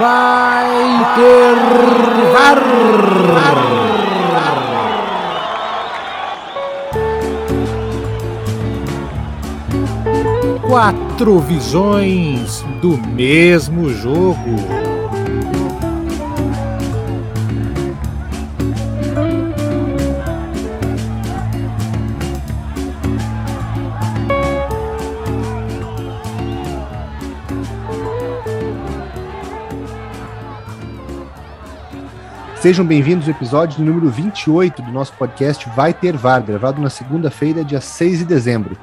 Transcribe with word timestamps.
vai 0.00 1.14
ter 1.14 1.54
VAR. 2.32 2.58
Quatro 10.66 11.38
visões 11.40 12.64
do 12.80 12.96
mesmo 12.96 13.90
jogo. 13.90 14.89
Sejam 32.60 32.84
bem-vindos 32.84 33.26
ao 33.26 33.30
episódio 33.30 33.82
número 33.82 34.10
28 34.10 34.82
do 34.82 34.92
nosso 34.92 35.14
podcast 35.14 35.66
Vai 35.74 35.94
Ter 35.94 36.14
VAR, 36.14 36.42
gravado 36.42 36.78
na 36.78 36.90
segunda-feira, 36.90 37.64
dia 37.64 37.80
6 37.80 38.18
de 38.18 38.24
dezembro. 38.26 38.76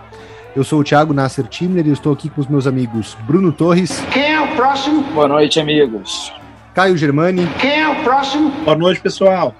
Eu 0.55 0.63
sou 0.63 0.79
o 0.79 0.83
Thiago 0.83 1.13
Nasser 1.13 1.45
Timner 1.45 1.85
e 1.85 1.91
estou 1.91 2.11
aqui 2.11 2.27
com 2.27 2.41
os 2.41 2.47
meus 2.47 2.65
amigos 2.65 3.15
Bruno 3.27 3.51
Torres. 3.51 4.03
Quem 4.11 4.33
é 4.33 4.41
o 4.41 4.47
próximo? 4.55 5.03
Boa 5.13 5.27
noite, 5.27 5.59
amigos. 5.59 6.33
Caio 6.73 6.97
Germani. 6.97 7.45
Quem 7.61 7.81
é 7.81 7.87
o 7.87 8.03
próximo? 8.03 8.49
Boa 8.65 8.75
noite, 8.75 8.99
pessoal. 8.99 9.53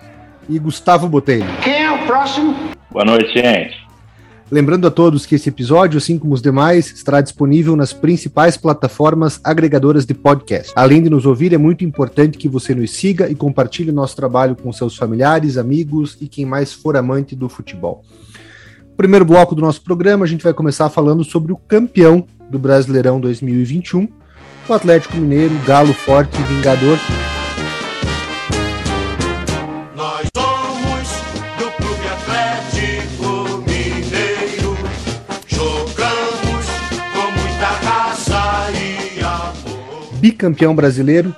E 0.50 0.58
Gustavo 0.58 1.08
Botelho. 1.08 1.46
Quem 1.64 1.84
é 1.84 1.92
o 1.92 2.00
próximo? 2.08 2.56
Boa 2.90 3.06
noite, 3.06 3.32
gente. 3.40 3.87
Lembrando 4.50 4.88
a 4.88 4.92
todos 4.92 5.26
que 5.26 5.36
esse 5.36 5.50
episódio, 5.50 5.98
assim 5.98 6.18
como 6.18 6.34
os 6.34 6.42
demais, 6.42 6.90
estará 6.94 7.20
disponível 7.20 7.76
nas 7.76 7.92
principais 7.92 8.56
plataformas 8.56 9.42
agregadoras 9.44 10.06
de 10.06 10.14
podcast. 10.14 10.72
Além 10.74 11.04
de 11.04 11.10
nos 11.10 11.26
ouvir, 11.26 11.54
é 11.54 11.58
muito 11.58 11.84
importante 11.84 12.38
que 12.38 12.48
você 12.48 12.74
nos 12.74 12.92
siga 12.92 13.30
e 13.30 13.36
compartilhe 13.36 13.92
nosso 13.92 14.16
trabalho 14.16 14.56
com 14.56 14.72
seus 14.72 14.96
familiares, 14.96 15.58
amigos 15.58 16.18
e 16.22 16.30
quem 16.30 16.46
mais 16.46 16.72
for 16.72 16.96
amante 16.96 17.36
do 17.36 17.50
futebol. 17.50 18.06
Primeiro 18.96 19.26
bloco 19.26 19.54
do 19.54 19.62
nosso 19.62 19.82
programa, 19.82 20.24
a 20.24 20.28
gente 20.28 20.46
vai 20.46 20.54
começar 20.54 20.90
falando 20.90 21.26
sobre 21.26 21.52
o 21.52 21.58
campeão 21.58 22.26
do 22.50 22.58
Brasileirão 22.58 23.20
2021, 23.20 24.08
o 24.70 24.74
Atlético 24.74 25.18
Mineiro, 25.18 25.54
Galo 25.66 25.94
Forte 25.94 26.40
e 26.40 26.44
Vingador, 26.44 26.98
bicampeão 40.28 40.76
brasileiro. 40.76 41.34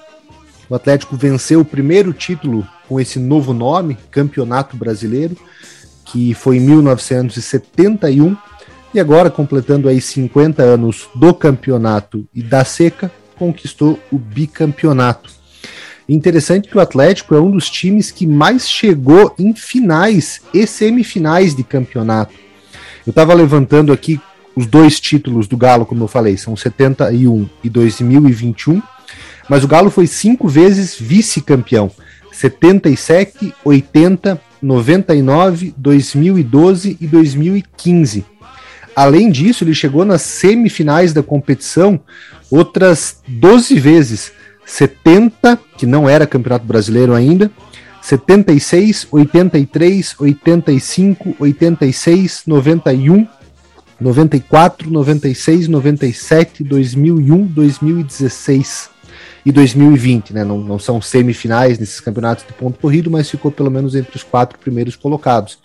O 0.68 0.74
Atlético 0.74 1.16
venceu 1.16 1.62
o 1.62 1.66
primeiro 1.66 2.12
título 2.12 2.68
com 2.88 3.00
esse 3.00 3.20
novo 3.20 3.54
nome, 3.54 3.98
Campeonato 4.10 4.76
Brasileiro, 4.76 5.38
que 6.06 6.34
foi 6.34 6.58
em 6.58 6.62
1971. 6.62 8.36
E 8.92 9.00
agora, 9.00 9.30
completando 9.30 9.88
aí 9.88 10.02
50 10.02 10.64
anos 10.64 11.08
do 11.14 11.34
campeonato 11.36 12.28
e 12.34 12.42
da 12.42 12.66
seca, 12.66 13.12
conquistou 13.38 14.00
o 14.12 14.18
bicampeonato. 14.18 15.30
Interessante 16.08 16.68
que 16.68 16.78
o 16.78 16.82
Atlético 16.82 17.36
é 17.36 17.40
um 17.40 17.52
dos 17.52 17.70
times 17.70 18.10
que 18.10 18.26
mais 18.26 18.68
chegou 18.68 19.36
em 19.38 19.54
finais 19.54 20.42
e 20.52 20.66
semifinais 20.66 21.56
de 21.56 21.64
campeonato. 21.64 22.34
Eu 23.06 23.12
estava 23.12 23.36
levantando 23.36 23.94
aqui 23.94 24.20
os 24.56 24.66
dois 24.66 25.00
títulos 25.00 25.48
do 25.48 25.58
Galo, 25.58 25.86
como 25.86 26.04
eu 26.04 26.08
falei, 26.08 26.38
são 26.38 26.56
71 26.56 27.50
e 27.64 27.70
2021, 27.70 28.82
mas 29.50 29.64
o 29.64 29.68
Galo 29.68 29.90
foi 29.90 30.08
cinco 30.08 30.48
vezes 30.48 30.96
vice-campeão: 31.00 31.92
77, 32.32 33.54
80, 33.64 34.40
99, 34.62 35.74
2012 35.78 36.98
e 37.00 37.08
2015. 37.08 38.26
Além 38.96 39.32
disso, 39.32 39.64
ele 39.64 39.74
chegou 39.74 40.04
nas 40.04 40.22
semifinais 40.22 41.14
da 41.14 41.24
competição 41.24 42.00
outras 42.52 43.22
12 43.28 43.80
vezes: 43.80 44.32
70, 44.66 45.58
que 45.78 45.86
não 45.86 46.08
era 46.08 46.28
campeonato 46.28 46.66
brasileiro 46.66 47.14
ainda, 47.14 47.50
76, 48.02 49.08
83, 49.12 50.16
85, 50.20 51.36
86, 51.40 52.44
91 52.46 53.28
94, 54.00 54.90
96, 54.90 55.68
97, 55.68 56.64
2001, 56.64 57.46
2016 57.48 58.90
e 59.46 59.52
2020, 59.52 60.34
né? 60.34 60.44
Não, 60.44 60.58
não 60.60 60.80
são 60.80 61.02
semifinais 61.02 61.78
nesses 61.80 62.00
campeonatos 62.00 62.46
de 62.46 62.54
ponto 62.54 62.80
corrido, 62.80 63.12
mas 63.12 63.30
ficou 63.30 63.52
pelo 63.52 63.70
menos 63.70 63.96
entre 63.96 64.16
os 64.16 64.24
quatro 64.24 64.58
primeiros 64.58 64.96
colocados. 64.96 65.60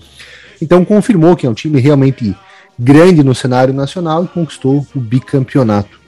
Então 0.60 0.84
confirmou 0.84 1.36
que 1.36 1.46
é 1.46 1.50
um 1.50 1.54
time 1.54 1.80
realmente 1.80 2.34
grande 2.78 3.22
no 3.22 3.34
cenário 3.34 3.72
nacional 3.72 4.24
e 4.24 4.28
conquistou 4.28 4.86
o 4.94 5.00
bicampeonato. 5.00 6.03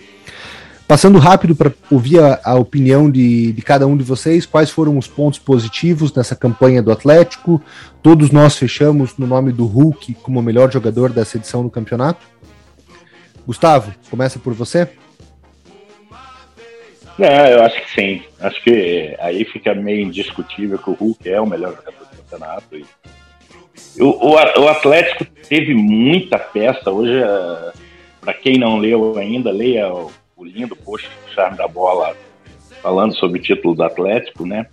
Passando 0.87 1.19
rápido 1.19 1.57
para 1.57 1.73
ouvir 1.91 2.21
a, 2.21 2.41
a 2.45 2.55
opinião 2.55 3.11
de, 3.11 3.53
de, 3.53 3.61
cada 3.61 3.89
um 3.89 3.97
de 3.97 4.05
vocês, 4.05 4.47
quais 4.47 4.71
foram 4.71 4.97
os 4.97 5.09
pontos 5.09 5.39
positivos 5.39 6.15
nessa 6.15 6.37
campanha 6.37 6.81
do 6.81 6.93
Atlético? 6.93 7.61
Todos 8.01 8.31
nós 8.31 8.57
fechamos 8.57 9.19
no 9.19 9.27
nome 9.27 9.51
do 9.51 9.67
Hulk 9.67 10.15
como 10.23 10.39
o 10.39 10.43
melhor 10.43 10.71
jogador 10.71 11.11
dessa 11.11 11.39
edição 11.39 11.65
do 11.65 11.71
campeonato. 11.71 12.25
Gustavo, 13.45 13.93
começa 14.09 14.39
por 14.39 14.55
você. 14.55 14.89
É, 17.19 17.55
eu 17.55 17.63
acho 17.65 17.81
que 17.83 17.91
sim. 17.93 18.23
Acho 18.39 18.63
que 18.63 19.17
aí 19.19 19.45
fica 19.45 19.75
meio 19.75 20.03
indiscutível 20.03 20.79
que 20.79 20.91
o 20.91 20.95
Hulk 20.95 21.29
é 21.29 21.41
o 21.41 21.47
melhor 21.47 21.75
jogador 21.75 22.07
do 22.07 22.17
campeonato. 22.17 22.77
E... 22.77 22.87
O, 24.01 24.05
o, 24.05 24.33
o 24.35 24.69
Atlético 24.69 25.25
teve 25.49 25.75
muita 25.75 26.39
peça. 26.39 26.93
Hoje, 26.93 27.21
é, 27.21 27.73
para 28.21 28.35
quem 28.35 28.57
não 28.57 28.79
leu 28.79 29.19
ainda, 29.19 29.51
leia 29.51 29.93
o 29.93 30.13
o 30.37 30.45
lindo 30.45 30.77
post 30.77 31.09
do 31.09 31.35
Charme 31.35 31.57
da 31.57 31.67
Bola 31.67 32.15
falando 32.83 33.17
sobre 33.17 33.39
o 33.39 33.43
título 33.43 33.75
do 33.75 33.83
Atlético, 33.83 34.47
né? 34.47 34.67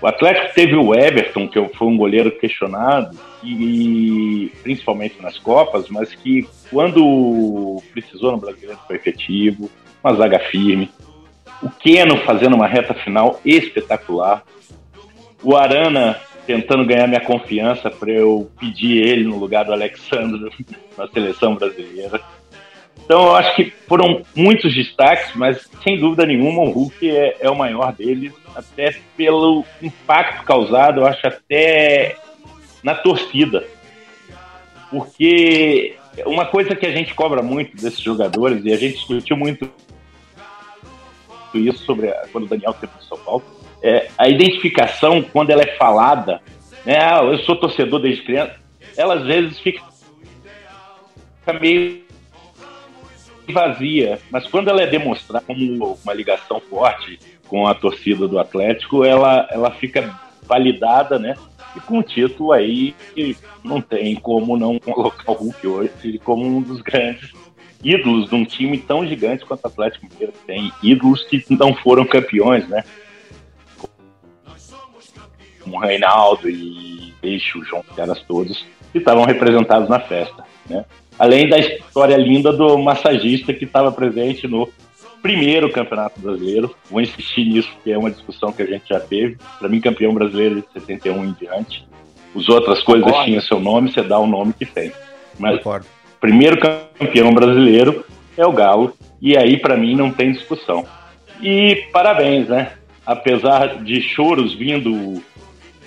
O 0.00 0.06
Atlético 0.06 0.54
teve 0.54 0.76
o 0.76 0.94
Everton, 0.94 1.48
que 1.48 1.68
foi 1.74 1.88
um 1.88 1.96
goleiro 1.96 2.30
questionado, 2.30 3.18
e 3.42 4.52
principalmente 4.62 5.20
nas 5.20 5.38
Copas, 5.38 5.88
mas 5.88 6.14
que 6.14 6.46
quando 6.70 7.82
precisou 7.92 8.32
no 8.32 8.38
Brasileiro 8.38 8.78
foi 8.86 8.96
efetivo, 8.96 9.70
uma 10.02 10.14
zaga 10.14 10.38
firme. 10.38 10.90
O 11.62 11.70
Keno 11.70 12.18
fazendo 12.18 12.54
uma 12.54 12.66
reta 12.66 12.94
final 12.94 13.40
espetacular. 13.44 14.44
O 15.42 15.56
Arana 15.56 16.20
tentando 16.46 16.84
ganhar 16.84 17.08
minha 17.08 17.20
confiança 17.20 17.90
para 17.90 18.10
eu 18.10 18.50
pedir 18.60 18.98
ele 18.98 19.24
no 19.24 19.38
lugar 19.38 19.64
do 19.64 19.72
Alexandre 19.72 20.50
na 20.96 21.08
seleção 21.08 21.54
brasileira. 21.54 22.20
Então 23.04 23.26
eu 23.26 23.36
acho 23.36 23.54
que 23.54 23.70
foram 23.86 24.22
muitos 24.34 24.74
destaques, 24.74 25.34
mas 25.34 25.68
sem 25.82 26.00
dúvida 26.00 26.24
nenhuma 26.24 26.62
o 26.62 26.70
Hulk 26.70 27.10
é, 27.10 27.36
é 27.40 27.50
o 27.50 27.56
maior 27.56 27.92
deles, 27.92 28.32
até 28.54 28.96
pelo 29.16 29.64
impacto 29.82 30.44
causado, 30.44 31.00
eu 31.00 31.06
acho 31.06 31.26
até 31.26 32.16
na 32.82 32.94
torcida. 32.94 33.66
Porque 34.90 35.96
uma 36.24 36.46
coisa 36.46 36.74
que 36.74 36.86
a 36.86 36.92
gente 36.92 37.14
cobra 37.14 37.42
muito 37.42 37.76
desses 37.76 38.00
jogadores, 38.00 38.64
e 38.64 38.72
a 38.72 38.76
gente 38.76 38.94
discutiu 38.94 39.36
muito 39.36 39.68
isso 41.52 41.84
sobre 41.84 42.08
a, 42.08 42.26
quando 42.32 42.44
o 42.44 42.48
Daniel 42.48 42.74
teve 42.74 42.92
no 42.96 43.02
São 43.02 43.18
Paulo, 43.18 43.44
é 43.82 44.08
a 44.16 44.28
identificação, 44.28 45.22
quando 45.22 45.50
ela 45.50 45.62
é 45.62 45.76
falada, 45.76 46.40
né? 46.86 46.98
Ah, 46.98 47.22
eu 47.22 47.38
sou 47.40 47.56
torcedor 47.56 48.00
desde 48.00 48.22
criança, 48.22 48.56
ela 48.96 49.14
às 49.14 49.26
vezes 49.26 49.58
fica 49.58 49.82
meio 51.60 52.03
vazia, 53.52 54.18
mas 54.30 54.46
quando 54.46 54.68
ela 54.68 54.82
é 54.82 54.86
demonstrada 54.86 55.44
como 55.44 55.98
uma 56.02 56.14
ligação 56.14 56.60
forte 56.60 57.18
com 57.46 57.66
a 57.66 57.74
torcida 57.74 58.26
do 58.26 58.38
Atlético, 58.38 59.04
ela, 59.04 59.46
ela 59.50 59.70
fica 59.70 60.18
validada, 60.42 61.18
né? 61.18 61.34
E 61.76 61.80
com 61.80 61.98
o 61.98 62.02
título 62.02 62.52
aí, 62.52 62.94
não 63.62 63.80
tem 63.80 64.14
como 64.14 64.56
não 64.56 64.78
colocar 64.78 65.32
o 65.32 65.34
Hulk 65.34 65.66
hoje 65.66 66.20
como 66.22 66.44
um 66.44 66.62
dos 66.62 66.80
grandes 66.80 67.32
ídolos 67.82 68.30
de 68.30 68.34
um 68.34 68.44
time 68.44 68.78
tão 68.78 69.06
gigante 69.06 69.44
quanto 69.44 69.64
o 69.64 69.68
Atlético 69.68 70.06
Mineiro 70.10 70.32
tem. 70.46 70.72
Ídolos 70.82 71.22
que 71.24 71.44
não 71.50 71.74
foram 71.74 72.06
campeões, 72.06 72.66
né? 72.68 72.82
Como 75.60 75.76
o 75.76 75.80
Reinaldo 75.80 76.48
e 76.48 77.12
o 77.22 77.64
João, 77.64 77.82
caras 77.96 78.22
todos, 78.22 78.66
que 78.92 78.98
estavam 78.98 79.24
representados 79.24 79.88
na 79.88 79.98
festa, 79.98 80.44
né? 80.68 80.84
Além 81.18 81.48
da 81.48 81.58
história 81.58 82.16
linda 82.16 82.52
do 82.52 82.76
massagista 82.78 83.52
que 83.52 83.64
estava 83.64 83.92
presente 83.92 84.48
no 84.48 84.68
primeiro 85.22 85.70
Campeonato 85.70 86.20
Brasileiro. 86.20 86.74
Vou 86.90 87.00
insistir 87.00 87.44
nisso, 87.46 87.70
que 87.82 87.90
é 87.90 87.96
uma 87.96 88.10
discussão 88.10 88.52
que 88.52 88.62
a 88.62 88.66
gente 88.66 88.88
já 88.88 89.00
teve. 89.00 89.38
Para 89.58 89.68
mim, 89.68 89.80
campeão 89.80 90.12
brasileiro 90.12 90.56
de 90.56 90.80
71 90.80 91.24
em 91.24 91.32
diante. 91.32 91.86
As 92.36 92.48
outras 92.48 92.82
coisas 92.82 93.04
Concordo. 93.04 93.24
tinham 93.24 93.40
seu 93.40 93.58
nome, 93.58 93.90
você 93.90 94.02
dá 94.02 94.18
o 94.18 94.26
nome 94.26 94.52
que 94.52 94.66
tem. 94.66 94.92
Mas 95.38 95.58
Concordo. 95.58 95.86
primeiro 96.20 96.58
campeão 96.58 97.32
brasileiro 97.32 98.04
é 98.36 98.44
o 98.44 98.52
Galo. 98.52 98.92
E 99.22 99.36
aí, 99.36 99.56
para 99.56 99.76
mim, 99.76 99.94
não 99.94 100.10
tem 100.10 100.32
discussão. 100.32 100.84
E 101.40 101.86
parabéns, 101.90 102.48
né? 102.48 102.72
apesar 103.06 103.82
de 103.82 104.00
choros 104.00 104.54
vindo, 104.54 105.22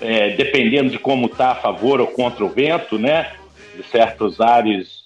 é, 0.01 0.31
dependendo 0.35 0.91
de 0.91 0.99
como 0.99 1.27
está 1.27 1.51
a 1.51 1.55
favor 1.55 1.99
ou 1.99 2.07
contra 2.07 2.45
o 2.45 2.49
vento, 2.49 2.99
né? 2.99 3.31
De 3.75 3.83
certos 3.83 4.39
ares 4.39 4.96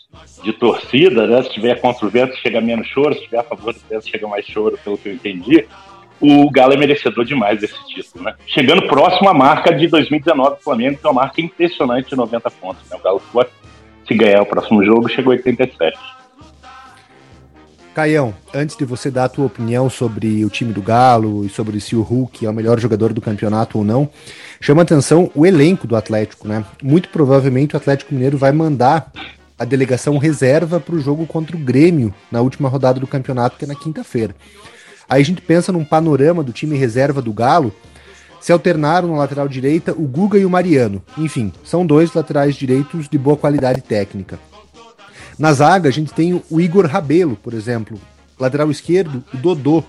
de 0.43 0.53
torcida, 0.53 1.27
né? 1.27 1.43
Se 1.43 1.51
tiver 1.51 1.79
contra 1.79 2.05
o 2.05 2.09
vento, 2.09 2.35
chega 2.37 2.59
menos 2.59 2.87
choro, 2.87 3.13
se 3.13 3.21
tiver 3.21 3.39
a 3.39 3.43
favor 3.43 3.73
do 3.73 3.79
vento, 3.89 4.09
chega 4.09 4.27
mais 4.27 4.45
choro, 4.45 4.77
pelo 4.83 4.97
que 4.97 5.09
eu 5.09 5.13
entendi. 5.13 5.65
O 6.19 6.49
Galo 6.51 6.73
é 6.73 6.77
merecedor 6.77 7.25
demais 7.25 7.59
desse 7.59 7.75
título, 7.87 8.23
né? 8.23 8.35
Chegando 8.45 8.87
próximo 8.87 9.29
à 9.29 9.33
marca 9.33 9.73
de 9.73 9.87
2019 9.87 10.57
do 10.57 10.61
Flamengo, 10.61 10.97
que 10.97 11.07
é 11.07 11.09
uma 11.09 11.21
marca 11.21 11.41
impressionante 11.41 12.09
de 12.09 12.15
90 12.15 12.51
pontos. 12.51 12.89
Né? 12.89 12.97
O 12.97 13.03
Galo, 13.03 13.21
se 14.07 14.13
ganhar 14.13 14.41
o 14.41 14.45
próximo 14.45 14.83
jogo, 14.83 15.09
chegou 15.09 15.33
a 15.33 15.37
87. 15.37 15.97
Caião, 17.93 18.33
antes 18.53 18.77
de 18.77 18.85
você 18.85 19.11
dar 19.11 19.25
a 19.25 19.29
tua 19.29 19.45
opinião 19.47 19.89
sobre 19.89 20.45
o 20.45 20.49
time 20.49 20.71
do 20.71 20.81
Galo 20.81 21.45
e 21.45 21.49
sobre 21.49 21.79
se 21.81 21.95
o 21.95 22.01
Hulk 22.01 22.45
é 22.45 22.49
o 22.49 22.53
melhor 22.53 22.79
jogador 22.79 23.11
do 23.11 23.19
campeonato 23.19 23.77
ou 23.77 23.83
não, 23.83 24.09
chama 24.61 24.81
atenção 24.81 25.29
o 25.35 25.45
elenco 25.45 25.87
do 25.87 25.95
Atlético, 25.95 26.47
né? 26.47 26.63
Muito 26.81 27.09
provavelmente 27.09 27.73
o 27.73 27.77
Atlético 27.77 28.13
Mineiro 28.13 28.37
vai 28.37 28.53
mandar 28.53 29.11
a 29.61 29.65
delegação 29.65 30.17
reserva 30.17 30.79
para 30.79 30.95
o 30.95 30.99
jogo 30.99 31.27
contra 31.27 31.55
o 31.55 31.59
Grêmio 31.59 32.11
na 32.31 32.41
última 32.41 32.67
rodada 32.67 32.99
do 32.99 33.05
campeonato, 33.05 33.57
que 33.57 33.65
é 33.65 33.67
na 33.67 33.75
quinta-feira. 33.75 34.35
Aí 35.07 35.21
a 35.21 35.25
gente 35.25 35.39
pensa 35.39 35.71
num 35.71 35.85
panorama 35.85 36.43
do 36.43 36.51
time 36.51 36.75
reserva 36.75 37.21
do 37.21 37.31
Galo, 37.31 37.71
se 38.39 38.51
alternaram 38.51 39.09
na 39.09 39.19
lateral 39.19 39.47
direita 39.47 39.91
o 39.91 40.07
Guga 40.07 40.39
e 40.39 40.45
o 40.45 40.49
Mariano. 40.49 41.03
Enfim, 41.15 41.53
são 41.63 41.85
dois 41.85 42.11
laterais 42.11 42.55
direitos 42.55 43.07
de 43.07 43.19
boa 43.19 43.37
qualidade 43.37 43.81
técnica. 43.81 44.39
Na 45.37 45.53
zaga, 45.53 45.89
a 45.89 45.91
gente 45.91 46.11
tem 46.11 46.41
o 46.49 46.59
Igor 46.59 46.87
Rabelo, 46.87 47.35
por 47.35 47.53
exemplo. 47.53 47.99
Lateral 48.39 48.71
esquerdo, 48.71 49.23
o 49.31 49.37
Dodô. 49.37 49.83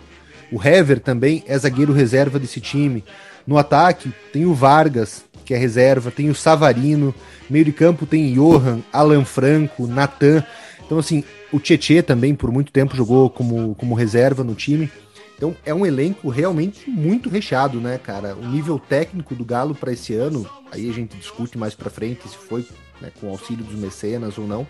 O 0.52 0.62
Hever 0.62 1.00
também 1.00 1.42
é 1.46 1.58
zagueiro 1.58 1.94
reserva 1.94 2.38
desse 2.38 2.60
time. 2.60 3.02
No 3.46 3.56
ataque, 3.56 4.12
tem 4.34 4.44
o 4.44 4.52
Vargas, 4.52 5.24
que 5.44 5.54
é 5.54 5.56
reserva, 5.56 6.10
tem 6.10 6.30
o 6.30 6.34
Savarino. 6.34 7.14
Meio 7.48 7.64
de 7.64 7.72
campo 7.72 8.06
tem 8.06 8.32
Johan, 8.32 8.80
Alan 8.92 9.24
Franco, 9.24 9.86
Natan. 9.86 10.44
Então, 10.84 10.98
assim, 10.98 11.24
o 11.52 11.58
Tietê 11.58 12.02
também 12.02 12.34
por 12.34 12.50
muito 12.50 12.72
tempo 12.72 12.96
jogou 12.96 13.28
como, 13.30 13.74
como 13.74 13.94
reserva 13.94 14.42
no 14.42 14.54
time. 14.54 14.90
Então, 15.36 15.56
é 15.66 15.74
um 15.74 15.84
elenco 15.84 16.28
realmente 16.28 16.88
muito 16.88 17.28
recheado, 17.28 17.80
né, 17.80 17.98
cara? 17.98 18.36
O 18.36 18.46
nível 18.46 18.78
técnico 18.78 19.34
do 19.34 19.44
Galo 19.44 19.74
para 19.74 19.92
esse 19.92 20.14
ano, 20.14 20.48
aí 20.70 20.88
a 20.88 20.92
gente 20.92 21.16
discute 21.16 21.58
mais 21.58 21.74
para 21.74 21.90
frente 21.90 22.28
se 22.28 22.36
foi 22.36 22.64
né, 23.00 23.10
com 23.20 23.28
auxílio 23.28 23.64
dos 23.64 23.74
mecenas 23.74 24.38
ou 24.38 24.46
não, 24.46 24.64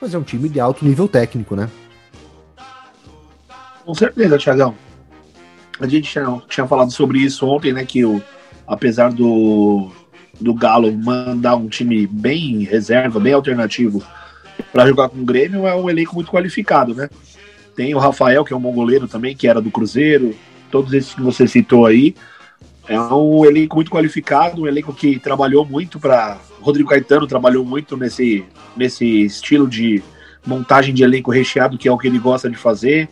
mas 0.00 0.14
é 0.14 0.18
um 0.18 0.22
time 0.22 0.48
de 0.48 0.58
alto 0.58 0.84
nível 0.84 1.06
técnico, 1.06 1.54
né? 1.54 1.70
Com 3.84 3.94
certeza, 3.94 4.36
Thiagão. 4.36 4.74
A 5.78 5.86
gente 5.86 6.10
tinha, 6.10 6.42
tinha 6.48 6.66
falado 6.66 6.90
sobre 6.90 7.20
isso 7.20 7.46
ontem, 7.46 7.72
né? 7.72 7.84
Que 7.84 8.04
o, 8.04 8.20
apesar 8.66 9.12
do, 9.12 9.92
do 10.40 10.54
Galo 10.54 10.92
mandar 10.92 11.56
um 11.56 11.68
time 11.68 12.06
bem 12.06 12.64
reserva, 12.64 13.18
bem 13.18 13.32
alternativo 13.32 14.02
para 14.72 14.86
jogar 14.86 15.08
com 15.08 15.18
o 15.18 15.24
Grêmio, 15.24 15.66
é 15.66 15.74
um 15.74 15.88
elenco 15.88 16.14
muito 16.14 16.30
qualificado, 16.30 16.94
né? 16.94 17.08
Tem 17.74 17.94
o 17.94 17.98
Rafael, 17.98 18.44
que 18.44 18.52
é 18.52 18.56
um 18.56 18.60
bom 18.60 18.72
goleiro 18.72 19.06
também, 19.06 19.36
que 19.36 19.46
era 19.46 19.60
do 19.60 19.70
Cruzeiro, 19.70 20.34
todos 20.70 20.92
esses 20.92 21.14
que 21.14 21.20
você 21.20 21.46
citou 21.46 21.86
aí. 21.86 22.14
É 22.88 22.98
um 22.98 23.44
elenco 23.44 23.76
muito 23.76 23.90
qualificado, 23.90 24.62
um 24.62 24.66
elenco 24.66 24.94
que 24.94 25.18
trabalhou 25.18 25.64
muito 25.64 25.98
para. 25.98 26.38
Rodrigo 26.60 26.88
Caetano 26.88 27.26
trabalhou 27.26 27.64
muito 27.64 27.96
nesse, 27.96 28.44
nesse 28.76 29.24
estilo 29.24 29.68
de 29.68 30.02
montagem 30.46 30.94
de 30.94 31.02
elenco 31.02 31.30
recheado, 31.30 31.76
que 31.76 31.88
é 31.88 31.92
o 31.92 31.98
que 31.98 32.06
ele 32.06 32.18
gosta 32.18 32.48
de 32.48 32.56
fazer. 32.56 33.08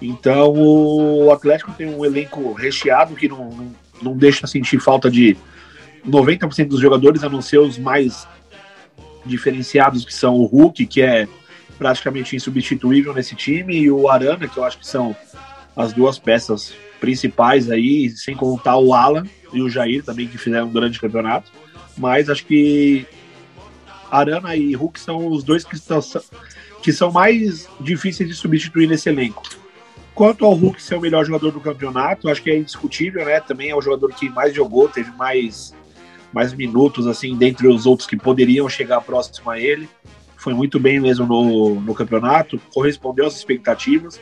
Então 0.00 0.52
o 0.54 1.30
Atlético 1.32 1.72
tem 1.72 1.88
um 1.88 2.04
elenco 2.04 2.52
recheado 2.52 3.14
que 3.14 3.28
não, 3.28 3.50
não, 3.50 3.72
não 4.02 4.16
deixa 4.16 4.46
sentir 4.46 4.78
falta 4.78 5.10
de 5.10 5.36
90% 6.08 6.68
dos 6.68 6.80
jogadores, 6.80 7.24
a 7.24 7.28
não 7.28 7.42
ser 7.42 7.58
os 7.58 7.78
mais 7.78 8.26
diferenciados, 9.24 10.04
que 10.04 10.14
são 10.14 10.34
o 10.34 10.44
Hulk, 10.44 10.86
que 10.86 11.02
é 11.02 11.26
praticamente 11.78 12.34
insubstituível 12.34 13.12
nesse 13.12 13.34
time, 13.34 13.76
e 13.76 13.90
o 13.90 14.08
Arana, 14.08 14.48
que 14.48 14.56
eu 14.56 14.64
acho 14.64 14.78
que 14.78 14.86
são 14.86 15.14
as 15.76 15.92
duas 15.92 16.18
peças 16.18 16.72
principais 17.00 17.70
aí, 17.70 18.10
sem 18.10 18.34
contar 18.34 18.78
o 18.78 18.94
Alan 18.94 19.24
e 19.52 19.60
o 19.60 19.68
Jair 19.68 20.02
também, 20.02 20.26
que 20.26 20.38
fizeram 20.38 20.66
um 20.66 20.72
grande 20.72 20.98
campeonato. 20.98 21.50
Mas 21.96 22.30
acho 22.30 22.46
que 22.46 23.06
Arana 24.10 24.56
e 24.56 24.74
Hulk 24.74 24.98
são 24.98 25.28
os 25.28 25.44
dois 25.44 25.64
que, 25.64 25.74
estão, 25.74 26.00
que 26.82 26.92
são 26.92 27.10
mais 27.10 27.68
difíceis 27.80 28.28
de 28.28 28.34
substituir 28.34 28.86
nesse 28.86 29.08
elenco. 29.08 29.42
Quanto 30.14 30.46
ao 30.46 30.54
Hulk 30.54 30.82
ser 30.82 30.94
o 30.94 31.00
melhor 31.00 31.26
jogador 31.26 31.50
do 31.50 31.60
campeonato, 31.60 32.28
acho 32.28 32.42
que 32.42 32.50
é 32.50 32.56
indiscutível, 32.56 33.24
né? 33.24 33.38
Também 33.40 33.68
é 33.70 33.76
o 33.76 33.82
jogador 33.82 34.14
que 34.14 34.30
mais 34.30 34.54
jogou, 34.54 34.88
teve 34.88 35.10
mais, 35.12 35.74
mais 36.36 36.52
minutos, 36.52 37.06
assim, 37.06 37.34
dentre 37.34 37.66
os 37.66 37.86
outros 37.86 38.06
que 38.06 38.16
poderiam 38.16 38.68
chegar 38.68 39.00
próximo 39.00 39.50
a 39.50 39.58
ele. 39.58 39.88
Foi 40.36 40.52
muito 40.52 40.78
bem 40.78 41.00
mesmo 41.00 41.26
no, 41.26 41.80
no 41.80 41.94
campeonato, 41.94 42.60
correspondeu 42.72 43.26
às 43.26 43.34
expectativas 43.34 44.20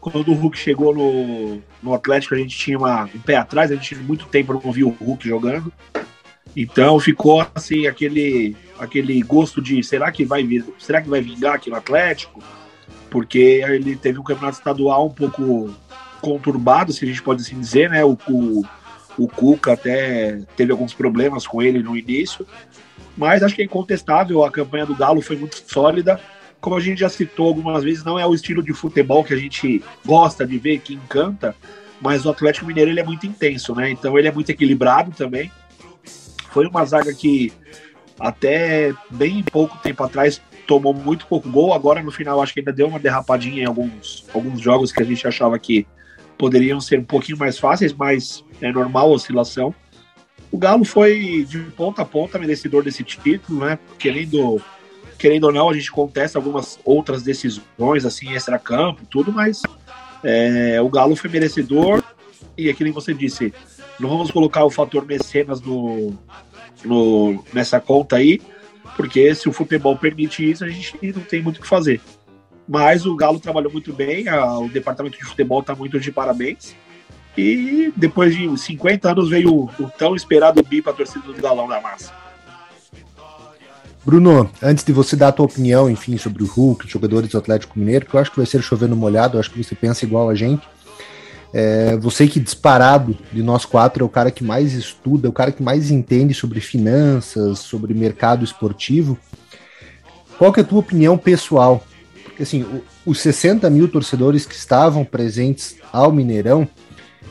quando 0.00 0.30
o 0.30 0.34
Hulk 0.34 0.56
chegou 0.56 0.94
no, 0.94 1.62
no 1.82 1.94
Atlético, 1.94 2.34
a 2.34 2.38
gente 2.38 2.56
tinha 2.56 2.78
uma, 2.78 3.04
um 3.04 3.20
pé 3.20 3.36
atrás, 3.36 3.70
a 3.70 3.74
gente 3.74 3.94
muito 3.96 4.26
tempo 4.26 4.58
não 4.64 4.72
viu 4.72 4.88
o 4.88 5.04
Hulk 5.04 5.28
jogando. 5.28 5.70
Então 6.56 6.98
ficou 6.98 7.46
assim 7.54 7.86
aquele 7.86 8.56
aquele 8.78 9.22
gosto 9.22 9.60
de 9.62 9.84
será 9.84 10.10
que 10.10 10.24
vai 10.24 10.42
vir, 10.42 10.64
será 10.78 11.00
que 11.00 11.08
vai 11.08 11.20
vingar 11.20 11.54
aqui 11.54 11.70
no 11.70 11.76
Atlético? 11.76 12.42
Porque 13.10 13.62
ele 13.62 13.94
teve 13.94 14.18
um 14.18 14.24
campeonato 14.24 14.58
estadual 14.58 15.06
um 15.06 15.12
pouco 15.12 15.70
conturbado, 16.20 16.92
se 16.92 17.04
a 17.04 17.08
gente 17.08 17.22
pode 17.22 17.42
assim 17.42 17.60
dizer, 17.60 17.90
né? 17.90 18.04
O, 18.04 18.16
o, 18.28 18.64
o 19.18 19.28
Cuca 19.28 19.72
até 19.72 20.40
teve 20.56 20.72
alguns 20.72 20.94
problemas 20.94 21.46
com 21.46 21.60
ele 21.62 21.82
no 21.82 21.96
início, 21.96 22.46
mas 23.16 23.42
acho 23.42 23.54
que 23.54 23.62
é 23.62 23.64
incontestável, 23.64 24.44
a 24.44 24.50
campanha 24.50 24.86
do 24.86 24.94
Galo 24.94 25.20
foi 25.20 25.36
muito 25.36 25.62
sólida 25.66 26.20
como 26.60 26.76
a 26.76 26.80
gente 26.80 27.00
já 27.00 27.08
citou 27.08 27.48
algumas 27.48 27.82
vezes, 27.82 28.04
não 28.04 28.18
é 28.18 28.26
o 28.26 28.34
estilo 28.34 28.62
de 28.62 28.72
futebol 28.72 29.24
que 29.24 29.32
a 29.32 29.36
gente 29.36 29.82
gosta 30.04 30.46
de 30.46 30.58
ver, 30.58 30.80
que 30.80 30.94
encanta, 30.94 31.56
mas 32.00 32.26
o 32.26 32.30
Atlético 32.30 32.66
Mineiro 32.66 32.90
ele 32.90 33.00
é 33.00 33.04
muito 33.04 33.26
intenso, 33.26 33.74
né? 33.74 33.90
Então 33.90 34.18
ele 34.18 34.28
é 34.28 34.32
muito 34.32 34.50
equilibrado 34.50 35.10
também. 35.12 35.50
Foi 36.50 36.66
uma 36.66 36.84
zaga 36.84 37.14
que 37.14 37.52
até 38.18 38.92
bem 39.10 39.42
pouco 39.42 39.78
tempo 39.78 40.04
atrás 40.04 40.40
tomou 40.66 40.92
muito 40.92 41.26
pouco 41.26 41.48
gol, 41.48 41.72
agora 41.72 42.02
no 42.02 42.10
final 42.10 42.42
acho 42.42 42.52
que 42.52 42.60
ainda 42.60 42.72
deu 42.72 42.86
uma 42.86 42.98
derrapadinha 42.98 43.62
em 43.62 43.66
alguns, 43.66 44.26
alguns 44.32 44.60
jogos 44.60 44.92
que 44.92 45.02
a 45.02 45.06
gente 45.06 45.26
achava 45.26 45.58
que 45.58 45.86
poderiam 46.40 46.80
ser 46.80 46.98
um 46.98 47.04
pouquinho 47.04 47.36
mais 47.36 47.58
fáceis, 47.58 47.92
mas 47.92 48.42
é 48.62 48.72
normal 48.72 49.10
a 49.10 49.14
oscilação. 49.14 49.74
O 50.50 50.56
Galo 50.56 50.86
foi 50.86 51.44
de 51.46 51.58
ponta 51.76 52.00
a 52.00 52.04
ponta 52.06 52.38
merecedor 52.38 52.82
desse 52.82 53.04
título, 53.04 53.66
né? 53.66 53.78
Querendo 53.98 54.58
querendo 55.18 55.44
ou 55.44 55.52
não, 55.52 55.68
a 55.68 55.74
gente 55.74 55.92
contesta 55.92 56.38
algumas 56.38 56.80
outras 56.82 57.22
decisões, 57.22 58.06
assim, 58.06 58.32
extra-campo, 58.32 59.02
tudo, 59.10 59.30
mas 59.30 59.60
é, 60.24 60.80
o 60.80 60.88
Galo 60.88 61.14
foi 61.14 61.28
merecedor 61.28 62.02
e 62.56 62.70
aquilo 62.70 62.88
que 62.88 62.94
você 62.94 63.12
disse, 63.12 63.52
não 63.98 64.08
vamos 64.08 64.30
colocar 64.30 64.64
o 64.64 64.70
fator 64.70 65.04
mecenas 65.04 65.60
no, 65.60 66.14
no, 66.82 67.44
nessa 67.52 67.78
conta 67.78 68.16
aí, 68.16 68.40
porque 68.96 69.34
se 69.34 69.46
o 69.46 69.52
futebol 69.52 69.94
permite 69.94 70.50
isso, 70.50 70.64
a 70.64 70.68
gente 70.70 70.96
não 71.14 71.22
tem 71.22 71.42
muito 71.42 71.58
o 71.58 71.60
que 71.60 71.68
fazer. 71.68 72.00
Mas 72.70 73.04
o 73.04 73.16
Galo 73.16 73.40
trabalhou 73.40 73.72
muito 73.72 73.92
bem, 73.92 74.28
a, 74.28 74.56
o 74.56 74.68
departamento 74.68 75.18
de 75.18 75.24
futebol 75.24 75.58
está 75.58 75.74
muito 75.74 75.98
de 75.98 76.12
parabéns. 76.12 76.76
E 77.36 77.92
depois 77.96 78.32
de 78.32 78.56
50 78.56 79.10
anos 79.10 79.28
veio 79.28 79.52
o, 79.52 79.64
o 79.80 79.90
tão 79.90 80.14
esperado 80.14 80.62
bi 80.62 80.80
para 80.80 80.92
a 80.92 80.94
torcida 80.94 81.26
do 81.26 81.42
Galão 81.42 81.66
da 81.66 81.80
Massa. 81.80 82.12
Bruno, 84.04 84.48
antes 84.62 84.84
de 84.84 84.92
você 84.92 85.16
dar 85.16 85.28
a 85.28 85.32
tua 85.32 85.46
opinião, 85.46 85.90
enfim, 85.90 86.16
sobre 86.16 86.44
o 86.44 86.46
Hulk, 86.46 86.84
os 86.84 86.90
jogadores 86.92 87.30
do 87.30 87.38
Atlético 87.38 87.76
Mineiro, 87.76 88.06
que 88.06 88.14
eu 88.14 88.20
acho 88.20 88.30
que 88.30 88.36
vai 88.36 88.46
ser 88.46 88.62
chovendo 88.62 88.94
molhado, 88.94 89.36
eu 89.36 89.40
acho 89.40 89.50
que 89.50 89.64
você 89.64 89.74
pensa 89.74 90.04
igual 90.04 90.30
a 90.30 90.34
gente. 90.36 90.62
É, 91.52 91.96
você 91.96 92.28
que 92.28 92.38
disparado 92.38 93.18
de 93.32 93.42
nós 93.42 93.64
quatro 93.64 94.04
é 94.04 94.06
o 94.06 94.08
cara 94.08 94.30
que 94.30 94.44
mais 94.44 94.74
estuda, 94.74 95.26
é 95.26 95.30
o 95.30 95.32
cara 95.32 95.50
que 95.50 95.60
mais 95.62 95.90
entende 95.90 96.34
sobre 96.34 96.60
finanças, 96.60 97.58
sobre 97.58 97.92
mercado 97.94 98.44
esportivo. 98.44 99.18
Qual 100.38 100.52
que 100.52 100.60
é 100.60 100.62
a 100.62 100.66
tua 100.66 100.78
opinião 100.78 101.18
pessoal? 101.18 101.84
Assim, 102.40 102.64
os 103.04 103.20
60 103.20 103.68
mil 103.68 103.88
torcedores 103.88 104.46
que 104.46 104.54
estavam 104.54 105.04
presentes 105.04 105.76
ao 105.92 106.10
Mineirão, 106.10 106.68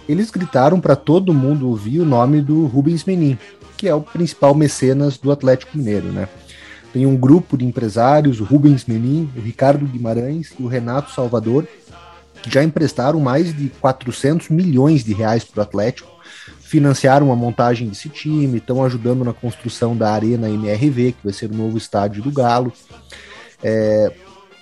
eles 0.08 0.30
gritaram 0.30 0.80
para 0.80 0.96
todo 0.96 1.34
mundo 1.34 1.68
ouvir 1.68 2.00
o 2.00 2.06
nome 2.06 2.42
do 2.42 2.66
Rubens 2.66 3.04
Menin, 3.06 3.38
que 3.78 3.88
é 3.88 3.94
o 3.94 4.02
principal 4.02 4.54
mecenas 4.54 5.18
do 5.18 5.32
Atlético 5.32 5.78
Mineiro, 5.78 6.12
né? 6.12 6.28
Tem 6.92 7.06
um 7.06 7.16
grupo 7.16 7.58
de 7.58 7.66
empresários, 7.66 8.40
o 8.40 8.44
Rubens 8.44 8.86
Menin, 8.86 9.30
o 9.38 9.42
Ricardo 9.42 9.86
Guimarães 9.86 10.52
e 10.60 10.64
o 10.64 10.68
Renato 10.68 11.12
Salvador, 11.12 11.68
que 12.42 12.50
já 12.50 12.64
emprestaram 12.64 13.20
mais 13.20 13.56
de 13.56 13.70
400 13.80 14.50
milhões 14.50 15.04
de 15.04 15.14
reais 15.14 15.44
para 15.44 15.60
o 15.60 15.64
Atlético, 15.64 16.10
financiaram 16.62 17.32
a 17.32 17.36
montagem 17.36 17.88
desse 17.88 18.10
time, 18.10 18.58
estão 18.58 18.84
ajudando 18.84 19.24
na 19.24 19.34
construção 19.34 19.96
da 19.96 20.12
Arena 20.12 20.50
MRV, 20.50 21.14
que 21.14 21.24
vai 21.24 21.34
ser 21.34 21.52
o 21.52 21.56
novo 21.56 21.78
estádio 21.78 22.24
do 22.24 22.32
Galo. 22.32 22.72
É, 23.64 24.12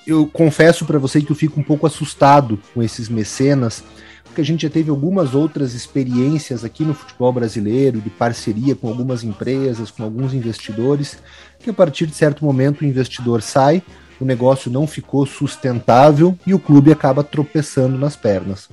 eu 0.08 0.26
confesso 0.26 0.86
para 0.86 0.98
você 0.98 1.22
que 1.22 1.30
eu 1.30 1.36
fico 1.36 1.60
um 1.60 1.64
pouco 1.64 1.86
assustado 1.86 2.58
com 2.74 2.82
esses 2.82 3.10
mecenas, 3.10 3.84
porque 4.24 4.40
a 4.40 4.46
gente 4.46 4.62
já 4.62 4.70
teve 4.70 4.90
algumas 4.90 5.36
outras 5.36 5.74
experiências 5.74 6.64
aqui 6.64 6.86
no 6.86 6.94
futebol 6.94 7.34
brasileiro, 7.34 8.00
de 8.00 8.10
parceria 8.10 8.74
com 8.74 8.88
algumas 8.88 9.22
empresas, 9.22 9.92
com 9.92 10.04
alguns 10.04 10.34
investidores, 10.34 11.18
que 11.60 11.70
a 11.70 11.74
partir 11.74 12.08
de 12.08 12.16
certo 12.16 12.46
momento 12.46 12.82
o 12.82 12.86
investidor 12.86 13.42
sai, 13.42 13.84
o 14.20 14.24
negócio 14.24 14.72
não 14.72 14.88
ficou 14.88 15.26
sustentável 15.26 16.38
e 16.48 16.54
o 16.54 16.60
clube 16.60 16.90
acaba 16.90 17.22
tropeçando 17.22 17.98
nas 17.98 18.16
pernas. 18.16 18.70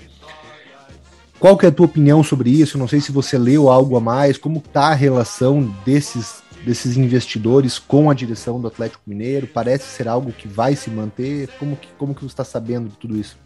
Qual 1.40 1.58
que 1.58 1.66
é 1.66 1.68
a 1.68 1.72
tua 1.72 1.86
opinião 1.86 2.22
sobre 2.22 2.48
isso? 2.48 2.78
Não 2.78 2.86
sei 2.86 3.00
se 3.00 3.10
você 3.10 3.36
leu 3.36 3.68
algo 3.68 3.96
a 3.96 4.00
mais, 4.00 4.38
como 4.38 4.58
está 4.58 4.88
a 4.88 4.94
relação 4.94 5.74
desses, 5.84 6.43
desses 6.64 6.96
investidores 6.96 7.78
com 7.78 8.10
a 8.10 8.14
direção 8.14 8.60
do 8.60 8.66
Atlético 8.66 9.02
Mineiro? 9.06 9.46
Parece 9.46 9.84
ser 9.84 10.08
algo 10.08 10.32
que 10.32 10.48
vai 10.48 10.74
se 10.74 10.90
manter? 10.90 11.48
Como 11.58 11.76
que, 11.76 11.88
como 11.98 12.14
que 12.14 12.22
você 12.22 12.26
está 12.26 12.44
sabendo 12.44 12.88
de 12.88 12.96
tudo 12.96 13.18
isso? 13.18 13.38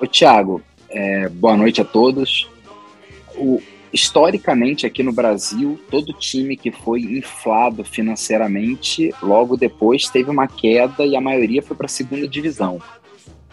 Ô, 0.00 0.06
Thiago, 0.06 0.62
é, 0.88 1.28
boa 1.28 1.56
noite 1.56 1.80
a 1.80 1.84
todos. 1.84 2.48
O, 3.36 3.60
historicamente, 3.92 4.86
aqui 4.86 5.02
no 5.02 5.12
Brasil, 5.12 5.78
todo 5.90 6.12
time 6.14 6.56
que 6.56 6.70
foi 6.70 7.02
inflado 7.02 7.84
financeiramente, 7.84 9.12
logo 9.22 9.56
depois 9.56 10.08
teve 10.08 10.30
uma 10.30 10.48
queda 10.48 11.04
e 11.04 11.14
a 11.14 11.20
maioria 11.20 11.62
foi 11.62 11.76
para 11.76 11.86
a 11.86 11.88
segunda 11.88 12.26
divisão. 12.26 12.80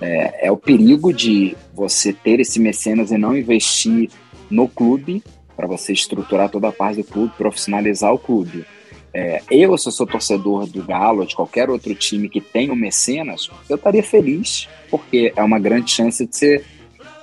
É, 0.02 0.48
é, 0.48 0.52
o 0.52 0.56
perigo 0.56 1.14
de 1.14 1.56
você 1.74 2.14
ter 2.14 2.40
esse 2.40 2.60
mecenas 2.60 3.12
e 3.12 3.18
não 3.18 3.36
investir 3.36 4.10
no 4.50 4.68
clube, 4.68 5.22
para 5.60 5.68
você 5.68 5.92
estruturar 5.92 6.50
toda 6.50 6.70
a 6.70 6.72
parte 6.72 7.02
do 7.02 7.04
clube, 7.04 7.34
profissionalizar 7.38 8.14
o 8.14 8.18
clube. 8.18 8.66
É, 9.14 9.42
eu, 9.52 9.78
se 9.78 9.90
eu 9.90 9.92
sou 9.92 10.08
torcedor 10.08 10.66
do 10.66 10.82
Galo 10.82 11.26
de 11.26 11.36
qualquer 11.36 11.70
outro 11.70 11.94
time 11.94 12.30
que 12.30 12.40
tenha 12.40 12.72
o 12.72 12.78
mecenas, 12.78 13.52
eu 13.68 13.76
estaria 13.76 14.02
feliz, 14.02 14.70
porque 14.90 15.34
é 15.36 15.44
uma 15.44 15.60
grande 15.60 15.92
chance 15.92 16.26
de 16.26 16.34
você 16.34 16.64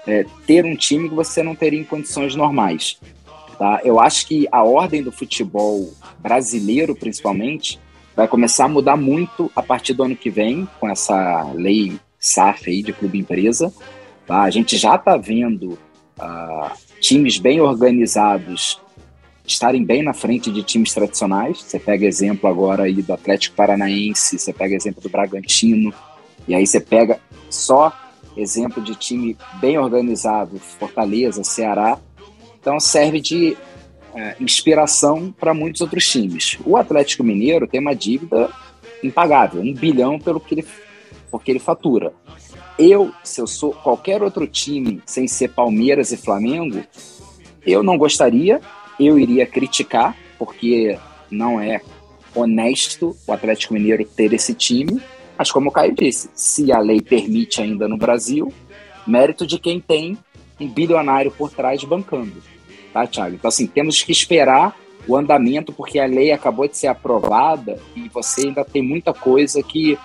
é, 0.06 0.26
ter 0.46 0.66
um 0.66 0.76
time 0.76 1.08
que 1.08 1.14
você 1.14 1.42
não 1.42 1.54
teria 1.54 1.80
em 1.80 1.84
condições 1.84 2.34
normais. 2.34 3.00
Tá? 3.58 3.80
Eu 3.82 3.98
acho 3.98 4.26
que 4.26 4.46
a 4.52 4.62
ordem 4.62 5.02
do 5.02 5.10
futebol 5.10 5.90
brasileiro, 6.18 6.94
principalmente, 6.94 7.80
vai 8.14 8.28
começar 8.28 8.66
a 8.66 8.68
mudar 8.68 8.98
muito 8.98 9.50
a 9.56 9.62
partir 9.62 9.94
do 9.94 10.02
ano 10.02 10.14
que 10.14 10.28
vem, 10.28 10.68
com 10.78 10.86
essa 10.90 11.50
lei 11.54 11.98
SAF 12.20 12.68
aí 12.68 12.82
de 12.82 12.92
clube 12.92 13.18
empresa. 13.18 13.72
Tá? 14.26 14.42
A 14.42 14.50
gente 14.50 14.76
já 14.76 14.96
está 14.96 15.16
vendo 15.16 15.78
uh, 16.18 16.86
times 17.06 17.38
bem 17.38 17.60
organizados 17.60 18.80
estarem 19.46 19.84
bem 19.84 20.02
na 20.02 20.12
frente 20.12 20.50
de 20.50 20.62
times 20.62 20.92
tradicionais. 20.92 21.62
Você 21.62 21.78
pega 21.78 22.04
exemplo 22.04 22.48
agora 22.48 22.84
aí 22.84 23.00
do 23.00 23.12
Atlético 23.12 23.54
Paranaense, 23.54 24.38
você 24.38 24.52
pega 24.52 24.74
exemplo 24.74 25.00
do 25.00 25.08
Bragantino, 25.08 25.94
e 26.48 26.54
aí 26.54 26.66
você 26.66 26.80
pega 26.80 27.20
só 27.48 27.92
exemplo 28.36 28.82
de 28.82 28.94
time 28.94 29.36
bem 29.60 29.78
organizado, 29.78 30.58
Fortaleza, 30.58 31.44
Ceará. 31.44 31.98
Então 32.60 32.80
serve 32.80 33.20
de 33.20 33.56
é, 34.14 34.36
inspiração 34.40 35.32
para 35.38 35.54
muitos 35.54 35.80
outros 35.80 36.10
times. 36.10 36.58
O 36.64 36.76
Atlético 36.76 37.22
Mineiro 37.22 37.68
tem 37.68 37.80
uma 37.80 37.94
dívida 37.94 38.50
impagável, 39.02 39.62
um 39.62 39.72
bilhão 39.72 40.18
pelo 40.18 40.40
que 40.40 40.54
ele 40.54 40.66
porque 41.30 41.50
ele 41.50 41.58
fatura. 41.58 42.12
Eu, 42.78 43.12
se 43.24 43.40
eu 43.40 43.46
sou 43.46 43.72
qualquer 43.72 44.22
outro 44.22 44.46
time 44.46 45.02
sem 45.06 45.26
ser 45.26 45.48
Palmeiras 45.48 46.12
e 46.12 46.16
Flamengo, 46.16 46.82
eu 47.66 47.82
não 47.82 47.96
gostaria, 47.96 48.60
eu 49.00 49.18
iria 49.18 49.46
criticar, 49.46 50.16
porque 50.38 50.98
não 51.30 51.60
é 51.60 51.80
honesto 52.34 53.16
o 53.26 53.32
Atlético 53.32 53.74
Mineiro 53.74 54.04
ter 54.04 54.32
esse 54.32 54.54
time. 54.54 55.00
Mas 55.38 55.50
como 55.50 55.70
o 55.70 55.72
Caio 55.72 55.94
disse, 55.94 56.30
se 56.34 56.70
a 56.72 56.78
lei 56.78 57.00
permite 57.00 57.60
ainda 57.60 57.88
no 57.88 57.96
Brasil, 57.96 58.52
mérito 59.06 59.46
de 59.46 59.58
quem 59.58 59.80
tem 59.80 60.18
um 60.60 60.68
bilionário 60.68 61.30
por 61.30 61.50
trás 61.50 61.82
bancando. 61.84 62.42
Tá, 62.92 63.06
Thiago? 63.06 63.34
Então, 63.34 63.48
assim, 63.48 63.66
temos 63.66 64.02
que 64.02 64.12
esperar 64.12 64.74
o 65.06 65.16
andamento, 65.16 65.72
porque 65.72 65.98
a 65.98 66.06
lei 66.06 66.32
acabou 66.32 66.66
de 66.66 66.76
ser 66.76 66.88
aprovada 66.88 67.78
e 67.94 68.08
você 68.08 68.46
ainda 68.48 68.64
tem 68.64 68.82
muita 68.82 69.12
coisa 69.12 69.62
que 69.62 69.98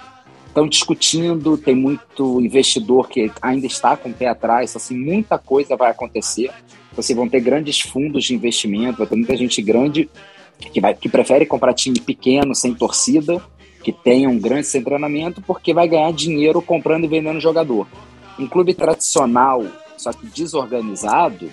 estão 0.52 0.68
discutindo, 0.68 1.58
tem 1.58 1.74
muito 1.74 2.42
investidor 2.42 3.08
que 3.08 3.32
ainda 3.42 3.66
está 3.66 3.96
com 3.96 4.10
o 4.10 4.14
pé 4.14 4.28
atrás, 4.28 4.76
assim, 4.76 4.98
muita 4.98 5.38
coisa 5.38 5.78
vai 5.78 5.90
acontecer. 5.90 6.52
Vocês 6.94 7.18
vão 7.18 7.28
ter 7.28 7.40
grandes 7.40 7.80
fundos 7.80 8.26
de 8.26 8.36
investimento, 8.36 8.98
vai 8.98 9.08
ter 9.08 9.16
muita 9.16 9.36
gente 9.38 9.62
grande 9.62 10.10
que, 10.60 10.82
vai, 10.82 10.94
que 10.94 11.08
prefere 11.08 11.46
comprar 11.46 11.74
time 11.74 12.00
pequeno, 12.00 12.54
sem 12.54 12.74
torcida, 12.74 13.42
que 13.82 13.94
tenha 13.94 14.30
um 14.30 14.38
grande 14.38 14.70
treinamento, 14.70 15.42
porque 15.42 15.74
vai 15.74 15.88
ganhar 15.88 16.12
dinheiro 16.12 16.62
comprando 16.62 17.06
e 17.06 17.08
vendendo 17.08 17.40
jogador. 17.40 17.88
Um 18.38 18.46
clube 18.46 18.74
tradicional, 18.74 19.66
só 19.98 20.12
que 20.12 20.26
desorganizado, 20.28 21.50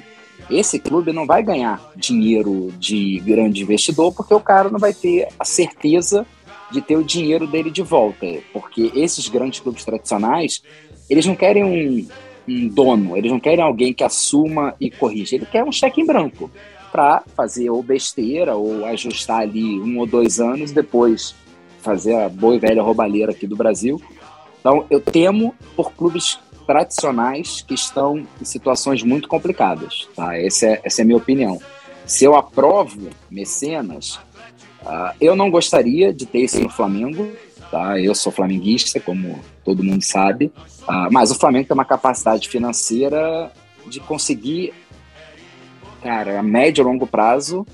esse 0.50 0.78
clube 0.78 1.12
não 1.12 1.24
vai 1.24 1.42
ganhar 1.42 1.92
dinheiro 1.96 2.72
de 2.78 3.20
grande 3.20 3.62
investidor, 3.62 4.12
porque 4.12 4.34
o 4.34 4.40
cara 4.40 4.68
não 4.68 4.78
vai 4.78 4.92
ter 4.92 5.28
a 5.38 5.44
certeza 5.44 6.26
de 6.70 6.80
ter 6.80 6.96
o 6.96 7.04
dinheiro 7.04 7.46
dele 7.46 7.70
de 7.70 7.82
volta. 7.82 8.26
Porque 8.52 8.92
esses 8.94 9.28
grandes 9.28 9.60
clubes 9.60 9.84
tradicionais, 9.84 10.62
eles 11.08 11.26
não 11.26 11.34
querem 11.34 11.64
um, 11.64 12.08
um 12.48 12.68
dono, 12.68 13.16
eles 13.16 13.30
não 13.30 13.40
querem 13.40 13.64
alguém 13.64 13.92
que 13.92 14.04
assuma 14.04 14.74
e 14.80 14.90
corrija. 14.90 15.36
Ele 15.36 15.46
quer 15.46 15.64
um 15.64 15.72
cheque 15.72 16.00
em 16.00 16.06
branco 16.06 16.50
para 16.90 17.22
fazer 17.36 17.70
ou 17.70 17.82
besteira 17.82 18.56
ou 18.56 18.84
ajustar 18.86 19.40
ali 19.40 19.78
um 19.80 19.98
ou 19.98 20.06
dois 20.06 20.40
anos 20.40 20.72
depois 20.72 21.34
fazer 21.80 22.14
a 22.14 22.28
boa 22.28 22.56
e 22.56 22.58
velha 22.58 22.82
roubalheira 22.82 23.32
aqui 23.32 23.46
do 23.46 23.56
Brasil. 23.56 24.00
Então, 24.60 24.84
eu 24.90 25.00
temo 25.00 25.54
por 25.76 25.92
clubes 25.92 26.38
tradicionais 26.66 27.62
que 27.62 27.74
estão 27.74 28.26
em 28.40 28.44
situações 28.44 29.02
muito 29.02 29.28
complicadas. 29.28 30.08
Tá? 30.14 30.36
Essa, 30.36 30.66
é, 30.66 30.80
essa 30.84 31.00
é 31.00 31.02
a 31.02 31.06
minha 31.06 31.16
opinião. 31.16 31.58
Se 32.04 32.24
eu 32.24 32.36
aprovo 32.36 33.08
mecenas, 33.30 34.20
Uh, 34.88 35.14
eu 35.20 35.36
não 35.36 35.50
gostaria 35.50 36.14
de 36.14 36.24
ter 36.24 36.38
isso 36.38 36.58
no 36.60 36.70
Flamengo, 36.70 37.30
tá? 37.70 38.00
Eu 38.00 38.14
sou 38.14 38.32
flamenguista, 38.32 38.98
como 38.98 39.38
todo 39.62 39.84
mundo 39.84 40.02
sabe, 40.02 40.46
uh, 40.88 41.12
mas 41.12 41.30
o 41.30 41.34
Flamengo 41.34 41.68
tem 41.68 41.74
uma 41.74 41.84
capacidade 41.84 42.48
financeira 42.48 43.52
de 43.86 44.00
conseguir, 44.00 44.72
cara, 46.02 46.40
a 46.40 46.42
médio 46.42 46.80
e 46.80 46.84
longo 46.84 47.06
prazo, 47.06 47.66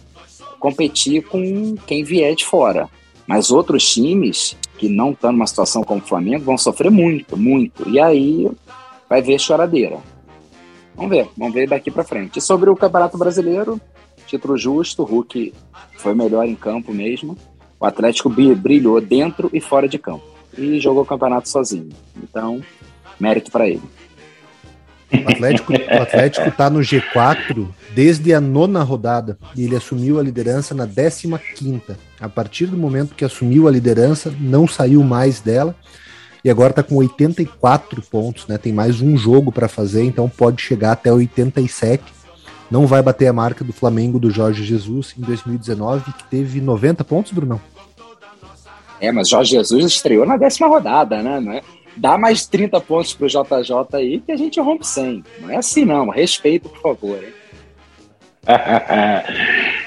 competir 0.58 1.22
com 1.22 1.76
quem 1.86 2.02
vier 2.02 2.34
de 2.34 2.44
fora. 2.44 2.88
Mas 3.28 3.52
outros 3.52 3.88
times 3.92 4.56
que 4.76 4.88
não 4.88 5.12
estão 5.12 5.30
numa 5.30 5.46
situação 5.46 5.84
como 5.84 6.00
o 6.00 6.04
Flamengo 6.04 6.44
vão 6.44 6.58
sofrer 6.58 6.90
muito, 6.90 7.36
muito. 7.36 7.88
E 7.88 8.00
aí 8.00 8.50
vai 9.08 9.22
ver 9.22 9.38
choradeira. 9.38 9.98
Vamos 10.96 11.10
ver, 11.10 11.28
vamos 11.36 11.54
ver 11.54 11.68
daqui 11.68 11.90
para 11.90 12.04
frente. 12.04 12.38
E 12.38 12.42
sobre 12.42 12.70
o 12.70 12.76
Campeonato 12.76 13.16
Brasileiro, 13.16 13.80
título 14.34 14.56
justo, 14.56 15.02
o 15.02 15.04
Hulk 15.04 15.54
foi 15.96 16.14
melhor 16.14 16.46
em 16.46 16.54
campo 16.54 16.92
mesmo. 16.92 17.36
O 17.78 17.86
Atlético 17.86 18.28
brilhou 18.28 19.00
dentro 19.00 19.50
e 19.52 19.60
fora 19.60 19.88
de 19.88 19.98
campo 19.98 20.24
e 20.56 20.80
jogou 20.80 21.02
o 21.02 21.06
campeonato 21.06 21.48
sozinho. 21.48 21.90
Então, 22.22 22.62
mérito 23.18 23.50
para 23.50 23.68
ele. 23.68 23.82
O 25.12 25.30
Atlético, 25.30 25.72
o 25.72 26.02
Atlético 26.02 26.50
tá 26.50 26.68
no 26.68 26.80
G4 26.80 27.68
desde 27.94 28.34
a 28.34 28.40
nona 28.40 28.82
rodada 28.82 29.38
e 29.56 29.64
ele 29.64 29.76
assumiu 29.76 30.18
a 30.18 30.22
liderança 30.22 30.74
na 30.74 30.86
15 30.86 31.38
quinta. 31.54 31.96
A 32.20 32.28
partir 32.28 32.66
do 32.66 32.76
momento 32.76 33.14
que 33.14 33.24
assumiu 33.24 33.68
a 33.68 33.70
liderança, 33.70 34.34
não 34.40 34.66
saiu 34.66 35.04
mais 35.04 35.40
dela 35.40 35.76
e 36.44 36.50
agora 36.50 36.70
está 36.70 36.82
com 36.82 36.96
84 36.96 38.02
pontos, 38.02 38.46
né? 38.48 38.58
Tem 38.58 38.72
mais 38.72 39.00
um 39.00 39.16
jogo 39.16 39.52
para 39.52 39.68
fazer, 39.68 40.04
então 40.04 40.28
pode 40.28 40.60
chegar 40.60 40.92
até 40.92 41.12
87 41.12 42.23
não 42.70 42.86
vai 42.86 43.02
bater 43.02 43.26
a 43.26 43.32
marca 43.32 43.64
do 43.64 43.72
Flamengo 43.72 44.18
do 44.18 44.30
Jorge 44.30 44.64
Jesus 44.64 45.14
em 45.18 45.22
2019, 45.22 46.12
que 46.12 46.24
teve 46.24 46.60
90 46.60 47.04
pontos, 47.04 47.32
Brunão. 47.32 47.60
É, 49.00 49.12
mas 49.12 49.28
Jorge 49.28 49.52
Jesus 49.52 49.84
estreou 49.84 50.24
na 50.24 50.36
décima 50.36 50.66
rodada, 50.66 51.22
né? 51.22 51.40
Não 51.40 51.52
é? 51.52 51.62
Dá 51.96 52.18
mais 52.18 52.46
30 52.46 52.80
pontos 52.80 53.12
pro 53.12 53.28
JJ 53.28 53.74
aí 53.92 54.20
que 54.20 54.32
a 54.32 54.36
gente 54.36 54.60
rompe 54.60 54.86
100. 54.86 55.24
Não 55.40 55.50
é 55.50 55.56
assim, 55.56 55.84
não. 55.84 56.08
Respeito, 56.08 56.68
por 56.68 56.80
favor. 56.80 57.22
Hein? 57.22 57.32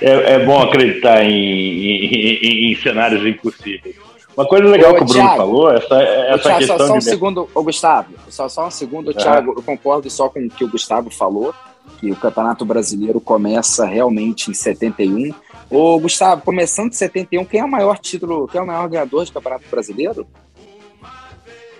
é, 0.01 0.33
é, 0.33 0.45
bom 0.45 0.61
acreditar 0.61 1.23
em, 1.23 1.31
em, 1.31 2.71
em, 2.71 2.75
cenários 2.75 3.25
impossíveis. 3.25 3.95
Uma 4.35 4.47
coisa 4.47 4.65
legal 4.65 4.91
Ô, 4.91 4.95
que 4.95 5.03
o 5.03 5.05
Bruno 5.05 5.21
Thiago, 5.21 5.37
falou, 5.37 5.71
essa, 5.71 5.95
essa 5.95 6.39
Thiago, 6.39 6.57
questão 6.59 6.77
só, 6.77 6.87
só 6.87 6.93
um 6.93 6.97
de... 6.99 7.03
segundo, 7.03 7.49
ô 7.53 7.63
Gustavo, 7.63 8.13
só, 8.29 8.49
só 8.49 8.67
um 8.67 8.71
segundo, 8.71 9.13
Thiago, 9.13 9.53
eu 9.57 9.63
concordo 9.63 10.09
só 10.09 10.29
com 10.29 10.39
o 10.39 10.49
que 10.49 10.63
o 10.63 10.69
Gustavo 10.69 11.09
falou 11.09 11.53
que 11.99 12.11
o 12.11 12.15
Campeonato 12.15 12.65
Brasileiro 12.65 13.19
começa 13.19 13.85
realmente 13.85 14.51
em 14.51 14.53
71. 14.53 15.33
Ô, 15.69 15.99
Gustavo, 15.99 16.41
começando 16.41 16.89
de 16.89 16.95
71, 16.95 17.45
quem 17.45 17.59
é 17.59 17.65
o 17.65 17.69
maior 17.69 17.97
título, 17.97 18.47
quem 18.47 18.59
é 18.59 18.63
o 18.63 18.67
maior 18.67 18.87
ganhador 18.87 19.25
de 19.25 19.31
Campeonato 19.31 19.65
Brasileiro? 19.69 20.27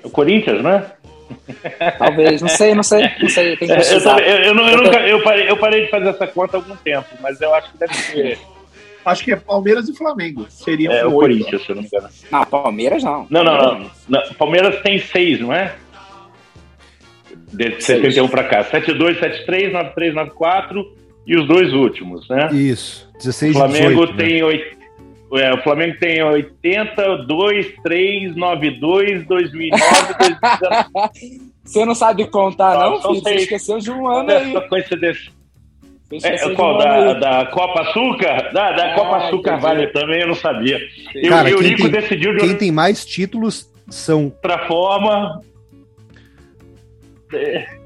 O 0.04 0.10
Corinthians, 0.10 0.64
né? 0.64 0.92
Talvez, 1.98 2.42
não 2.42 2.50
sei, 2.50 2.74
não 2.74 2.84
sei, 2.84 3.10
não 3.22 3.30
sei. 3.30 3.58
Tem 3.58 3.68
que 3.68 3.74
eu, 3.74 3.80
eu, 3.80 4.00
eu, 4.00 4.56
eu, 4.56 4.84
nunca, 4.84 5.00
eu, 5.02 5.24
parei, 5.24 5.50
eu 5.50 5.58
parei 5.58 5.86
de 5.86 5.92
fazer 5.92 6.10
essa 6.10 6.28
conta 6.28 6.58
há 6.58 6.60
algum 6.60 6.76
tempo, 6.78 7.08
mas 7.22 7.40
eu 7.42 7.54
acho 7.54 7.72
que 7.72 7.78
deve 7.78 7.94
ser. 7.94 8.40
Acho 9.06 9.24
que 9.24 9.32
é 9.32 9.38
Palmeiras 9.38 9.88
e 9.88 9.96
Flamengo. 9.96 10.46
Seria 10.50 10.92
é, 10.92 11.06
o 11.06 11.14
Corinthians, 11.14 11.64
se 11.64 11.70
eu 11.70 11.76
não 11.76 11.82
me 11.82 11.88
engano. 11.88 12.10
Não, 12.30 12.46
Palmeiras 12.46 13.04
não. 13.04 13.26
Não, 13.30 13.42
não, 13.42 13.58
não. 13.58 13.92
não. 14.10 14.34
Palmeiras 14.38 14.82
tem 14.82 15.00
seis, 15.00 15.40
não 15.40 15.54
é? 15.54 15.76
De 17.52 17.82
71 17.82 18.28
para 18.28 18.44
cá. 18.44 18.64
72, 18.64 19.20
73, 19.20 19.72
93, 19.74 20.14
94 20.16 20.86
e 21.26 21.36
os 21.38 21.48
dois 21.48 21.74
últimos, 21.74 22.28
né? 22.30 22.50
Isso, 22.54 23.10
16 23.18 23.56
O 23.56 23.60
Flamengo 23.60 23.90
18, 24.06 24.14
né? 24.14 24.24
tem 24.24 24.44
oit- 24.44 24.78
é, 25.34 25.54
o 25.54 25.62
Flamengo 25.62 25.98
tem 26.00 26.24
80, 26.24 27.18
2, 27.26 27.68
3, 27.84 28.36
9, 28.36 28.72
2, 28.80 29.26
2009, 29.28 30.14
2019. 30.20 31.48
Você 31.64 31.84
não 31.86 31.94
sabe 31.96 32.26
contar, 32.28 32.76
Não, 32.80 32.92
não, 32.92 33.02
filho? 33.02 33.22
Você 33.24 33.36
esqueceu 33.36 33.78
de 33.80 33.92
um 33.92 34.08
ano 34.08 34.32
aí. 34.32 34.50
Essa 34.52 34.62
coincidência. 34.62 35.32
É, 36.24 36.50
qual? 36.56 36.78
Da, 36.78 37.14
da 37.16 37.46
Copa 37.48 37.82
Açúcar? 37.82 38.54
Da, 38.54 38.72
da 38.72 38.92
Ah, 38.94 38.96
Copa 38.96 39.18
Açúcar 39.18 39.52
entendi. 39.58 39.62
Vale 39.66 39.88
também, 39.88 40.22
eu 40.22 40.28
não 40.28 40.36
sabia. 40.36 40.80
E 41.14 41.30
o 41.30 41.58
quem 41.60 41.76
tem- 41.76 41.90
decidiu 41.90 42.34
de 42.34 42.40
Quem 42.40 42.56
tem 42.56 42.72
mais 42.72 43.06
títulos 43.06 43.70
são. 43.90 44.26
outra 44.26 44.66
forma. 44.68 45.42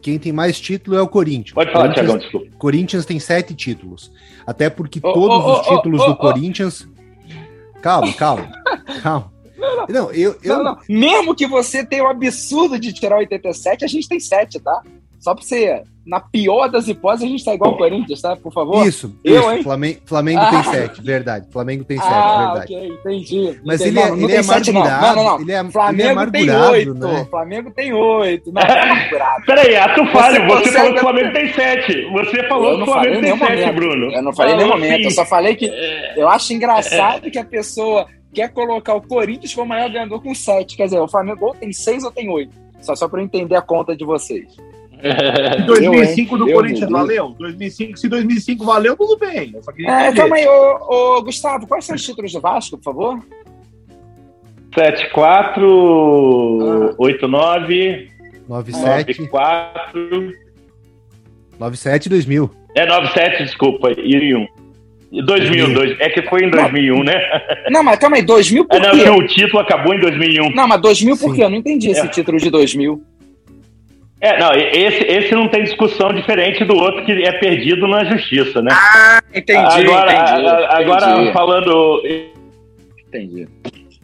Quem 0.00 0.18
tem 0.18 0.32
mais 0.32 0.60
título 0.60 0.96
é 0.96 1.02
o 1.02 1.08
Corinthians. 1.08 1.52
Pode 1.52 1.72
falar, 1.72 1.84
Corinthians, 1.84 2.06
Tiagão, 2.06 2.18
desculpa. 2.18 2.56
Corinthians 2.56 3.04
tem 3.04 3.18
sete 3.18 3.54
títulos. 3.54 4.12
Até 4.46 4.70
porque 4.70 5.00
Ô, 5.02 5.12
todos 5.12 5.44
ô, 5.44 5.60
os 5.60 5.66
títulos 5.66 6.00
ô, 6.00 6.06
do. 6.06 6.16
Corinthians. 6.16 6.88
Calma, 7.82 8.12
calma. 8.14 8.50
calma. 9.02 9.32
Não, 9.88 10.10
eu. 10.12 10.38
eu... 10.42 10.56
Não, 10.56 10.64
não. 10.64 10.78
Mesmo 10.88 11.34
que 11.34 11.46
você 11.46 11.84
tenha 11.84 12.04
o 12.04 12.06
absurdo 12.06 12.78
de 12.78 12.92
tirar 12.92 13.18
87, 13.18 13.84
a 13.84 13.88
gente 13.88 14.08
tem 14.08 14.20
7, 14.20 14.60
tá? 14.60 14.82
Só 15.20 15.34
pra 15.34 15.42
você, 15.42 15.82
na 16.06 16.20
pior 16.20 16.68
das 16.68 16.86
hipóteses, 16.86 17.26
a 17.26 17.28
gente 17.28 17.44
tá 17.44 17.52
igual 17.52 17.72
o 17.72 17.76
Corinthians, 17.76 18.22
tá? 18.22 18.36
Por 18.36 18.52
favor. 18.52 18.86
Isso, 18.86 19.12
Eu, 19.24 19.40
isso. 19.40 19.50
hein? 19.50 19.62
Flamengo, 19.64 19.98
Flamengo 20.06 20.40
Ah. 20.40 20.50
tem 20.50 20.62
sete, 20.72 21.02
verdade. 21.02 21.46
Flamengo 21.50 21.84
tem 21.84 21.98
sete, 21.98 22.08
ah, 22.12 22.52
verdade. 22.54 22.74
ok, 22.76 22.88
entendi. 22.88 23.60
Mas 23.64 23.80
Entendi. 23.80 23.98
ele 23.98 24.06
é, 24.06 24.08
Não, 24.10 24.16
não 24.16 24.24
ele 24.28 24.32
é 24.32 24.42
não. 24.42 24.44
amargurado. 24.50 25.06
Não, 25.06 25.14
não, 25.16 25.24
não. 25.24 25.40
Ele 25.40 25.52
é, 25.52 25.58
ele 25.58 25.68
é 25.68 25.72
Flamengo 25.72 25.96
tem 26.30 26.48
amargurado, 26.50 26.70
oito. 26.72 26.94
né? 26.94 27.26
Flamengo 27.28 27.70
tem 27.72 27.92
oito. 27.92 28.52
Não, 28.52 28.62
é 28.62 28.80
amargurado. 28.82 29.44
Peraí, 29.46 29.76
ato 29.76 30.06
falho. 30.12 30.46
Você, 30.46 30.56
consegue- 30.64 30.72
falou 30.78 30.92
que 30.92 30.98
o 30.98 31.00
Flamengo 31.00 31.32
tem 31.32 31.52
7. 31.52 32.10
Você 32.12 32.48
falou 32.48 32.64
Eu 32.66 32.70
que 32.72 32.78
não 32.78 32.82
o 32.82 32.86
Flamengo 32.92 33.12
tem 33.14 33.22
nenhum 33.22 33.38
7, 33.38 33.50
momento. 33.50 33.74
Bruno. 33.74 34.12
Eu 34.12 34.22
não 34.22 34.32
falei 34.32 34.54
em 34.54 34.56
nenhum 34.56 34.68
momento. 34.70 35.04
Eu 35.04 35.10
só 35.10 35.24
falei 35.26 35.56
que 35.56 35.70
eu 36.16 36.28
acho 36.28 36.52
engraçado 36.52 37.30
que 37.30 37.38
a 37.38 37.44
pessoa 37.44 38.06
quer 38.32 38.48
colocar 38.52 38.94
o 38.94 39.02
Corinthians 39.02 39.52
como 39.52 39.66
o 39.66 39.68
maior 39.68 39.90
ganhador 39.90 40.22
com 40.22 40.32
7. 40.34 40.76
Quer 40.76 40.84
dizer, 40.84 41.00
o 41.00 41.08
Flamengo 41.08 41.46
ou 41.46 41.54
tem 41.54 41.72
6 41.72 42.04
ou 42.04 42.12
tem 42.12 42.28
8. 42.30 42.52
Só, 42.80 42.94
só 42.94 43.08
pra 43.08 43.20
eu 43.20 43.24
entender 43.24 43.56
a 43.56 43.62
conta 43.62 43.96
de 43.96 44.04
vocês. 44.04 44.46
Em 45.02 45.66
2005 45.66 46.38
do 46.38 46.48
Eu, 46.48 46.54
Corinthians 46.56 46.90
valeu. 46.90 47.34
2005, 47.38 47.96
se 47.98 48.08
2005 48.08 48.64
valeu, 48.64 48.96
tudo 48.96 49.16
bem. 49.18 49.52
Eu 49.54 49.62
só 49.62 49.70
É, 49.72 50.12
calma 50.12 50.36
aí, 50.36 50.46
ô, 50.46 51.16
ô, 51.18 51.22
Gustavo, 51.22 51.66
quais 51.66 51.84
são 51.84 51.94
os 51.94 52.02
títulos 52.04 52.32
do 52.32 52.40
Vasco, 52.40 52.76
por 52.76 52.84
favor? 52.84 53.18
7, 54.74 55.10
4, 55.10 56.94
8, 56.98 57.28
9, 57.28 58.10
97, 58.48 59.18
9, 59.20 59.30
4. 59.30 60.32
97 61.58 62.06
e 62.06 62.08
2000. 62.10 62.50
É 62.76 62.86
9, 62.86 63.12
7, 63.12 63.44
desculpa. 63.44 63.90
E 63.92 64.34
1. 64.34 64.46
E 65.10 65.22
2000, 65.22 65.72
dois, 65.72 65.98
é 66.00 66.10
que 66.10 66.20
foi 66.28 66.44
em 66.44 66.50
2001, 66.50 67.02
né? 67.02 67.14
Não, 67.70 67.82
mas 67.82 67.98
calma 67.98 68.16
aí, 68.16 68.22
2000 68.22 68.64
É, 68.64 68.66
por 68.66 68.80
não, 68.80 68.90
quê? 68.90 69.02
que 69.04 69.08
o 69.10 69.26
título 69.26 69.58
acabou 69.60 69.94
em 69.94 70.00
2001. 70.00 70.50
Não, 70.50 70.68
mas 70.68 70.80
2000 70.82 71.16
por 71.16 71.30
Sim. 71.30 71.36
quê? 71.36 71.44
Eu 71.44 71.48
não 71.50 71.56
entendi 71.56 71.88
esse 71.90 72.00
É. 72.04 72.08
título 72.08 72.36
de 72.38 72.50
2000. 72.50 73.02
É, 74.20 74.38
não, 74.38 74.52
esse, 74.52 75.04
esse 75.04 75.32
não 75.34 75.46
tem 75.48 75.62
discussão 75.62 76.12
diferente 76.12 76.64
do 76.64 76.74
outro 76.76 77.04
que 77.04 77.12
é 77.12 77.32
perdido 77.32 77.86
na 77.86 78.04
justiça, 78.04 78.60
né? 78.60 78.70
Entendi, 79.32 79.60
agora, 79.60 80.12
entendi, 80.12 80.48
agora 80.70 81.10
entendi, 81.12 81.32
falando 81.32 82.02
entendi. 83.06 83.48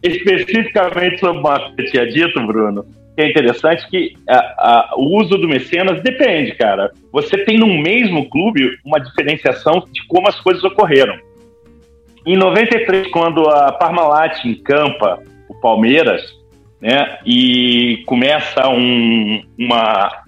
especificamente 0.03 1.19
sobre 1.19 1.39
o 1.41 1.43
que 1.75 1.83
você 1.83 1.91
tinha 1.91 2.07
dito, 2.07 2.41
Bruno, 2.47 2.85
que 3.17 3.23
é 3.23 3.29
interessante 3.31 3.89
que 3.91 4.13
a- 4.29 4.37
a- 4.37 4.91
o 4.97 5.17
uso 5.21 5.37
do 5.37 5.49
mecenas 5.49 6.01
depende, 6.03 6.55
cara. 6.55 6.93
Você 7.13 7.39
tem 7.39 7.59
no 7.59 7.67
mesmo 7.67 8.29
clube 8.31 8.77
uma 8.85 8.99
diferenciação 9.01 9.85
de 9.93 10.07
como 10.07 10.29
as 10.29 10.39
coisas 10.41 10.63
ocorreram. 10.63 11.17
Em 12.27 12.37
93, 12.37 13.09
quando 13.09 13.49
a 13.49 13.73
Parmalat 13.73 14.45
encampa 14.45 15.21
o 15.49 15.55
Palmeiras, 15.61 16.23
né, 16.85 17.19
e 17.25 18.05
começa 18.07 18.69
um- 18.69 19.43
uma 19.59 20.23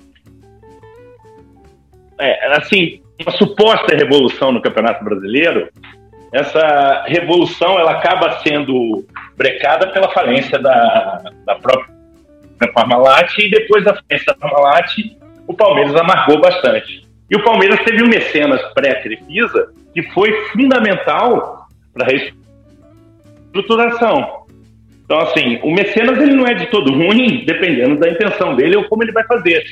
é, 2.18 2.56
assim, 2.56 3.02
uma 3.20 3.30
suposta 3.32 3.94
revolução 3.94 4.50
no 4.52 4.62
Campeonato 4.62 5.04
Brasileiro, 5.04 5.68
essa 6.32 7.04
revolução 7.06 7.78
ela 7.78 7.90
acaba 7.92 8.40
sendo 8.40 9.06
brecada 9.36 9.88
pela 9.88 10.10
falência 10.12 10.58
da, 10.58 11.22
da 11.44 11.56
própria 11.56 11.94
Parmalat 12.72 13.36
e 13.38 13.50
depois 13.50 13.84
da 13.84 13.94
falência 13.94 14.24
da 14.26 14.34
Parmalat 14.34 14.90
o 15.46 15.52
Palmeiras 15.52 15.94
amargou 15.94 16.40
bastante. 16.40 17.06
E 17.30 17.36
o 17.36 17.44
Palmeiras 17.44 17.78
teve 17.84 18.02
um 18.02 18.08
mecenas 18.08 18.62
pré-Crefisa 18.72 19.74
que 19.92 20.02
foi 20.14 20.32
fundamental 20.52 21.68
para 21.92 22.06
a 22.06 22.08
reestruturação. 22.08 24.45
Então, 25.06 25.20
assim, 25.20 25.60
o 25.62 25.70
mecenas 25.70 26.18
ele 26.18 26.34
não 26.34 26.44
é 26.44 26.54
de 26.54 26.66
todo 26.66 26.92
ruim, 26.92 27.44
dependendo 27.46 27.96
da 27.96 28.10
intenção 28.10 28.56
dele 28.56 28.76
ou 28.76 28.88
como 28.88 29.04
ele 29.04 29.12
vai 29.12 29.24
fazer. 29.24 29.62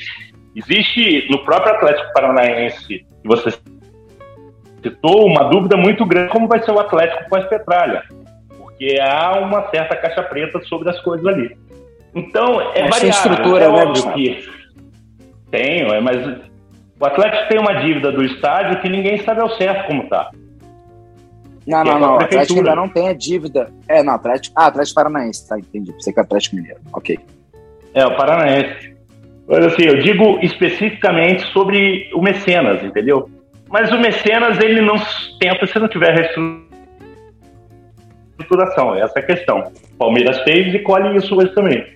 Existe 0.55 1.27
no 1.29 1.43
próprio 1.43 1.73
Atlético 1.75 2.13
Paranaense, 2.13 2.87
que 2.87 3.05
você 3.27 3.51
citou, 4.81 5.27
uma 5.27 5.49
dúvida 5.49 5.75
muito 5.75 6.05
grande 6.05 6.31
como 6.31 6.47
vai 6.47 6.63
ser 6.63 6.71
o 6.71 6.79
Atlético 6.79 7.29
pós-Petralha, 7.29 8.03
porque 8.57 8.97
há 9.01 9.37
uma 9.39 9.69
certa 9.69 9.97
caixa 9.97 10.23
preta 10.23 10.61
sobre 10.63 10.89
as 10.89 11.01
coisas 11.01 11.25
ali. 11.25 11.57
Então, 12.15 12.61
é 12.71 12.73
tem 12.73 12.89
variável. 12.89 13.09
estrutura, 13.09 13.65
é 13.65 13.67
né, 13.67 13.73
óbvio 13.73 13.89
Gustavo? 13.89 14.15
que 14.15 14.49
tenho, 15.51 15.93
é, 15.93 15.99
mas 15.99 16.25
o 16.97 17.05
Atlético 17.05 17.49
tem 17.49 17.59
uma 17.59 17.73
dívida 17.81 18.09
do 18.13 18.23
estádio 18.23 18.79
que 18.79 18.87
ninguém 18.87 19.17
sabe 19.17 19.41
ao 19.41 19.49
certo 19.57 19.87
como 19.87 20.07
tá. 20.07 20.31
Não, 21.67 21.81
é 21.81 21.83
não, 21.83 21.99
não. 21.99 22.13
O 22.15 22.19
Atlético 22.19 22.59
ainda 22.59 22.75
não 22.75 22.87
tem 22.87 23.09
a 23.09 23.13
dívida. 23.13 23.71
É, 23.87 24.03
não, 24.03 24.13
Atlético. 24.13 24.53
Ah, 24.57 24.67
Atlético 24.67 24.95
Paranaense, 24.95 25.47
tá, 25.47 25.57
entendi. 25.57 25.91
Pensei 25.91 26.13
que 26.13 26.19
é 26.19 26.23
Atlético 26.23 26.55
Mineiro. 26.55 26.79
Ok. 26.93 27.19
É, 27.93 28.05
o 28.05 28.15
Paranaense. 28.15 28.95
Mas 29.47 29.65
assim, 29.65 29.83
eu 29.83 29.99
digo 29.99 30.39
especificamente 30.41 31.43
sobre 31.51 32.09
o 32.13 32.21
mecenas, 32.21 32.83
entendeu? 32.83 33.29
Mas 33.69 33.91
o 33.91 33.99
mecenas, 33.99 34.59
ele 34.59 34.81
não 34.81 34.97
sustenta 34.97 35.65
se 35.65 35.79
não 35.79 35.87
tiver 35.87 36.13
reestruturação. 38.37 38.95
Essa 38.95 39.19
é 39.19 39.21
a 39.21 39.25
questão. 39.25 39.71
Palmeiras 39.97 40.41
fez 40.43 40.73
e 40.73 40.79
colhe 40.79 41.15
isso 41.17 41.35
hoje 41.35 41.53
também. 41.53 41.95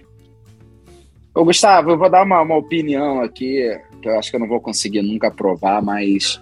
Ô, 1.33 1.43
Gustavo, 1.43 1.91
eu 1.91 1.97
vou 1.97 2.09
dar 2.09 2.23
uma, 2.23 2.41
uma 2.41 2.57
opinião 2.57 3.21
aqui, 3.21 3.79
que 4.01 4.09
eu 4.09 4.17
acho 4.17 4.29
que 4.29 4.35
eu 4.35 4.39
não 4.39 4.47
vou 4.47 4.59
conseguir 4.59 5.01
nunca 5.01 5.27
aprovar, 5.27 5.81
mas 5.81 6.41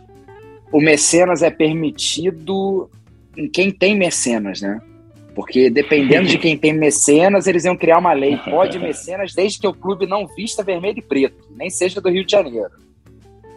o 0.71 0.79
mecenas 0.81 1.41
é 1.41 1.49
permitido 1.49 2.89
em 3.37 3.47
quem 3.49 3.71
tem 3.71 3.95
mecenas, 3.97 4.61
né? 4.61 4.79
Porque 5.35 5.69
dependendo 5.69 6.27
de 6.27 6.37
quem 6.39 6.57
tem 6.57 6.73
mecenas, 6.73 7.45
eles 7.45 7.63
iam 7.63 7.77
criar 7.77 7.99
uma 7.99 8.13
lei. 8.13 8.37
Pode 8.49 8.79
mecenas 8.79 9.33
desde 9.33 9.59
que 9.59 9.67
o 9.67 9.73
clube 9.73 10.07
não 10.07 10.25
vista 10.27 10.63
vermelho 10.63 10.97
e 10.99 11.01
preto, 11.01 11.45
nem 11.55 11.69
seja 11.69 12.01
do 12.01 12.09
Rio 12.09 12.25
de 12.25 12.31
Janeiro. 12.31 12.71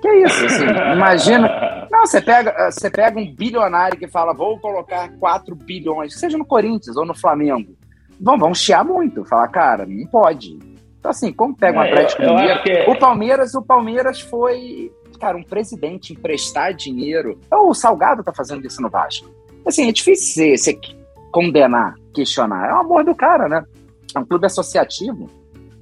Que 0.03 0.09
é 0.09 0.23
isso, 0.25 0.47
assim, 0.47 0.64
imagina. 0.95 1.87
Não, 1.90 2.07
você 2.07 2.21
pega, 2.23 2.71
você 2.71 2.90
pega 2.90 3.19
um 3.19 3.35
bilionário 3.35 3.99
que 3.99 4.09
fala, 4.09 4.33
vou 4.33 4.59
colocar 4.59 5.11
4 5.19 5.55
bilhões, 5.55 6.19
seja 6.19 6.38
no 6.38 6.45
Corinthians 6.45 6.97
ou 6.97 7.05
no 7.05 7.14
Flamengo. 7.14 7.75
Vão, 8.19 8.38
vão 8.38 8.55
chiar 8.55 8.85
muito, 8.85 9.25
falar, 9.25 9.49
cara, 9.49 9.85
não 9.87 10.07
pode. 10.07 10.59
Então, 10.99 11.11
assim, 11.11 11.33
como 11.33 11.55
pega 11.57 11.79
um 11.79 11.83
É, 11.83 11.87
eu- 11.88 11.93
Atlético 11.93 12.23
eu 12.23 12.37
acho 12.37 12.62
que 12.62 12.90
O 12.90 12.99
Palmeiras, 12.99 13.55
o 13.55 13.62
Palmeiras 13.62 14.21
foi, 14.21 14.90
cara, 15.19 15.37
um 15.37 15.43
presidente 15.43 16.12
emprestar 16.14 16.73
dinheiro. 16.75 17.38
O 17.51 17.73
Salgado 17.75 18.23
tá 18.23 18.33
fazendo 18.35 18.66
isso 18.66 18.81
no 18.83 18.88
Vasco. 18.90 19.29
Assim, 19.66 19.88
é 19.88 19.92
difícil 19.92 20.57
você, 20.57 20.79
condenar, 21.31 21.94
questionar. 22.14 22.68
É 22.68 22.73
o 22.75 22.79
amor 22.79 23.05
do 23.05 23.14
cara, 23.14 23.49
né? 23.49 23.64
É 24.14 24.18
um 24.18 24.25
clube 24.25 24.46
associativo. 24.46 25.29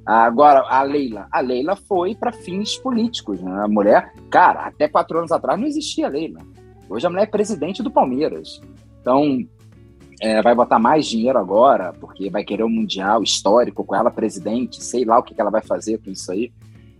Agora, 0.05 0.61
a 0.69 0.83
Leila. 0.83 1.29
A 1.31 1.41
Leila 1.41 1.77
foi 1.77 2.15
para 2.15 2.33
fins 2.33 2.77
políticos. 2.79 3.41
Né? 3.41 3.53
A 3.63 3.69
mulher, 3.69 4.13
cara, 4.31 4.67
até 4.67 4.89
quatro 4.89 5.19
anos 5.19 5.33
atrás 5.33 5.59
não 5.59 5.67
existia 5.67 6.07
a 6.07 6.11
Leila. 6.11 6.41
Hoje 6.89 7.07
a 7.07 7.11
mulher 7.11 7.25
é 7.25 7.27
presidente 7.27 7.83
do 7.83 7.91
Palmeiras. 7.91 8.61
Então, 9.01 9.39
é, 10.21 10.43
vai 10.43 10.55
botar 10.55 10.79
mais 10.79 11.07
dinheiro 11.07 11.39
agora, 11.39 11.93
porque 11.93 12.31
vai 12.31 12.43
querer 12.43 12.65
um 12.65 12.71
Mundial 12.71 13.23
histórico 13.23 13.85
com 13.85 13.95
ela 13.95 14.11
presidente, 14.11 14.83
sei 14.83 15.05
lá 15.05 15.19
o 15.19 15.23
que, 15.23 15.35
que 15.35 15.41
ela 15.41 15.51
vai 15.51 15.63
fazer 15.63 15.99
com 15.99 16.11
isso 16.11 16.33
aí. 16.33 16.51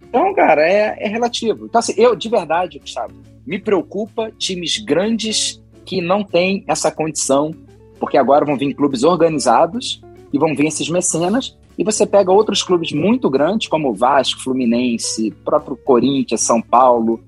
Então, 0.03 0.35
cara, 0.35 0.63
é, 0.63 0.97
é 1.01 1.09
relativo. 1.09 1.67
Então, 1.67 1.79
assim, 1.79 1.95
eu, 1.97 2.15
de 2.15 2.29
verdade, 2.29 2.79
Gustavo, 2.79 3.15
me 3.47 3.59
preocupa 3.59 4.31
times 4.33 4.79
grandes 4.79 5.63
que 5.89 6.03
não 6.03 6.23
têm 6.23 6.63
essa 6.69 6.91
condição, 6.91 7.51
porque 7.99 8.19
agora 8.19 8.45
vão 8.45 8.59
vir 8.59 8.75
clubes 8.75 9.05
organizados 9.05 10.03
e 10.31 10.39
vão 10.39 10.55
vir 10.55 10.67
esses 10.67 10.91
mecenas, 10.91 11.57
e 11.79 11.83
você 11.83 12.05
pega 12.05 12.31
outros 12.31 12.63
clubes 12.63 12.93
muito 12.93 13.31
grandes, 13.31 13.69
como 13.69 13.89
o 13.89 13.95
Vasco, 13.95 14.43
Fluminense, 14.43 15.31
próprio 15.43 15.79
Corinthians, 15.79 16.43
São 16.43 16.61
Paulo, 16.61 17.25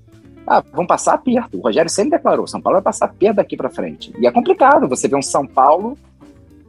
ah, 0.47 0.63
vão 0.75 0.87
passar 0.87 1.15
aperto. 1.15 1.57
O 1.57 1.63
Rogério 1.63 1.91
sempre 1.91 2.19
declarou, 2.19 2.47
São 2.47 2.61
Paulo 2.61 2.77
vai 2.77 2.83
passar 2.83 3.07
aperto 3.07 3.37
daqui 3.37 3.57
para 3.57 3.71
frente. 3.71 4.13
E 4.21 4.27
é 4.27 4.31
complicado 4.31 4.87
você 4.87 5.09
ver 5.09 5.17
um 5.17 5.23
São 5.23 5.47
Paulo 5.47 5.97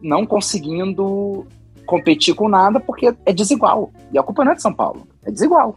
não 0.02 0.26
conseguindo 0.26 1.46
competir 1.86 2.34
com 2.36 2.48
nada 2.48 2.80
porque 2.80 3.14
é 3.26 3.34
desigual. 3.34 3.92
E 4.14 4.18
a 4.18 4.24
culpa 4.24 4.46
não 4.46 4.54
é 4.54 4.56
de 4.56 4.62
São 4.62 4.74
Paulo, 4.74 5.06
é 5.26 5.32
desigual. 5.32 5.76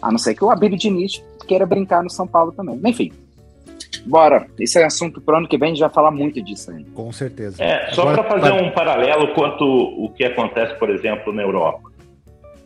A 0.00 0.10
não 0.10 0.18
ser 0.18 0.34
que 0.34 0.44
o 0.44 0.50
Abílio 0.50 0.76
Diniz 0.76 1.22
queira 1.46 1.64
brincar 1.64 2.02
no 2.02 2.10
São 2.10 2.26
Paulo 2.26 2.50
também. 2.50 2.80
Enfim, 2.84 3.12
bora. 4.04 4.46
Esse 4.58 4.78
é 4.78 4.84
assunto 4.84 5.20
pro 5.20 5.36
ano 5.36 5.48
que 5.48 5.58
vem, 5.58 5.68
a 5.68 5.72
gente 5.72 5.80
vai 5.80 5.90
falar 5.90 6.10
muito 6.10 6.42
disso 6.42 6.70
ainda. 6.70 6.90
Com 6.92 7.12
certeza. 7.12 7.62
É, 7.62 7.90
só 7.92 8.12
para 8.12 8.24
fazer 8.24 8.52
um 8.52 8.70
paralelo 8.70 9.34
quanto 9.34 9.64
o 9.64 10.10
que 10.10 10.24
acontece, 10.24 10.74
por 10.78 10.90
exemplo, 10.90 11.32
na 11.32 11.42
Europa. 11.42 11.90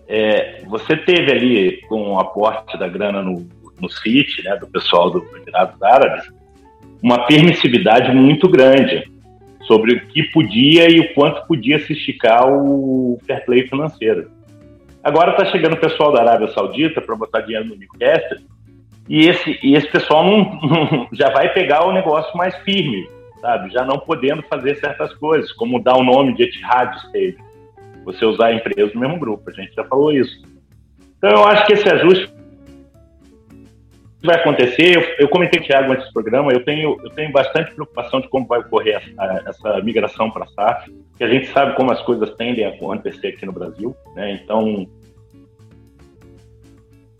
É, 0.08 0.62
você 0.66 0.96
teve 0.96 1.32
ali, 1.32 1.80
com 1.88 2.12
o 2.12 2.20
aporte 2.20 2.78
da 2.78 2.88
grana 2.88 3.22
no, 3.22 3.46
no 3.80 3.88
CIT, 3.88 4.44
né, 4.44 4.56
do 4.56 4.66
pessoal 4.68 5.10
do 5.10 5.26
Emirados 5.36 5.82
Árabes, 5.82 6.30
uma 7.02 7.26
permissividade 7.26 8.14
muito 8.14 8.48
grande 8.48 9.10
sobre 9.66 9.94
o 9.94 10.06
que 10.06 10.22
podia 10.24 10.88
e 10.88 11.00
o 11.00 11.14
quanto 11.14 11.46
podia 11.46 11.78
se 11.80 11.92
esticar 11.92 12.46
o 12.48 13.18
fair 13.26 13.44
play 13.44 13.66
financeiro. 13.66 14.30
Agora 15.02 15.32
está 15.32 15.44
chegando 15.46 15.74
o 15.74 15.80
pessoal 15.80 16.12
da 16.12 16.20
Arábia 16.20 16.48
Saudita 16.48 17.00
para 17.00 17.16
botar 17.16 17.40
dinheiro 17.40 17.66
no 17.66 17.76
Newcastle 17.76 18.38
e 19.08 19.28
esse, 19.28 19.58
e 19.62 19.74
esse 19.74 19.88
pessoal 19.88 20.24
não, 20.24 20.60
não, 20.62 21.08
já 21.12 21.30
vai 21.30 21.52
pegar 21.52 21.86
o 21.86 21.92
negócio 21.92 22.36
mais 22.36 22.56
firme, 22.58 23.08
sabe? 23.40 23.70
Já 23.70 23.84
não 23.84 23.98
podendo 23.98 24.42
fazer 24.42 24.76
certas 24.76 25.12
coisas, 25.14 25.52
como 25.52 25.82
dar 25.82 25.96
o 25.96 26.04
nome 26.04 26.34
de 26.34 26.44
Etihad 26.44 26.96
Stadium, 27.06 27.44
você 28.04 28.24
usar 28.24 28.46
a 28.46 28.54
empresa 28.54 28.92
do 28.92 28.98
mesmo 28.98 29.18
grupo, 29.18 29.48
a 29.48 29.52
gente 29.52 29.74
já 29.74 29.84
falou 29.84 30.12
isso. 30.12 30.42
Então 31.18 31.30
eu 31.30 31.44
acho 31.44 31.66
que 31.66 31.72
esse 31.72 31.88
ajuste 31.88 32.32
vai 34.22 34.36
acontecer. 34.36 34.96
Eu, 34.96 35.02
eu 35.18 35.28
comentei 35.28 35.60
com 35.60 35.64
o 35.64 35.68
Thiago 35.68 35.92
antes 35.92 36.06
do 36.06 36.12
programa, 36.12 36.52
eu 36.52 36.64
tenho, 36.64 36.98
eu 37.02 37.10
tenho 37.10 37.32
bastante 37.32 37.72
preocupação 37.72 38.20
de 38.20 38.28
como 38.28 38.46
vai 38.46 38.60
ocorrer 38.60 38.96
essa, 38.96 39.44
essa 39.48 39.80
migração 39.82 40.30
para 40.30 40.44
a 40.44 40.48
SAF, 40.48 40.92
que 41.16 41.24
a 41.24 41.28
gente 41.28 41.46
sabe 41.48 41.74
como 41.76 41.92
as 41.92 42.02
coisas 42.02 42.34
tendem 42.34 42.64
a 42.64 42.70
acontecer 42.70 43.28
aqui 43.28 43.46
no 43.46 43.52
Brasil, 43.52 43.96
né? 44.14 44.32
Então, 44.42 44.86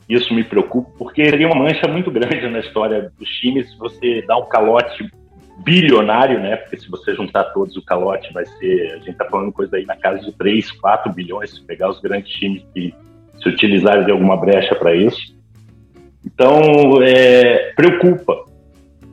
isso 0.09 0.33
me 0.33 0.45
preocupa, 0.45 0.91
porque 0.99 1.25
seria 1.25 1.49
uma 1.49 1.57
mancha 1.57 1.89
muito 1.89 2.11
grande 2.11 2.49
na 2.49 2.61
história 2.61 3.11
dos 3.19 3.29
times 3.29 3.71
se 3.71 3.77
você 3.77 4.23
dá 4.27 4.37
um 4.37 4.49
calote 4.49 5.11
bilionário, 5.59 6.39
né? 6.39 6.57
Porque 6.57 6.77
se 6.77 6.89
você 6.89 7.15
juntar 7.15 7.45
todos, 7.45 7.77
o 7.77 7.85
calote 7.85 8.33
vai 8.33 8.45
ser. 8.47 8.93
A 8.93 8.97
gente 8.99 9.11
está 9.11 9.25
falando 9.25 9.53
coisa 9.53 9.77
aí 9.77 9.85
na 9.85 9.97
casa 9.97 10.21
de 10.21 10.33
3, 10.33 10.71
4 10.73 11.13
bilhões, 11.13 11.51
se 11.51 11.65
pegar 11.65 11.91
os 11.91 12.01
grandes 12.01 12.33
times 12.35 12.65
que 12.73 12.95
se 13.43 13.49
utilizarem 13.49 14.05
de 14.05 14.13
alguma 14.13 14.37
brecha 14.37 14.75
para 14.75 14.95
isso. 14.95 15.35
Então, 16.25 17.03
é, 17.03 17.73
preocupa. 17.75 18.45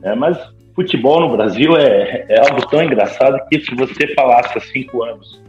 Né? 0.00 0.14
Mas 0.14 0.38
futebol 0.74 1.20
no 1.20 1.36
Brasil 1.36 1.76
é, 1.76 2.26
é 2.28 2.40
algo 2.40 2.66
tão 2.68 2.82
engraçado 2.82 3.38
que 3.48 3.60
se 3.60 3.74
você 3.74 4.14
falasse 4.14 4.56
há 4.56 4.60
cinco 4.60 5.02
anos 5.02 5.42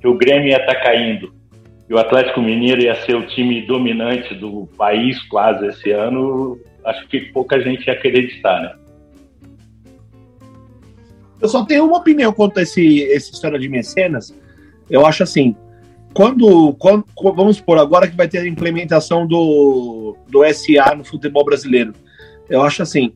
que 0.00 0.08
o 0.08 0.18
Grêmio 0.18 0.48
ia 0.48 0.56
estar 0.56 0.74
tá 0.74 0.82
caindo 0.82 1.32
e 1.92 1.94
o 1.94 1.98
Atlético 1.98 2.40
Mineiro 2.40 2.80
ia 2.80 2.94
ser 3.04 3.14
o 3.14 3.26
time 3.26 3.60
dominante 3.66 4.34
do 4.34 4.66
país 4.78 5.20
quase 5.24 5.66
esse 5.66 5.90
ano, 5.90 6.58
acho 6.86 7.06
que 7.06 7.20
pouca 7.20 7.60
gente 7.60 7.86
ia 7.86 7.92
acreditar, 7.92 8.62
né? 8.62 8.74
Eu 11.38 11.48
só 11.50 11.66
tenho 11.66 11.84
uma 11.84 11.98
opinião 11.98 12.32
quanto 12.32 12.58
a 12.58 12.62
esse, 12.62 13.04
essa 13.12 13.30
história 13.30 13.58
de 13.58 13.68
mecenas. 13.68 14.34
Eu 14.88 15.04
acho 15.04 15.22
assim, 15.22 15.54
quando, 16.14 16.72
quando, 16.78 17.04
vamos 17.14 17.60
por 17.60 17.76
agora 17.76 18.08
que 18.08 18.16
vai 18.16 18.26
ter 18.26 18.38
a 18.38 18.48
implementação 18.48 19.26
do, 19.26 20.16
do 20.30 20.42
SA 20.54 20.94
no 20.96 21.04
futebol 21.04 21.44
brasileiro, 21.44 21.92
eu 22.48 22.62
acho 22.62 22.82
assim, 22.82 23.12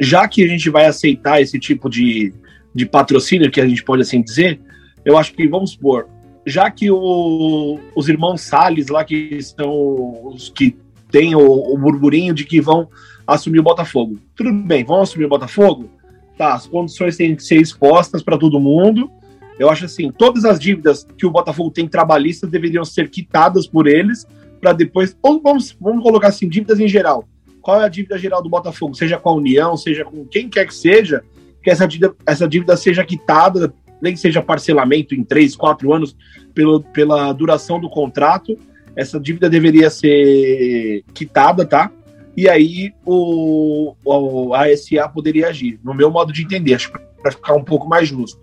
já 0.00 0.26
que 0.26 0.42
a 0.42 0.48
gente 0.48 0.68
vai 0.70 0.86
aceitar 0.86 1.40
esse 1.40 1.56
tipo 1.56 1.88
de, 1.88 2.34
de 2.74 2.84
patrocínio, 2.84 3.48
que 3.48 3.60
a 3.60 3.68
gente 3.68 3.84
pode 3.84 4.02
assim 4.02 4.20
dizer, 4.20 4.60
eu 5.04 5.16
acho 5.16 5.32
que, 5.34 5.46
vamos 5.46 5.70
supor, 5.70 6.08
já 6.46 6.70
que 6.70 6.90
o, 6.90 7.78
os 7.94 8.08
irmãos 8.08 8.40
Salles 8.42 8.88
lá, 8.88 9.04
que 9.04 9.40
são 9.42 10.28
os 10.28 10.48
que 10.50 10.76
têm 11.10 11.34
o, 11.34 11.40
o 11.40 11.78
burburinho 11.78 12.34
de 12.34 12.44
que 12.44 12.60
vão 12.60 12.88
assumir 13.26 13.60
o 13.60 13.62
Botafogo. 13.62 14.18
Tudo 14.34 14.52
bem, 14.52 14.84
vão 14.84 15.02
assumir 15.02 15.26
o 15.26 15.28
Botafogo? 15.28 15.88
Tá, 16.36 16.54
as 16.54 16.66
condições 16.66 17.16
têm 17.16 17.36
que 17.36 17.44
ser 17.44 17.60
expostas 17.60 18.22
para 18.22 18.38
todo 18.38 18.58
mundo, 18.58 19.10
eu 19.58 19.70
acho 19.70 19.84
assim, 19.84 20.10
todas 20.10 20.44
as 20.44 20.58
dívidas 20.58 21.06
que 21.16 21.26
o 21.26 21.30
Botafogo 21.30 21.70
tem 21.70 21.86
trabalhistas 21.86 22.50
deveriam 22.50 22.84
ser 22.84 23.08
quitadas 23.10 23.66
por 23.66 23.86
eles 23.86 24.26
para 24.60 24.72
depois, 24.72 25.16
ou 25.22 25.40
vamos, 25.40 25.76
vamos 25.80 26.02
colocar 26.02 26.28
assim, 26.28 26.48
dívidas 26.48 26.80
em 26.80 26.88
geral. 26.88 27.28
Qual 27.60 27.80
é 27.80 27.84
a 27.84 27.88
dívida 27.88 28.18
geral 28.18 28.42
do 28.42 28.48
Botafogo? 28.48 28.94
Seja 28.94 29.18
com 29.18 29.28
a 29.28 29.34
União, 29.34 29.76
seja 29.76 30.04
com 30.04 30.24
quem 30.24 30.48
quer 30.48 30.66
que 30.66 30.74
seja, 30.74 31.22
que 31.62 31.70
essa 31.70 31.86
dívida, 31.86 32.14
essa 32.26 32.48
dívida 32.48 32.76
seja 32.76 33.04
quitada, 33.04 33.72
nem 34.02 34.12
que 34.12 34.20
seja 34.20 34.42
parcelamento 34.42 35.14
em 35.14 35.22
três, 35.22 35.54
quatro 35.54 35.92
anos, 35.92 36.16
pelo, 36.52 36.80
pela 36.80 37.32
duração 37.32 37.80
do 37.80 37.88
contrato, 37.88 38.58
essa 38.96 39.18
dívida 39.18 39.48
deveria 39.48 39.88
ser 39.88 41.04
quitada, 41.14 41.64
tá? 41.64 41.90
E 42.36 42.48
aí 42.48 42.92
o, 43.06 43.94
o 44.04 44.54
ASA 44.54 45.08
poderia 45.08 45.48
agir, 45.48 45.78
no 45.84 45.94
meu 45.94 46.10
modo 46.10 46.32
de 46.32 46.42
entender, 46.42 46.74
acho 46.74 46.90
para 46.90 47.30
ficar 47.30 47.54
um 47.54 47.64
pouco 47.64 47.88
mais 47.88 48.08
justo. 48.08 48.40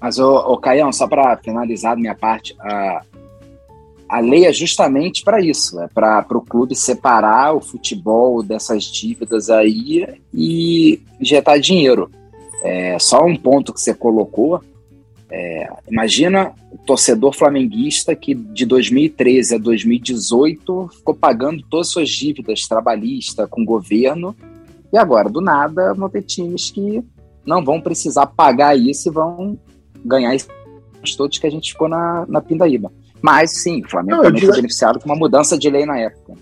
Mas, 0.00 0.18
o, 0.18 0.34
o 0.34 0.58
Caião, 0.58 0.92
só 0.92 1.06
para 1.06 1.36
finalizar 1.38 1.96
minha 1.96 2.14
parte, 2.14 2.54
a, 2.60 3.02
a 4.08 4.20
lei 4.20 4.46
é 4.46 4.52
justamente 4.52 5.24
para 5.24 5.40
isso, 5.40 5.80
é 5.80 5.88
para 5.88 6.26
o 6.30 6.40
clube 6.40 6.74
separar 6.74 7.54
o 7.54 7.60
futebol 7.60 8.42
dessas 8.42 8.84
dívidas 8.84 9.50
aí 9.50 10.06
e 10.32 11.00
injetar 11.20 11.58
dinheiro. 11.58 12.10
É, 12.64 12.98
só 12.98 13.22
um 13.24 13.36
ponto 13.36 13.74
que 13.74 13.80
você 13.80 13.92
colocou, 13.92 14.60
é, 15.30 15.68
imagina 15.90 16.52
o 16.72 16.78
torcedor 16.78 17.34
flamenguista 17.34 18.16
que 18.16 18.34
de 18.34 18.64
2013 18.64 19.54
a 19.54 19.58
2018 19.58 20.88
ficou 20.96 21.14
pagando 21.14 21.62
todas 21.68 21.88
as 21.88 21.92
suas 21.92 22.08
dívidas 22.08 22.66
trabalhistas 22.66 23.48
com 23.50 23.62
o 23.62 23.66
governo 23.66 24.34
e 24.90 24.96
agora, 24.96 25.28
do 25.28 25.40
nada, 25.40 25.92
vão 25.92 26.08
ter 26.08 26.22
times 26.22 26.70
que 26.70 27.02
não 27.44 27.64
vão 27.64 27.80
precisar 27.80 28.26
pagar 28.26 28.78
isso 28.78 29.08
e 29.08 29.12
vão 29.12 29.58
ganhar 30.04 30.34
esses 30.34 30.48
todos 31.16 31.36
que 31.36 31.46
a 31.46 31.50
gente 31.50 31.72
ficou 31.72 31.88
na, 31.88 32.24
na 32.28 32.40
Pindaíba. 32.40 32.90
Mas 33.20 33.62
sim, 33.62 33.82
o 33.84 33.90
Flamengo 33.90 34.18
não, 34.18 34.22
também 34.22 34.40
digo... 34.40 34.52
foi 34.52 34.60
beneficiado 34.62 35.00
com 35.00 35.06
uma 35.06 35.16
mudança 35.16 35.58
de 35.58 35.68
lei 35.68 35.84
na 35.84 35.98
época. 35.98 36.34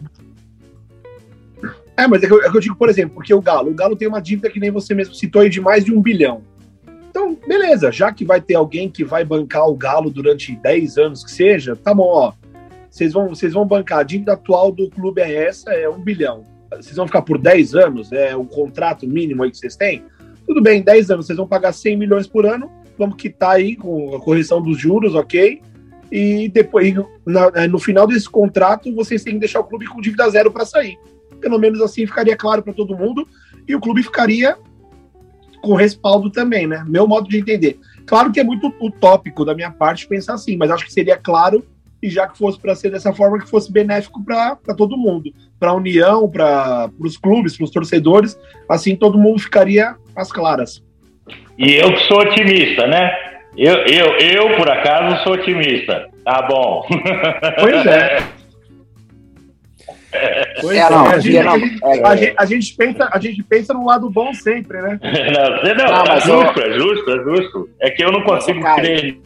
É, 2.03 2.07
mas 2.09 2.21
é 2.21 2.27
que, 2.27 2.33
eu, 2.33 2.43
é 2.43 2.51
que 2.51 2.57
eu 2.57 2.61
digo, 2.61 2.75
por 2.75 2.89
exemplo, 2.89 3.15
porque 3.15 3.33
o 3.33 3.41
Galo, 3.41 3.71
o 3.71 3.75
Galo 3.75 3.95
tem 3.95 4.09
uma 4.09 4.21
dívida 4.21 4.51
que 4.51 4.59
nem 4.59 4.73
você 4.73 4.93
mesmo 4.93 5.15
citou 5.15 5.41
aí 5.41 5.49
de 5.49 5.61
mais 5.61 5.85
de 5.85 5.95
um 5.95 6.03
bilhão. 6.03 6.43
Então, 7.09 7.39
beleza, 7.47 7.93
já 7.93 8.13
que 8.13 8.25
vai 8.25 8.41
ter 8.41 8.55
alguém 8.55 8.91
que 8.91 9.05
vai 9.05 9.25
bancar 9.25 9.69
o 9.69 9.77
Galo 9.77 10.11
durante 10.11 10.57
10 10.57 10.99
anos 10.99 11.25
que 11.25 11.31
seja, 11.31 11.77
tá 11.77 11.95
bom, 11.95 12.09
ó. 12.09 12.33
Vocês 12.91 13.13
vão, 13.13 13.29
vocês 13.29 13.53
vão 13.53 13.65
bancar, 13.65 14.01
a 14.01 14.03
dívida 14.03 14.33
atual 14.33 14.73
do 14.73 14.91
clube 14.91 15.21
é 15.21 15.47
essa, 15.47 15.73
é 15.73 15.89
um 15.89 16.01
bilhão. 16.01 16.43
Vocês 16.73 16.97
vão 16.97 17.07
ficar 17.07 17.23
por 17.23 17.39
10 17.39 17.75
anos, 17.77 18.11
é 18.11 18.35
o 18.35 18.45
contrato 18.45 19.07
mínimo 19.07 19.45
aí 19.45 19.51
que 19.53 19.59
vocês 19.59 19.77
têm. 19.77 20.03
Tudo 20.45 20.61
bem, 20.61 20.83
10 20.83 21.11
anos, 21.13 21.27
vocês 21.27 21.37
vão 21.37 21.47
pagar 21.47 21.73
100 21.73 21.97
milhões 21.97 22.27
por 22.27 22.45
ano, 22.45 22.69
vamos 22.99 23.15
quitar 23.15 23.53
aí 23.53 23.77
com 23.77 24.17
a 24.17 24.21
correção 24.21 24.61
dos 24.61 24.77
juros, 24.77 25.15
ok? 25.15 25.63
E 26.11 26.49
depois, 26.49 26.93
é, 27.55 27.69
no 27.69 27.79
final 27.79 28.09
desse 28.09 28.29
contrato, 28.29 28.93
vocês 28.93 29.23
têm 29.23 29.35
que 29.35 29.41
deixar 29.41 29.61
o 29.61 29.65
clube 29.65 29.87
com 29.87 30.01
dívida 30.01 30.29
zero 30.29 30.51
para 30.51 30.67
sair. 30.67 30.99
Pelo 31.43 31.59
menos 31.59 31.81
assim 31.83 32.07
ficaria 32.07 32.37
claro 32.37 32.63
para 32.63 32.73
todo 32.73 32.97
mundo 32.97 33.29
e 33.69 33.75
o 33.75 33.81
clube 33.81 34.03
ficaria 34.03 34.57
com 35.61 35.75
respaldo 35.75 36.31
também, 36.31 36.67
né? 36.67 36.85
Meu 36.87 37.07
modo 37.07 37.29
de 37.29 37.37
entender. 37.37 37.79
Claro 38.07 38.33
que 38.33 38.41
é 38.41 38.45
muito 38.45 38.73
utópico 38.81 39.45
da 39.45 39.55
minha 39.55 39.71
parte 39.71 40.09
pensar 40.09 40.35
assim, 40.35 40.57
mas 40.57 40.71
acho 40.71 40.87
que 40.87 40.93
seria 40.93 41.17
claro 41.17 41.65
e 42.03 42.11
já 42.11 42.27
que 42.27 42.37
fosse 42.37 42.59
para 42.59 42.75
ser 42.75 42.91
dessa 42.91 43.13
forma, 43.13 43.39
que 43.39 43.49
fosse 43.49 43.71
benéfico 43.71 44.25
para 44.25 44.57
todo 44.77 44.97
mundo, 44.97 45.33
para 45.59 45.71
a 45.71 45.75
União, 45.75 46.29
para 46.29 46.91
os 46.99 47.17
clubes, 47.17 47.57
para 47.57 47.65
os 47.65 47.71
torcedores, 47.71 48.37
assim 48.69 48.97
todo 48.97 49.19
mundo 49.19 49.39
ficaria 49.39 49.95
às 50.17 50.33
claras. 50.33 50.83
E 51.57 51.75
eu 51.75 51.93
que 51.95 52.01
sou 52.09 52.21
otimista, 52.21 52.87
né? 52.89 53.11
Eu, 53.57 53.75
eu, 53.87 54.07
eu, 54.19 54.57
por 54.57 54.69
acaso, 54.69 55.23
sou 55.23 55.35
otimista. 55.35 56.09
Tá 56.25 56.43
bom. 56.49 56.85
Pois 57.61 57.87
é. 57.87 58.23
Pois 60.61 60.77
é, 60.77 60.91
não, 60.91 61.07
a, 61.07 61.19
gente, 61.19 61.39
a, 61.39 61.59
gente, 61.59 61.85
a, 61.85 62.17
gente, 62.17 62.35
a, 62.37 62.45
gente, 62.45 62.77
pensa, 62.77 63.09
a 63.11 63.19
gente 63.19 63.43
pensa 63.43 63.73
no 63.73 63.87
lado 63.87 64.11
bom 64.11 64.33
sempre, 64.35 64.81
né? 64.83 65.01
Não, 65.03 65.75
não, 65.75 66.05
não 66.05 66.15
é 66.15 66.21
justo, 66.21 66.61
é 66.61 66.79
justo, 66.79 67.11
é 67.11 67.25
justo. 67.25 67.71
É 67.81 67.91
que 67.91 68.05
eu 68.05 68.13
não 68.13 68.23
consigo 68.23 68.61
crer. 68.75 69.19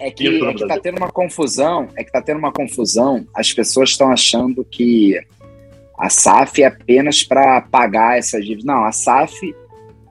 É 0.00 0.10
que, 0.10 0.42
é 0.44 0.54
que 0.54 0.66
tá 0.66 0.78
tendo 0.80 0.96
uma 0.96 1.10
confusão, 1.10 1.88
é 1.96 2.02
que 2.02 2.10
tá 2.10 2.22
tendo 2.22 2.38
uma 2.38 2.52
confusão. 2.52 3.26
As 3.34 3.52
pessoas 3.52 3.90
estão 3.90 4.10
achando 4.10 4.64
que 4.64 5.20
a 5.98 6.08
SAF 6.08 6.62
é 6.62 6.66
apenas 6.66 7.22
para 7.22 7.60
pagar 7.60 8.18
essas 8.18 8.42
dívidas. 8.42 8.64
Não, 8.64 8.84
a 8.84 8.92
SAF 8.92 9.54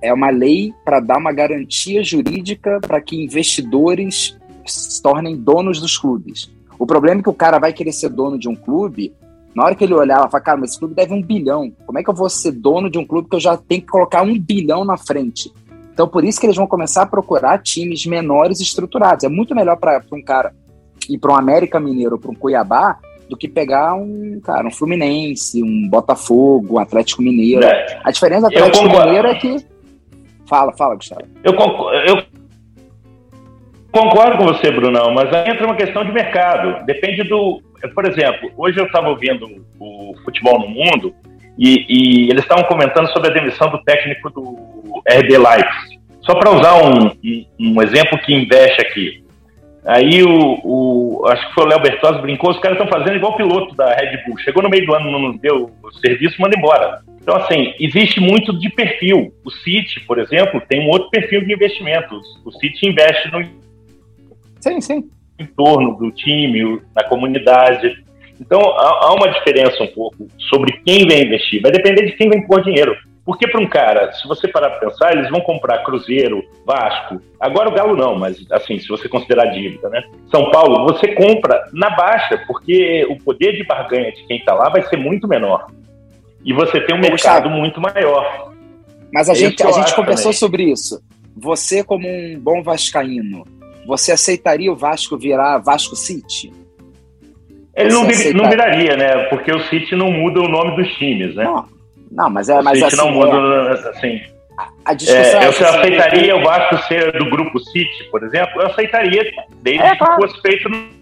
é 0.01 0.13
uma 0.13 0.29
lei 0.29 0.71
para 0.85 0.99
dar 0.99 1.17
uma 1.17 1.33
garantia 1.33 2.03
jurídica 2.03 2.79
para 2.79 3.01
que 3.01 3.21
investidores 3.21 4.37
se 4.65 5.01
tornem 5.01 5.35
donos 5.35 5.81
dos 5.81 5.97
clubes. 5.97 6.51
O 6.79 6.87
problema 6.87 7.19
é 7.19 7.23
que 7.23 7.29
o 7.29 7.33
cara 7.33 7.59
vai 7.59 7.73
querer 7.73 7.91
ser 7.91 8.09
dono 8.09 8.39
de 8.39 8.47
um 8.47 8.55
clube, 8.55 9.13
na 9.53 9.65
hora 9.65 9.75
que 9.75 9.83
ele 9.83 9.93
olhar, 9.93 10.19
ela 10.19 10.29
fala, 10.29 10.43
cara, 10.43 10.57
mas 10.57 10.71
esse 10.71 10.79
clube 10.79 10.95
deve 10.95 11.13
um 11.13 11.21
bilhão. 11.21 11.71
Como 11.85 11.99
é 11.99 12.03
que 12.03 12.09
eu 12.09 12.13
vou 12.13 12.29
ser 12.29 12.53
dono 12.53 12.89
de 12.89 12.97
um 12.97 13.05
clube 13.05 13.27
que 13.29 13.35
eu 13.35 13.39
já 13.39 13.57
tenho 13.57 13.81
que 13.81 13.87
colocar 13.87 14.21
um 14.21 14.39
bilhão 14.39 14.85
na 14.85 14.95
frente? 14.95 15.51
Então, 15.91 16.07
por 16.07 16.23
isso 16.23 16.39
que 16.39 16.45
eles 16.45 16.55
vão 16.55 16.65
começar 16.65 17.01
a 17.01 17.05
procurar 17.05 17.61
times 17.61 18.05
menores 18.05 18.61
estruturados. 18.61 19.25
É 19.25 19.27
muito 19.27 19.53
melhor 19.53 19.75
para 19.75 20.01
um 20.13 20.21
cara 20.21 20.53
ir 21.09 21.17
para 21.17 21.33
um 21.33 21.35
América 21.35 21.79
Mineiro 21.79 22.13
ou 22.13 22.19
para 22.19 22.31
um 22.31 22.35
Cuiabá 22.35 22.99
do 23.29 23.35
que 23.35 23.47
pegar 23.47 23.95
um, 23.95 24.39
cara, 24.41 24.65
um 24.65 24.71
Fluminense, 24.71 25.61
um 25.61 25.89
Botafogo, 25.89 26.75
um 26.75 26.79
Atlético 26.79 27.21
Mineiro. 27.21 27.65
É. 27.65 27.99
A 28.03 28.11
diferença 28.11 28.47
do 28.47 28.47
Atlético. 28.47 28.85
Mineiro 28.85 29.27
é 29.27 29.35
que. 29.35 29.57
Fala, 30.47 30.71
fala, 30.71 30.95
Gustavo. 30.95 31.21
Eu, 31.43 31.53
eu 31.53 32.23
concordo 33.91 34.37
com 34.37 34.45
você, 34.45 34.71
Brunão, 34.71 35.13
mas 35.13 35.33
aí 35.33 35.49
entra 35.51 35.65
uma 35.65 35.75
questão 35.75 36.03
de 36.03 36.11
mercado. 36.11 36.85
Depende 36.85 37.23
do. 37.23 37.61
Por 37.95 38.05
exemplo, 38.05 38.51
hoje 38.57 38.77
eu 38.79 38.85
estava 38.85 39.09
ouvindo 39.09 39.47
o 39.79 40.13
Futebol 40.25 40.59
no 40.59 40.67
Mundo 40.67 41.13
e, 41.57 41.85
e 42.27 42.29
eles 42.29 42.43
estavam 42.43 42.65
comentando 42.65 43.07
sobre 43.11 43.29
a 43.29 43.33
demissão 43.33 43.69
do 43.69 43.81
técnico 43.83 44.29
do 44.29 45.01
RB 45.09 45.37
Leipzig. 45.37 45.99
Só 46.21 46.35
para 46.35 46.51
usar 46.51 46.75
um, 46.83 47.07
um- 47.07 47.45
um 47.77 47.81
exemplo 47.81 48.19
que 48.19 48.33
investe 48.33 48.81
aqui. 48.81 49.23
Aí 49.85 50.21
o, 50.23 50.59
o- 50.63 51.25
acho 51.27 51.47
que 51.47 51.53
foi 51.53 51.63
o 51.63 51.67
Léo 51.67 51.79
Bertozzi 51.81 52.21
brincou, 52.21 52.51
os 52.51 52.59
caras 52.59 52.77
estão 52.77 52.91
fazendo 52.99 53.15
igual 53.15 53.31
o 53.31 53.37
piloto 53.37 53.73
da 53.75 53.93
Red 53.95 54.17
Bull. 54.25 54.37
Chegou 54.39 54.61
no 54.61 54.69
meio 54.69 54.85
do 54.85 54.93
ano, 54.93 55.09
não 55.09 55.37
deu 55.37 55.71
o 55.81 55.91
serviço, 55.93 56.39
manda 56.41 56.57
embora. 56.57 56.99
Então, 57.21 57.35
assim, 57.37 57.73
existe 57.79 58.19
muito 58.19 58.57
de 58.59 58.69
perfil. 58.69 59.33
O 59.45 59.49
City, 59.51 60.01
por 60.01 60.19
exemplo, 60.19 60.61
tem 60.67 60.81
um 60.81 60.89
outro 60.89 61.09
perfil 61.09 61.45
de 61.45 61.53
investimentos. 61.53 62.19
O 62.45 62.51
City 62.51 62.87
investe 62.89 63.31
no 63.31 63.39
Sim, 64.59 64.81
sim. 64.81 65.09
entorno 65.39 65.95
do 65.97 66.11
time, 66.11 66.81
na 66.95 67.03
comunidade. 67.05 68.03
Então, 68.39 68.59
há, 68.61 69.13
uma 69.13 69.27
diferença 69.29 69.83
um 69.83 69.87
pouco 69.87 70.27
sobre 70.49 70.73
quem 70.85 71.07
vai 71.07 71.21
investir. 71.21 71.61
Vai 71.61 71.71
depender 71.71 72.05
de 72.05 72.13
quem 72.13 72.29
vai 72.29 72.41
pôr 72.41 72.63
dinheiro. 72.63 72.95
Porque 73.25 73.47
para 73.47 73.61
um 73.61 73.67
cara, 73.67 74.11
se 74.13 74.27
você 74.27 74.47
parar 74.47 74.71
para 74.71 74.89
pensar, 74.89 75.15
eles 75.15 75.29
vão 75.29 75.41
comprar 75.41 75.83
Cruzeiro, 75.83 76.43
Vasco. 76.65 77.21
Agora 77.39 77.69
o 77.69 77.73
Galo 77.73 77.95
não, 77.95 78.17
mas 78.17 78.37
assim, 78.51 78.79
se 78.79 78.87
você 78.87 79.07
considerar 79.07 79.45
dívida, 79.51 79.87
né? 79.89 80.01
São 80.31 80.49
Paulo, 80.49 80.85
você 80.85 81.09
compra 81.13 81.63
na 81.71 81.91
baixa, 81.91 82.43
porque 82.47 83.05
o 83.09 83.17
poder 83.23 83.53
de 83.55 83.63
barganha 83.65 84.11
de 84.11 84.23
quem 84.25 84.37
está 84.37 84.53
lá 84.55 84.69
vai 84.69 84.81
ser 84.87 84.97
muito 84.97 85.27
menor. 85.27 85.67
E 86.43 86.53
você 86.53 86.81
tem 86.81 86.95
um 86.95 86.99
mercado 86.99 87.49
muito 87.49 87.79
maior. 87.79 88.51
Mas 89.13 89.29
a 89.29 89.33
É 89.33 89.35
gente, 89.35 89.61
a 89.61 89.71
gente 89.73 89.93
conversou 89.93 90.31
também. 90.31 90.37
sobre 90.39 90.63
isso. 90.63 90.99
Você, 91.35 91.83
como 91.83 92.07
um 92.07 92.39
bom 92.39 92.63
vascaíno, 92.63 93.45
você 93.89 94.11
aceitaria 94.11 94.71
o 94.71 94.75
Vasco 94.75 95.17
virar 95.17 95.57
Vasco 95.57 95.95
City? 95.95 96.53
Ele 97.75 97.89
não, 97.89 98.03
não 98.03 98.49
viraria, 98.49 98.95
né? 98.95 99.23
Porque 99.25 99.51
o 99.51 99.59
City 99.63 99.95
não 99.95 100.11
muda 100.11 100.39
o 100.41 100.47
nome 100.47 100.75
dos 100.75 100.93
times, 100.95 101.35
né? 101.35 101.43
Não, 101.43 101.65
não, 102.11 102.29
mas 102.29 102.47
é, 102.49 102.59
o 102.59 102.63
mas 102.63 102.77
City 102.79 102.85
assim, 102.87 102.97
não 102.97 103.11
muda, 103.11 103.89
assim. 103.89 104.21
a 104.85 104.93
discussão 104.93 105.41
É, 105.41 105.45
eu 105.45 105.49
essa, 105.49 105.69
assim, 105.69 105.77
aceitaria 105.79 106.35
o 106.35 106.43
Vasco 106.43 106.77
ser 106.87 107.11
do 107.17 107.29
grupo 107.29 107.59
City, 107.59 108.03
por 108.11 108.23
exemplo, 108.23 108.61
eu 108.61 108.67
aceitaria, 108.67 109.31
desde 109.61 109.81
É, 109.83 109.91
que 109.91 109.97
claro. 109.97 110.21
fosse 110.21 110.39
feito 110.41 110.69
no- 110.69 110.99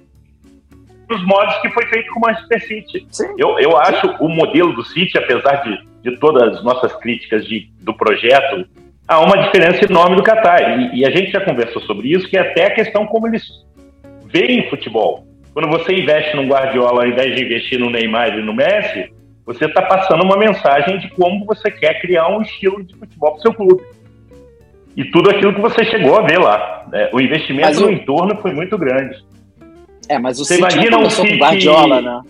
nos 1.10 1.26
modos 1.26 1.58
que 1.60 1.70
foi 1.72 1.86
feito 1.88 2.10
com 2.14 2.20
o 2.20 2.22
Manchester 2.22 2.68
City. 2.68 3.08
Sim. 3.12 3.34
Eu, 3.38 3.58
eu 3.60 3.78
acho 3.78 4.08
o 4.20 4.30
modelo 4.30 4.74
do 4.74 4.84
City, 4.86 5.18
apesar 5.18 5.64
de, 5.64 5.80
de 6.04 6.18
todas 6.20 6.58
as 6.58 6.64
nossas 6.64 6.94
críticas 6.98 7.46
de, 7.48 7.70
do 7.82 7.94
projeto, 7.94 8.66
há 9.08 9.20
uma 9.22 9.38
diferença 9.38 9.86
enorme 9.86 10.16
do 10.16 10.24
Qatar. 10.24 10.80
E, 10.80 11.00
e 11.00 11.06
a 11.06 11.10
gente 11.12 11.32
já 11.32 11.42
conversou 11.42 11.82
sobre 11.84 12.10
isso, 12.10 12.28
que 12.30 12.38
é 12.38 12.42
até 12.42 12.66
a 12.68 12.72
questão 12.76 13.06
como 13.06 13.28
eles 13.28 13.44
veem 14.26 14.70
futebol. 14.70 15.26
Quando 15.54 15.70
você 15.70 15.94
investe 15.94 16.36
no 16.36 16.44
Guardiola 16.48 17.02
ao 17.04 17.08
invés 17.08 17.36
de 17.36 17.44
investir 17.44 17.80
no 17.80 17.90
Neymar 17.90 18.38
e 18.38 18.42
no 18.44 18.54
Messi, 18.54 19.12
você 19.46 19.66
está 19.66 19.82
passando 19.82 20.24
uma 20.24 20.38
mensagem 20.38 21.00
de 21.00 21.10
como 21.12 21.46
você 21.46 21.72
quer 21.72 22.00
criar 22.02 22.28
um 22.28 22.42
estilo 22.42 22.84
de 22.84 22.94
futebol 22.96 23.32
para 23.32 23.40
o 23.40 23.42
seu 23.42 23.54
clube. 23.54 23.82
E 24.96 25.06
tudo 25.06 25.30
aquilo 25.30 25.54
que 25.54 25.62
você 25.62 25.86
chegou 25.86 26.18
a 26.18 26.22
ver 26.24 26.40
lá. 26.40 26.86
né? 26.92 27.10
O 27.14 27.22
investimento 27.22 27.68
Mas 27.68 27.80
no 27.80 27.88
o- 27.88 27.92
entorno 27.92 28.36
foi 28.42 28.52
muito 28.54 28.78
grande. 28.78 29.16
É, 30.10 30.18
mas 30.20 30.40
o 30.40 30.46
Você 30.46 30.56
City 30.56 30.62
não 30.64 30.70
imagina 30.72 30.96
um 30.98 31.00
começou 31.00 31.24
com 31.26 31.32
City- 31.32 31.40
Guardiola, 31.44 32.02
né? 32.02 32.22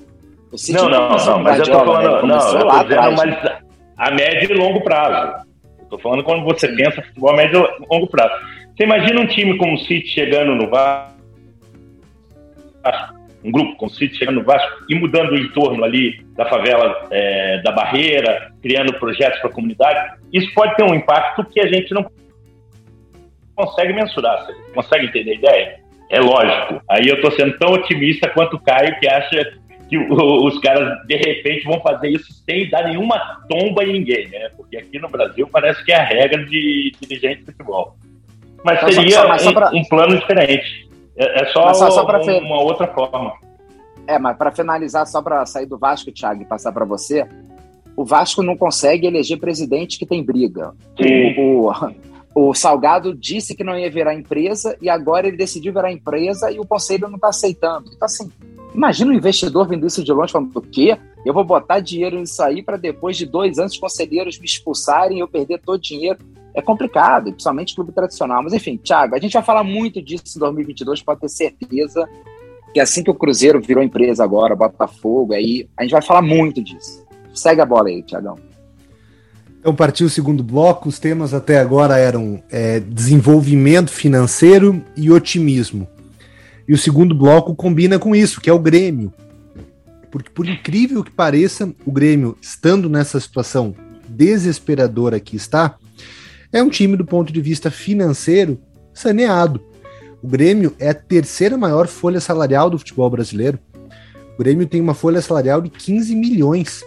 O 0.52 0.58
City 0.58 0.74
Não, 0.78 0.90
não, 0.90 1.10
não, 1.10 1.18
com 1.34 1.40
mas 1.44 1.60
eu 1.60 1.66
né? 1.68 1.74
falando, 1.74 2.02
Ele 2.18 2.28
não, 2.28 2.38
eu 2.38 2.68
tô 2.68 2.84
dizendo, 2.84 3.02
né? 3.02 3.16
mas 3.18 3.62
a 3.98 4.12
médio 4.12 4.52
e 4.52 4.54
longo 4.58 4.82
prazo. 4.82 5.47
Tô 5.90 5.98
falando 6.00 6.24
quando 6.24 6.44
você 6.44 6.68
pensa 6.76 7.02
futebol 7.02 7.32
a 7.32 7.36
médio 7.36 7.66
e 7.66 7.86
longo 7.90 8.08
prazo. 8.08 8.34
Você 8.76 8.84
imagina 8.84 9.22
um 9.22 9.28
time 9.28 9.58
como 9.58 9.74
o 9.74 9.80
City 9.80 10.08
chegando 10.08 10.56
no 10.56 10.70
Vasco, 10.70 11.18
um 13.44 13.52
grupo 13.52 13.76
como 13.78 13.92
o 13.92 13.94
City 13.94 14.16
chegando 14.16 14.40
no 14.40 14.44
Vasco 14.44 14.86
e 14.90 14.96
mudando 14.96 15.32
o 15.32 15.38
entorno 15.38 15.84
ali 15.84 16.24
da 16.36 16.46
favela 16.46 17.08
é, 17.10 17.62
da 17.64 17.72
Barreira, 17.72 18.52
criando 18.62 18.94
projetos 19.00 19.40
para 19.40 19.50
a 19.50 19.54
comunidade. 19.54 20.20
Isso 20.32 20.54
pode 20.54 20.76
ter 20.76 20.84
um 20.84 20.94
impacto 20.94 21.44
que 21.46 21.60
a 21.60 21.68
gente 21.68 21.94
não 21.94 22.10
consegue 23.56 23.94
mensurar. 23.94 24.46
Você 24.46 24.54
consegue 24.74 25.06
entender 25.08 25.32
a 25.32 25.36
ideia? 25.36 25.80
É 26.10 26.20
lógico. 26.20 26.82
Aí 26.90 27.08
eu 27.08 27.22
tô 27.22 27.32
sendo 27.32 27.58
tão 27.58 27.74
otimista 27.74 28.30
quanto 28.30 28.56
o 28.56 28.60
Caio 28.60 28.98
que 29.00 29.08
acha 29.08 29.58
que 29.90 29.98
os 29.98 30.60
caras 30.60 31.06
de 31.08 31.16
repente 31.16 31.64
vão 31.66 31.80
fazer 31.82 32.10
isso 32.10 32.32
sem 32.46 32.70
dar 32.70 32.84
nenhuma 32.84 33.18
tomba 33.50 33.84
em 33.84 33.94
ninguém, 33.94 34.28
né? 34.30 34.50
Porque 34.58 34.78
aqui 34.78 35.00
no 35.00 35.10
Brasil 35.10 35.48
parece 35.52 35.84
que 35.86 35.92
é 35.92 35.96
a 35.96 36.04
regra 36.04 36.44
de 36.46 36.92
dirigente 37.02 37.40
de 37.44 37.52
futebol. 37.52 37.96
Mas 38.64 38.80
seria 38.94 39.12
só- 39.12 39.28
mas 39.28 39.42
só 39.42 39.50
um, 39.50 39.54
pra- 39.54 39.72
um 39.74 39.84
plano 39.86 40.18
diferente. 40.20 40.90
É, 41.16 41.42
é 41.44 41.46
só, 41.48 41.74
só- 41.74 41.90
só 41.92 42.06
pra 42.06 42.20
um- 42.20 42.24
fer- 42.24 42.42
uma 42.42 42.62
outra 42.62 42.88
forma. 42.88 43.34
É, 44.08 44.18
mas 44.20 44.38
para 44.38 44.52
finalizar, 44.52 45.06
só 45.08 45.22
para 45.22 45.46
sair 45.46 45.66
do 45.66 45.78
Vasco, 45.78 46.12
Thiago, 46.12 46.42
e 46.42 46.46
passar 46.46 46.72
para 46.72 46.86
você, 46.86 47.26
o 47.96 48.04
Vasco 48.06 48.42
não 48.44 48.56
consegue 48.58 49.08
eleger 49.08 49.38
presidente 49.40 49.98
que 49.98 50.06
tem 50.06 50.24
briga. 50.24 50.72
Sim. 51.02 51.34
O, 51.40 51.70
o, 51.70 51.72
o 52.40 52.54
Salgado 52.54 53.16
disse 53.16 53.56
que 53.56 53.64
não 53.64 53.76
ia 53.76 53.90
virar 53.90 54.14
empresa 54.14 54.78
e 54.80 54.92
agora 54.92 55.28
ele 55.28 55.36
decidiu 55.36 55.74
virar 55.74 55.92
empresa 55.92 56.52
e 56.52 56.60
o 56.60 56.68
conselho 56.68 57.08
não 57.08 57.16
está 57.16 57.30
aceitando. 57.30 57.90
Então, 57.92 58.06
assim, 58.06 58.32
imagina 58.76 59.10
um 59.10 59.16
investidor 59.16 59.68
vendo 59.68 59.88
isso 59.88 60.04
de 60.04 60.14
longe 60.14 60.32
falando: 60.32 60.56
o 60.56 60.62
quê? 60.62 60.96
Eu 61.26 61.34
vou 61.34 61.44
botar 61.44 61.80
dinheiro 61.80 62.20
nisso 62.20 62.44
aí 62.44 62.62
para 62.62 62.78
depois 62.78 63.18
de 63.18 63.26
dois 63.26 63.58
anos 63.58 63.74
os 63.74 63.80
conselheiros 63.80 64.38
me 64.38 64.46
expulsarem 64.46 65.18
e 65.18 65.20
eu 65.20 65.28
perder 65.28 65.60
todo 65.66 65.78
o 65.78 65.82
dinheiro. 65.82 66.20
É 66.54 66.62
complicado, 66.62 67.32
principalmente 67.32 67.74
clube 67.74 67.92
tradicional. 67.92 68.44
Mas 68.44 68.54
enfim, 68.54 68.78
Thiago, 68.78 69.16
a 69.16 69.20
gente 69.20 69.34
vai 69.34 69.44
falar 69.44 69.64
muito 69.64 70.00
disso 70.00 70.24
em 70.36 70.40
2022, 70.40 71.02
pode 71.02 71.22
ter 71.22 71.30
certeza 71.30 72.08
que 72.72 72.80
assim 72.80 73.04
que 73.04 73.10
o 73.10 73.16
Cruzeiro 73.16 73.60
virou 73.60 73.84
empresa 73.84 74.24
agora, 74.24 74.56
Botafogo, 74.56 75.34
aí 75.34 75.68
a 75.76 75.82
gente 75.82 75.92
vai 75.92 76.04
falar 76.04 76.22
muito 76.22 76.62
disso. 76.62 77.04
Segue 77.34 77.62
a 77.62 77.66
bola 77.66 77.90
aí, 77.90 78.04
Tiagão. 78.04 78.38
Então 79.60 79.76
partiu 79.76 80.08
o 80.08 80.10
segundo 80.10 80.44
bloco. 80.44 80.90
Os 80.90 81.00
temas 81.00 81.34
até 81.34 81.60
agora 81.60 81.98
eram 81.98 82.42
é, 82.50 82.80
desenvolvimento 82.80 83.92
financeiro 83.92 84.84
e 84.96 85.12
otimismo. 85.12 85.88
E 86.68 86.74
o 86.74 86.78
segundo 86.78 87.16
bloco 87.16 87.56
combina 87.56 87.98
com 87.98 88.16
isso, 88.16 88.42
que 88.42 88.50
é 88.50 88.54
o 88.54 88.60
Grêmio. 88.60 89.14
Porque 90.12 90.30
por 90.30 90.48
incrível 90.48 91.04
que 91.04 91.12
pareça, 91.12 91.74
o 91.86 91.92
Grêmio, 91.92 92.38
estando 92.42 92.90
nessa 92.90 93.20
situação 93.20 93.76
desesperadora 94.08 95.20
que 95.20 95.36
está, 95.36 95.76
é 96.52 96.64
um 96.64 96.70
time 96.70 96.96
do 96.96 97.06
ponto 97.06 97.32
de 97.32 97.42
vista 97.42 97.70
financeiro 97.70 98.60
saneado. 98.94 99.62
O 100.22 100.28
Grêmio 100.28 100.74
é 100.80 100.90
a 100.90 100.94
terceira 100.94 101.58
maior 101.58 101.88
folha 101.88 102.20
salarial 102.20 102.70
do 102.70 102.78
futebol 102.78 103.10
brasileiro. 103.10 103.60
O 104.36 104.38
Grêmio 104.40 104.68
tem 104.68 104.82
uma 104.82 104.94
folha 104.94 105.22
salarial 105.22 105.62
de 105.62 105.70
15 105.70 106.16
milhões. 106.16 106.84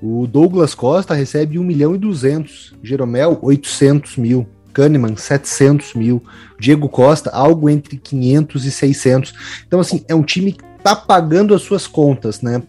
O 0.00 0.26
Douglas 0.26 0.74
Costa 0.74 1.14
recebe 1.14 1.58
1 1.58 1.64
milhão 1.64 1.94
e 1.94 1.98
200. 1.98 2.74
Jeromel, 2.82 3.38
800 3.42 4.16
mil. 4.16 4.46
Kahneman, 4.72 5.16
700 5.16 5.94
mil. 5.94 6.22
Diego 6.58 6.88
Costa, 6.88 7.30
algo 7.30 7.68
entre 7.68 7.96
500 7.96 8.64
e 8.64 8.70
600. 8.70 9.34
Então, 9.66 9.80
assim, 9.80 10.04
é 10.08 10.14
um 10.14 10.22
time 10.22 10.52
que 10.52 10.64
tá 10.82 10.94
pagando 10.94 11.54
as 11.54 11.62
suas 11.62 11.86
contas, 11.86 12.40
né? 12.40 12.62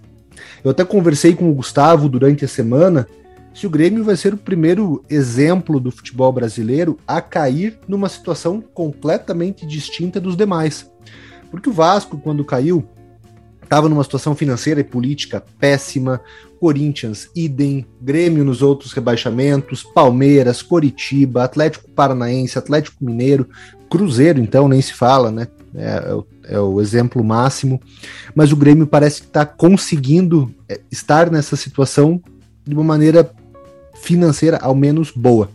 Eu 0.64 0.72
até 0.72 0.84
conversei 0.84 1.36
com 1.36 1.50
o 1.50 1.54
Gustavo 1.54 2.10
durante 2.10 2.44
a 2.44 2.48
semana 2.48 3.08
se 3.54 3.68
o 3.68 3.70
Grêmio 3.70 4.04
vai 4.04 4.16
ser 4.16 4.34
o 4.34 4.38
primeiro 4.38 5.04
exemplo 5.10 5.80
do 5.80 5.92
futebol 5.92 6.32
brasileiro 6.32 6.98
a 7.08 7.22
cair 7.22 7.78
numa 7.88 8.10
situação 8.10 8.62
completamente 8.62 9.66
distinta 9.66 10.20
dos 10.20 10.36
demais. 10.36 10.90
Porque 11.52 11.70
o 11.70 11.74
Vasco, 11.74 12.18
quando 12.18 12.46
caiu, 12.46 12.88
estava 13.62 13.90
numa 13.90 14.04
situação 14.04 14.36
financeira 14.36 14.80
e 14.80 14.84
política 14.84 15.44
péssima, 15.60 16.22
Corinthians, 16.60 17.30
idem, 17.36 17.86
Grêmio 18.02 18.44
nos 18.44 18.62
outros 18.62 18.92
rebaixamentos, 18.92 19.84
Palmeiras, 19.84 20.62
Coritiba, 20.62 21.44
Atlético 21.44 21.90
Paranaense, 21.92 22.58
Atlético 22.58 23.04
Mineiro, 23.04 23.48
Cruzeiro, 23.90 24.40
então, 24.40 24.68
nem 24.68 24.82
se 24.82 24.94
fala, 24.94 25.32
né? 25.32 25.48
É, 25.74 26.10
é 26.10 26.14
o, 26.14 26.28
é 26.44 26.60
o 26.60 26.82
exemplo 26.82 27.24
máximo. 27.24 27.82
Mas 28.36 28.52
o 28.52 28.56
Grêmio 28.56 28.86
parece 28.86 29.22
que 29.22 29.28
está 29.28 29.46
conseguindo 29.46 30.54
é, 30.68 30.80
estar 30.92 31.32
nessa 31.32 31.56
situação 31.56 32.22
de 32.66 32.74
uma 32.74 32.84
maneira 32.84 33.32
financeira, 33.96 34.58
ao 34.58 34.76
menos 34.76 35.12
boa. 35.12 35.50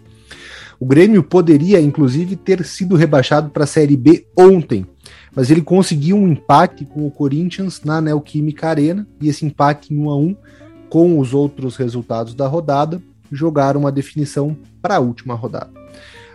O 0.81 0.87
Grêmio 0.87 1.23
poderia, 1.23 1.81
inclusive, 1.81 2.37
ter 2.37 2.65
sido 2.65 2.97
rebaixado 2.97 3.51
para 3.51 3.65
a 3.65 3.67
Série 3.67 3.97
B 3.97 4.27
ontem, 4.37 4.87
mas 5.35 5.51
ele 5.51 5.63
conseguiu 5.63 6.17
um 6.17 6.29
empate 6.29 6.85
com 6.85 7.07
o 7.07 7.11
Corinthians 7.11 7.83
na 7.85 8.01
Neoquímica 8.01 8.69
Arena, 8.69 9.07
e 9.21 9.29
esse 9.29 9.45
empate 9.45 9.93
em 9.93 9.99
1 9.99 10.11
a 10.11 10.17
1 10.17 10.37
com 10.95 11.19
os 11.19 11.35
outros 11.35 11.75
resultados 11.75 12.37
da 12.37 12.47
rodada, 12.47 13.03
jogaram 13.33 13.81
uma 13.81 13.91
definição 13.91 14.57
para 14.81 14.95
a 14.95 15.01
última 15.01 15.35
rodada. 15.35 15.73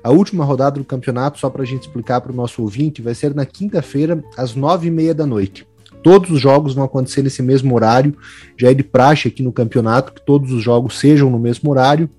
A 0.04 0.10
última 0.10 0.44
rodada 0.44 0.78
do 0.78 0.84
campeonato, 0.84 1.40
só 1.40 1.50
para 1.50 1.64
a 1.64 1.66
gente 1.66 1.84
explicar 1.84 2.20
para 2.20 2.34
o 2.34 2.36
nosso 2.36 2.62
ouvinte, 2.62 3.02
vai 3.02 3.16
ser 3.16 3.34
na 3.34 3.46
quinta-feira, 3.46 4.22
às 4.36 4.56
nove 4.56 4.90
e 4.90 4.92
meia 4.92 5.16
da 5.16 5.26
noite. 5.26 5.66
Todos 6.04 6.30
os 6.30 6.42
jogos 6.42 6.74
vão 6.74 6.84
acontecer 6.84 7.24
nesse 7.24 7.42
mesmo 7.42 7.74
horário. 7.74 8.14
Já 8.58 8.70
é 8.70 8.74
de 8.74 8.84
praxe 8.84 9.30
aqui 9.30 9.42
no 9.42 9.54
campeonato 9.54 10.12
que 10.12 10.26
todos 10.26 10.52
os 10.52 10.62
jogos 10.62 11.00
sejam 11.00 11.30
no 11.30 11.40
mesmo 11.40 11.72
horário, 11.72 12.10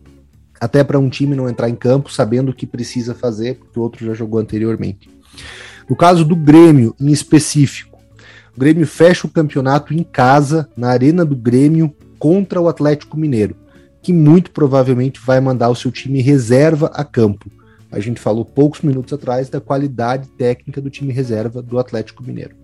até 0.59 0.83
para 0.83 0.98
um 0.98 1.11
time 1.11 1.37
não 1.37 1.46
entrar 1.46 1.68
em 1.68 1.76
campo 1.76 2.11
sabendo 2.11 2.53
o 2.53 2.55
que 2.55 2.66
precisa 2.66 3.14
fazer, 3.14 3.57
porque 3.57 3.79
o 3.79 3.83
outro 3.83 4.07
já 4.07 4.14
jogou 4.14 4.40
anteriormente. 4.40 5.11
No 5.87 5.94
caso 5.94 6.24
do 6.24 6.35
Grêmio, 6.35 6.96
em 6.98 7.12
específico, 7.12 7.98
o 8.57 8.59
Grêmio 8.59 8.87
fecha 8.87 9.26
o 9.26 9.31
campeonato 9.31 9.92
em 9.92 10.03
casa, 10.03 10.70
na 10.74 10.88
Arena 10.88 11.22
do 11.22 11.37
Grêmio, 11.37 11.94
contra 12.21 12.61
o 12.61 12.69
Atlético 12.69 13.19
Mineiro, 13.19 13.57
que 14.01 14.13
muito 14.13 14.53
provavelmente 14.53 15.19
vai 15.19 15.41
mandar 15.41 15.71
o 15.71 15.75
seu 15.75 15.91
time 15.91 16.21
reserva 16.21 16.93
a 16.95 17.03
campo. 17.03 17.51
A 17.91 17.99
gente 17.99 18.21
falou 18.21 18.45
poucos 18.45 18.83
minutos 18.83 19.13
atrás 19.13 19.49
da 19.49 19.61
qualidade 19.61 20.29
técnica 20.39 20.81
do 20.81 20.91
time 20.91 21.13
reserva 21.13 21.61
do 21.61 21.79
Atlético 21.79 22.23
Mineiro. 22.23 22.55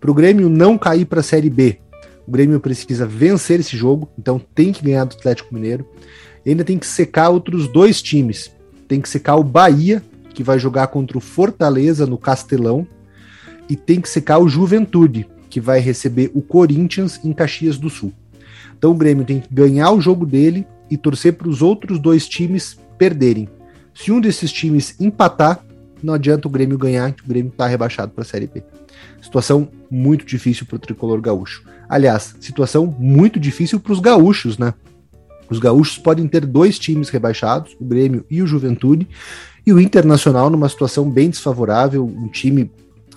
Para 0.00 0.10
o 0.10 0.14
Grêmio 0.14 0.48
não 0.48 0.78
cair 0.78 1.04
para 1.04 1.20
a 1.20 1.22
Série 1.22 1.50
B, 1.50 1.78
o 2.26 2.30
Grêmio 2.30 2.58
precisa 2.60 3.06
vencer 3.06 3.60
esse 3.60 3.76
jogo, 3.76 4.08
então 4.18 4.40
tem 4.54 4.72
que 4.72 4.82
ganhar 4.82 5.04
do 5.04 5.16
Atlético 5.16 5.54
Mineiro. 5.54 5.86
E 6.44 6.50
ainda 6.50 6.64
tem 6.64 6.78
que 6.78 6.86
secar 6.86 7.28
outros 7.28 7.68
dois 7.68 8.00
times. 8.00 8.52
Tem 8.88 9.00
que 9.00 9.08
secar 9.08 9.36
o 9.36 9.44
Bahia, 9.44 10.02
que 10.32 10.42
vai 10.42 10.58
jogar 10.58 10.88
contra 10.88 11.18
o 11.18 11.20
Fortaleza 11.20 12.06
no 12.06 12.18
Castelão, 12.18 12.86
e 13.68 13.76
tem 13.76 14.00
que 14.00 14.08
secar 14.08 14.38
o 14.38 14.48
Juventude, 14.48 15.28
que 15.50 15.60
vai 15.60 15.80
receber 15.80 16.30
o 16.34 16.42
Corinthians 16.42 17.20
em 17.24 17.32
Caxias 17.32 17.78
do 17.78 17.90
Sul. 17.90 18.12
Então 18.76 18.92
o 18.92 18.94
Grêmio 18.94 19.24
tem 19.24 19.40
que 19.40 19.52
ganhar 19.52 19.90
o 19.92 20.00
jogo 20.00 20.26
dele 20.26 20.66
e 20.90 20.96
torcer 20.96 21.34
para 21.34 21.48
os 21.48 21.62
outros 21.62 21.98
dois 21.98 22.28
times 22.28 22.78
perderem. 22.98 23.48
Se 23.94 24.12
um 24.12 24.20
desses 24.20 24.52
times 24.52 24.94
empatar, 25.00 25.64
não 26.02 26.14
adianta 26.14 26.46
o 26.46 26.50
Grêmio 26.50 26.78
ganhar, 26.78 27.12
que 27.12 27.24
o 27.24 27.28
Grêmio 27.28 27.50
está 27.50 27.66
rebaixado 27.66 28.12
para 28.12 28.22
a 28.22 28.26
Série 28.26 28.46
B. 28.46 28.62
Situação 29.22 29.68
muito 29.90 30.24
difícil 30.24 30.66
para 30.66 30.76
o 30.76 30.78
tricolor 30.78 31.20
gaúcho. 31.20 31.64
Aliás, 31.88 32.36
situação 32.40 32.94
muito 32.98 33.40
difícil 33.40 33.80
para 33.80 33.92
os 33.92 34.00
gaúchos, 34.00 34.58
né? 34.58 34.74
Os 35.48 35.58
gaúchos 35.58 35.98
podem 35.98 36.26
ter 36.26 36.44
dois 36.44 36.78
times 36.78 37.08
rebaixados, 37.08 37.76
o 37.80 37.84
Grêmio 37.84 38.24
e 38.30 38.42
o 38.42 38.46
Juventude, 38.46 39.08
e 39.66 39.72
o 39.72 39.80
Internacional 39.80 40.50
numa 40.50 40.68
situação 40.68 41.08
bem 41.08 41.30
desfavorável, 41.30 42.04
um 42.04 42.28
time 42.28 42.70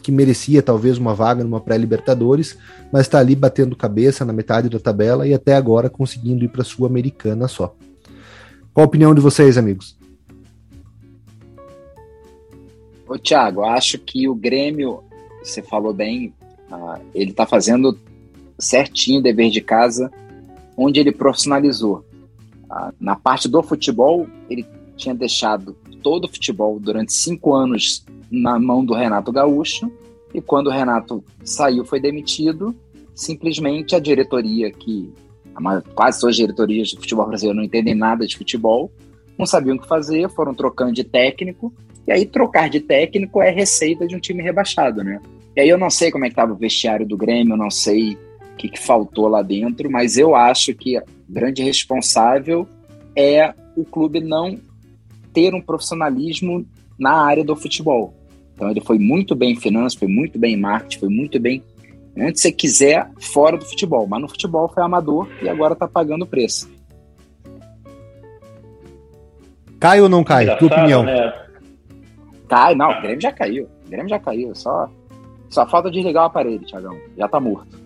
que 0.09 0.15
merecia 0.15 0.63
talvez 0.63 0.97
uma 0.97 1.13
vaga 1.13 1.43
numa 1.43 1.61
pré-Libertadores, 1.61 2.57
mas 2.91 3.01
está 3.01 3.19
ali 3.19 3.35
batendo 3.35 3.75
cabeça 3.75 4.25
na 4.25 4.33
metade 4.33 4.67
da 4.67 4.79
tabela 4.79 5.27
e 5.27 5.35
até 5.35 5.55
agora 5.55 5.87
conseguindo 5.87 6.43
ir 6.43 6.47
para 6.47 6.63
a 6.63 6.65
Sul-Americana 6.65 7.47
só. 7.47 7.75
Qual 8.73 8.83
a 8.83 8.87
opinião 8.87 9.13
de 9.13 9.21
vocês, 9.21 9.55
amigos? 9.55 9.95
Ô, 13.07 13.19
Thiago, 13.19 13.63
acho 13.63 13.99
que 13.99 14.27
o 14.27 14.33
Grêmio, 14.33 15.03
você 15.43 15.61
falou 15.61 15.93
bem, 15.93 16.33
uh, 16.71 16.99
ele 17.13 17.29
está 17.29 17.45
fazendo 17.45 17.95
certinho 18.57 19.19
o 19.19 19.23
dever 19.23 19.51
de 19.51 19.61
casa, 19.61 20.11
onde 20.75 20.99
ele 20.99 21.11
profissionalizou. 21.11 22.03
Uh, 22.63 22.91
na 22.99 23.15
parte 23.15 23.47
do 23.47 23.61
futebol, 23.61 24.27
ele 24.49 24.65
tinha 24.97 25.13
deixado 25.13 25.75
todo 26.01 26.25
o 26.25 26.29
futebol 26.29 26.79
durante 26.79 27.13
cinco 27.13 27.53
anos 27.53 28.03
na 28.31 28.59
mão 28.59 28.83
do 28.83 28.93
Renato 28.93 29.31
Gaúcho, 29.31 29.91
e 30.33 30.41
quando 30.41 30.67
o 30.67 30.71
Renato 30.71 31.23
saiu, 31.43 31.83
foi 31.83 31.99
demitido, 31.99 32.75
simplesmente 33.15 33.95
a 33.95 33.99
diretoria, 33.99 34.71
que 34.71 35.11
quase 35.95 36.19
todas 36.19 36.33
as 36.33 36.37
diretorias 36.37 36.93
do 36.93 37.01
futebol 37.01 37.27
brasileiro 37.27 37.57
não 37.57 37.65
entendem 37.65 37.95
nada 37.95 38.25
de 38.25 38.37
futebol, 38.37 38.91
não 39.37 39.45
sabiam 39.45 39.75
o 39.75 39.79
que 39.79 39.87
fazer, 39.87 40.29
foram 40.29 40.53
trocando 40.53 40.93
de 40.93 41.03
técnico, 41.03 41.73
e 42.07 42.11
aí 42.11 42.25
trocar 42.25 42.69
de 42.69 42.79
técnico 42.79 43.41
é 43.41 43.49
receita 43.49 44.07
de 44.07 44.15
um 44.15 44.19
time 44.19 44.41
rebaixado, 44.41 45.03
né? 45.03 45.19
E 45.55 45.61
aí 45.61 45.69
eu 45.69 45.77
não 45.77 45.89
sei 45.89 46.11
como 46.11 46.25
é 46.25 46.27
que 46.27 46.33
estava 46.33 46.53
o 46.53 46.57
vestiário 46.57 47.05
do 47.05 47.17
Grêmio, 47.17 47.53
eu 47.53 47.57
não 47.57 47.69
sei 47.69 48.13
o 48.53 48.55
que, 48.57 48.69
que 48.69 48.79
faltou 48.79 49.27
lá 49.27 49.41
dentro, 49.41 49.89
mas 49.91 50.17
eu 50.17 50.35
acho 50.35 50.73
que 50.73 50.97
o 50.97 51.03
grande 51.27 51.63
responsável 51.63 52.67
é 53.15 53.53
o 53.75 53.83
clube 53.83 54.19
não 54.19 54.57
ter 55.33 55.53
um 55.53 55.61
profissionalismo 55.61 56.65
na 56.97 57.13
área 57.13 57.43
do 57.43 57.55
futebol. 57.55 58.13
Então 58.59 58.69
ele 58.69 58.81
foi 58.81 58.99
muito 58.99 59.33
bem 59.37 59.53
em 59.53 59.55
finanças, 59.55 59.97
foi 59.97 60.09
muito 60.09 60.37
bem 60.37 60.55
em 60.55 60.59
marketing, 60.59 60.99
foi 60.99 61.07
muito 61.07 61.39
bem 61.39 61.63
onde 62.17 62.37
você 62.37 62.51
quiser 62.51 63.09
fora 63.17 63.55
do 63.55 63.63
futebol. 63.63 64.05
Mas 64.05 64.21
no 64.21 64.27
futebol 64.27 64.67
foi 64.67 64.83
amador 64.83 65.29
e 65.41 65.47
agora 65.47 65.71
está 65.71 65.87
pagando 65.87 66.23
o 66.23 66.27
preço. 66.27 66.69
Cai 69.79 70.01
ou 70.01 70.09
não 70.09 70.25
cai? 70.25 70.43
Engraçado, 70.43 70.67
Tua 70.67 70.77
opinião? 70.77 71.03
Né? 71.03 71.33
Cai, 72.49 72.75
não, 72.75 72.91
o 72.91 73.01
Grêmio 73.01 73.21
já 73.21 73.31
caiu. 73.31 73.69
O 73.85 73.89
Grêmio 73.89 74.09
já 74.09 74.19
caiu. 74.19 74.53
Só, 74.53 74.89
só 75.49 75.65
falta 75.65 75.89
desligar 75.89 76.23
o 76.23 76.27
aparelho, 76.27 76.65
Thiagão. 76.65 76.99
Já 77.17 77.29
tá 77.29 77.39
morto. 77.39 77.79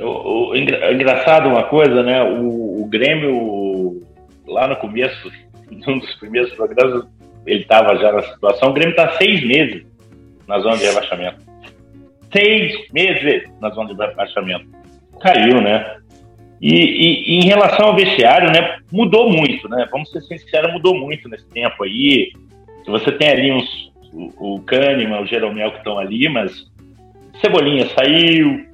O, 0.00 0.52
o, 0.52 0.56
engraçado 0.56 1.46
uma 1.46 1.64
coisa, 1.64 2.02
né? 2.02 2.22
O, 2.22 2.84
o 2.84 2.86
Grêmio, 2.86 4.00
lá 4.46 4.66
no 4.66 4.76
começo, 4.76 5.30
num 5.86 5.98
dos 5.98 6.14
primeiros 6.14 6.54
programas, 6.54 7.04
ele 7.46 7.62
estava 7.62 7.96
já 7.96 8.12
na 8.12 8.22
situação. 8.22 8.70
O 8.70 8.72
Grêmio 8.72 8.92
está 8.92 9.16
seis 9.16 9.44
meses 9.44 9.84
na 10.46 10.58
zona 10.60 10.76
de 10.76 10.84
rebaixamento. 10.84 11.38
Seis 12.32 12.74
meses 12.92 13.50
na 13.60 13.70
zona 13.70 13.94
de 13.94 14.00
rebaixamento. 14.00 14.66
Caiu, 15.20 15.60
né? 15.60 15.96
E, 16.60 16.74
e, 16.74 17.30
e, 17.30 17.38
em 17.40 17.46
relação 17.46 17.86
ao 17.86 17.96
vestiário, 17.96 18.50
né, 18.52 18.78
mudou 18.92 19.28
muito, 19.28 19.68
né? 19.68 19.88
Vamos 19.90 20.10
ser 20.10 20.22
sinceros, 20.22 20.72
mudou 20.72 20.94
muito 20.94 21.28
nesse 21.28 21.46
tempo 21.48 21.82
aí. 21.82 22.30
Você 22.86 23.10
tem 23.12 23.30
ali 23.30 23.52
uns, 23.52 23.92
o, 24.12 24.54
o 24.54 24.62
Kahneman, 24.62 25.22
o 25.22 25.26
Jeromel 25.26 25.72
que 25.72 25.78
estão 25.78 25.98
ali, 25.98 26.28
mas 26.28 26.70
Cebolinha 27.40 27.86
saiu, 27.88 28.64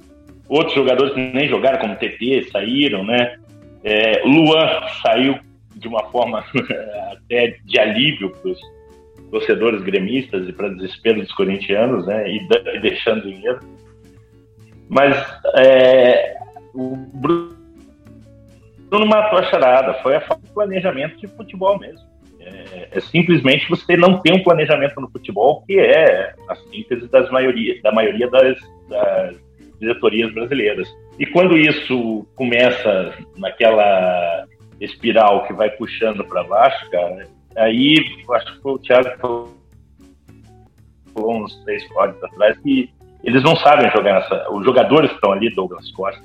outros 0.47 0.75
jogadores 0.75 1.13
que 1.13 1.19
nem 1.19 1.47
jogaram, 1.47 1.79
como 1.79 1.95
TT, 1.95 2.49
saíram, 2.51 3.03
né? 3.03 3.37
É, 3.83 4.21
Luan 4.23 4.87
saiu 5.01 5.39
de 5.79 5.87
uma 5.87 6.03
forma 6.09 6.43
até 7.11 7.57
de 7.65 7.79
alívio 7.79 8.31
para 8.31 8.51
os 8.51 8.59
torcedores 9.31 9.81
gremistas 9.81 10.47
e 10.47 10.53
para 10.53 10.69
desespero 10.69 11.21
dos 11.21 11.31
corintianos, 11.33 12.05
né? 12.05 12.29
E, 12.29 12.47
e 12.75 12.79
deixando 12.79 13.23
dinheiro. 13.23 13.59
Mas 14.89 15.15
é, 15.55 16.35
o 16.73 16.95
Bruno 16.95 17.55
matou 19.05 19.39
a 19.39 19.43
charada, 19.43 19.93
foi 20.01 20.15
a 20.15 20.21
falta 20.21 20.43
de 20.43 20.51
planejamento 20.51 21.17
de 21.17 21.27
futebol 21.27 21.77
mesmo. 21.77 22.09
É, 22.39 22.87
é, 22.91 22.99
simplesmente 22.99 23.69
você 23.69 23.95
não 23.95 24.19
tem 24.21 24.33
um 24.33 24.43
planejamento 24.43 24.99
no 24.99 25.09
futebol 25.09 25.63
que 25.67 25.77
é 25.79 26.33
a 26.47 26.55
síntese 26.55 27.07
das 27.07 27.29
maioria, 27.29 27.79
da 27.81 27.91
maioria 27.91 28.29
das, 28.29 28.57
das 28.87 29.35
diretorias 29.79 30.33
brasileiras. 30.33 30.87
E 31.19 31.25
quando 31.25 31.57
isso 31.57 32.25
começa 32.35 33.13
naquela 33.37 34.47
espiral 34.79 35.45
que 35.45 35.53
vai 35.53 35.69
puxando 35.71 36.23
para 36.25 36.43
baixo, 36.43 36.89
cara, 36.89 37.27
aí 37.55 37.97
acho 38.31 38.61
que 38.61 38.67
o 38.67 38.79
Thiago 38.79 39.09
falou 39.19 39.53
uns 41.43 41.55
três 41.63 41.85
códigos 41.89 42.23
atrás 42.23 42.57
que 42.59 42.89
eles 43.23 43.43
não 43.43 43.55
sabem 43.57 43.91
jogar 43.91 44.15
nessa. 44.15 44.49
Os 44.51 44.63
jogadores 44.63 45.09
que 45.09 45.15
estão 45.15 45.33
ali, 45.33 45.53
Douglas 45.53 45.91
Costa, 45.91 46.21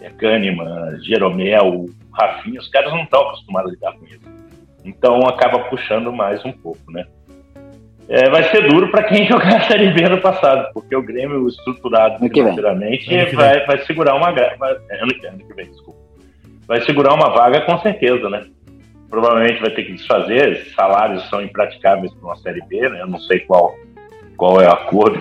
é, 0.00 0.08
Kahneman, 0.10 0.98
Jeromel, 1.02 1.86
Rafinha, 2.12 2.60
os 2.60 2.68
caras 2.68 2.92
não 2.92 3.02
estão 3.02 3.20
acostumados 3.20 3.70
a 3.70 3.74
lidar 3.74 3.92
com 3.92 4.06
isso. 4.06 4.20
Então 4.84 5.20
acaba 5.28 5.58
puxando 5.64 6.12
mais 6.12 6.44
um 6.44 6.52
pouco, 6.52 6.90
né? 6.90 7.04
É, 8.08 8.28
vai 8.28 8.42
ser 8.44 8.68
duro 8.68 8.90
para 8.90 9.04
quem 9.04 9.26
jogar 9.28 9.58
a 9.58 9.68
Série 9.68 9.92
B 9.92 10.08
no 10.08 10.20
passado, 10.20 10.72
porque 10.72 10.96
o 10.96 11.02
Grêmio 11.02 11.46
estruturado 11.46 12.18
financeiramente 12.18 13.34
vai, 13.34 13.64
vai 13.66 13.78
segurar 13.84 14.16
uma. 14.16 14.32
Vai, 14.32 14.72
ano, 14.72 15.14
que, 15.14 15.26
ano 15.26 15.38
que 15.38 15.54
vem, 15.54 15.66
desculpa 15.66 16.09
vai 16.70 16.80
segurar 16.82 17.14
uma 17.14 17.30
vaga 17.30 17.62
com 17.62 17.76
certeza, 17.80 18.30
né? 18.30 18.46
Provavelmente 19.08 19.60
vai 19.60 19.70
ter 19.70 19.82
que 19.82 19.94
desfazer, 19.94 20.66
salários 20.76 21.28
são 21.28 21.42
impraticáveis 21.42 22.14
para 22.14 22.28
uma 22.28 22.36
Série 22.36 22.64
B, 22.68 22.88
né? 22.88 23.00
Eu 23.00 23.08
não 23.08 23.18
sei 23.18 23.40
qual, 23.40 23.74
qual 24.36 24.60
é 24.60 24.68
o 24.68 24.72
acordo 24.72 25.20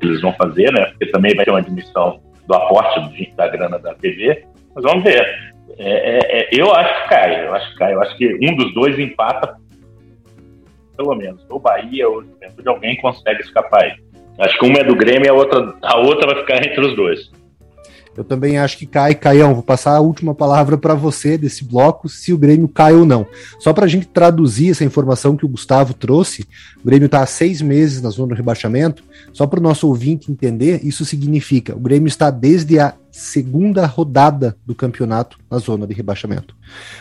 que 0.00 0.06
eles 0.06 0.22
vão 0.22 0.32
fazer, 0.32 0.72
né? 0.72 0.86
Porque 0.86 1.04
também 1.10 1.34
vai 1.34 1.44
ter 1.44 1.50
uma 1.50 1.58
admissão 1.58 2.22
do 2.48 2.54
aporte 2.54 3.30
da 3.36 3.46
grana 3.46 3.78
da 3.78 3.92
TV, 3.92 4.42
mas 4.74 4.84
vamos 4.84 5.04
ver. 5.04 5.20
É, 5.78 6.16
é, 6.16 6.40
é, 6.40 6.48
eu 6.50 6.72
acho 6.74 7.02
que 7.02 7.08
cai, 7.10 7.46
eu 7.46 7.54
acho 7.54 7.72
que 7.72 7.78
cai, 7.78 7.92
eu 7.92 8.00
acho 8.00 8.16
que 8.16 8.34
um 8.50 8.56
dos 8.56 8.72
dois 8.72 8.98
empata, 8.98 9.58
pelo 10.96 11.14
menos, 11.14 11.44
ou 11.50 11.60
Bahia 11.60 12.08
ou 12.08 12.22
de 12.22 12.68
alguém 12.68 12.96
consegue 13.02 13.42
escapar 13.42 13.82
aí. 13.82 13.92
Acho 14.38 14.58
que 14.58 14.64
uma 14.64 14.78
é 14.78 14.84
do 14.84 14.96
Grêmio 14.96 15.26
e 15.26 15.28
a 15.28 15.34
outra, 15.34 15.74
a 15.82 15.98
outra 15.98 16.26
vai 16.26 16.40
ficar 16.40 16.56
entre 16.66 16.80
os 16.80 16.96
dois. 16.96 17.41
Eu 18.16 18.24
também 18.24 18.58
acho 18.58 18.76
que 18.76 18.86
cai. 18.86 19.14
Caião, 19.14 19.54
vou 19.54 19.62
passar 19.62 19.96
a 19.96 20.00
última 20.00 20.34
palavra 20.34 20.76
para 20.76 20.94
você 20.94 21.38
desse 21.38 21.64
bloco, 21.64 22.08
se 22.08 22.32
o 22.32 22.38
Grêmio 22.38 22.68
cai 22.68 22.94
ou 22.94 23.06
não. 23.06 23.26
Só 23.58 23.72
para 23.72 23.86
a 23.86 23.88
gente 23.88 24.06
traduzir 24.06 24.70
essa 24.70 24.84
informação 24.84 25.36
que 25.36 25.46
o 25.46 25.48
Gustavo 25.48 25.94
trouxe, 25.94 26.46
o 26.82 26.86
Grêmio 26.86 27.06
está 27.06 27.22
há 27.22 27.26
seis 27.26 27.62
meses 27.62 28.02
na 28.02 28.10
zona 28.10 28.28
do 28.28 28.36
rebaixamento. 28.36 29.02
Só 29.32 29.46
para 29.46 29.60
o 29.60 29.62
nosso 29.62 29.88
ouvinte 29.88 30.30
entender, 30.30 30.80
isso 30.84 31.04
significa 31.04 31.74
o 31.74 31.80
Grêmio 31.80 32.08
está 32.08 32.30
desde 32.30 32.78
a 32.78 32.94
segunda 33.10 33.86
rodada 33.86 34.56
do 34.64 34.74
campeonato 34.74 35.38
na 35.50 35.58
zona 35.58 35.86
de 35.86 35.94
rebaixamento. 35.94 36.54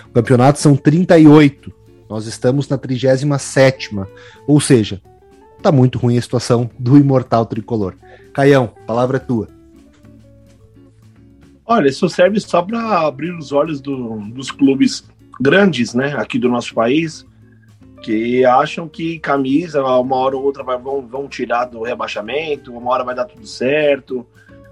O 0.10 0.14
campeonato 0.14 0.60
são 0.60 0.76
38, 0.76 1.72
nós 2.10 2.26
estamos 2.26 2.68
na 2.68 2.78
37, 2.78 3.96
ou 4.48 4.60
seja, 4.60 5.02
tá 5.62 5.72
muito 5.72 5.98
ruim 6.00 6.18
a 6.18 6.22
situação 6.22 6.70
do 6.78 6.98
imortal 6.98 7.46
tricolor. 7.46 7.96
Caião, 8.34 8.72
palavra 8.86 9.18
é 9.18 9.20
tua. 9.20 9.61
Olha, 11.72 11.88
isso 11.88 12.10
serve 12.10 12.38
só 12.42 12.62
para 12.62 13.08
abrir 13.08 13.32
os 13.34 13.54
olhos 13.54 13.80
do, 13.80 14.18
dos 14.34 14.52
clubes 14.52 15.06
grandes, 15.40 15.94
né, 15.94 16.14
aqui 16.18 16.38
do 16.38 16.50
nosso 16.50 16.74
país, 16.74 17.26
que 18.02 18.44
acham 18.44 18.90
que 18.90 19.18
camisa, 19.20 19.82
uma 19.82 20.18
hora 20.18 20.36
ou 20.36 20.44
outra 20.44 20.64
vão, 20.64 21.08
vão 21.08 21.30
tirar 21.30 21.64
do 21.64 21.82
rebaixamento, 21.82 22.78
uma 22.78 22.92
hora 22.92 23.06
vai 23.06 23.16
dar 23.16 23.24
tudo 23.24 23.48
certo, 23.48 24.28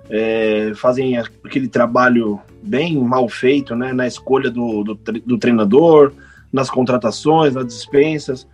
é, 0.10 0.74
fazem 0.76 1.18
aquele 1.18 1.70
trabalho 1.70 2.38
bem 2.62 2.98
mal 2.98 3.30
feito, 3.30 3.78
né, 3.78 3.94
na 3.94 4.06
escolha 4.06 4.52
do, 4.52 4.84
do, 4.84 4.96
do 4.96 5.38
treinador, 5.38 6.12
nas 6.52 6.70
contratações, 6.70 7.56
nas 7.56 7.66
dispensas. 7.66 8.46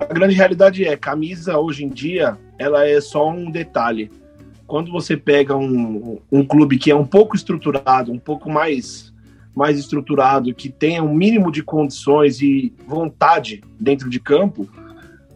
A 0.00 0.12
grande 0.12 0.34
realidade 0.34 0.84
é, 0.84 0.96
camisa 0.96 1.56
hoje 1.56 1.84
em 1.84 1.88
dia, 1.88 2.36
ela 2.58 2.84
é 2.84 3.00
só 3.00 3.30
um 3.30 3.48
detalhe. 3.52 4.10
Quando 4.68 4.92
você 4.92 5.16
pega 5.16 5.56
um, 5.56 6.20
um 6.30 6.44
clube 6.44 6.78
que 6.78 6.90
é 6.90 6.94
um 6.94 7.06
pouco 7.06 7.34
estruturado, 7.34 8.12
um 8.12 8.18
pouco 8.18 8.50
mais, 8.50 9.12
mais 9.56 9.78
estruturado, 9.78 10.54
que 10.54 10.68
tenha 10.68 11.02
um 11.02 11.14
mínimo 11.14 11.50
de 11.50 11.62
condições 11.62 12.42
e 12.42 12.72
vontade 12.86 13.64
dentro 13.80 14.10
de 14.10 14.20
campo, 14.20 14.68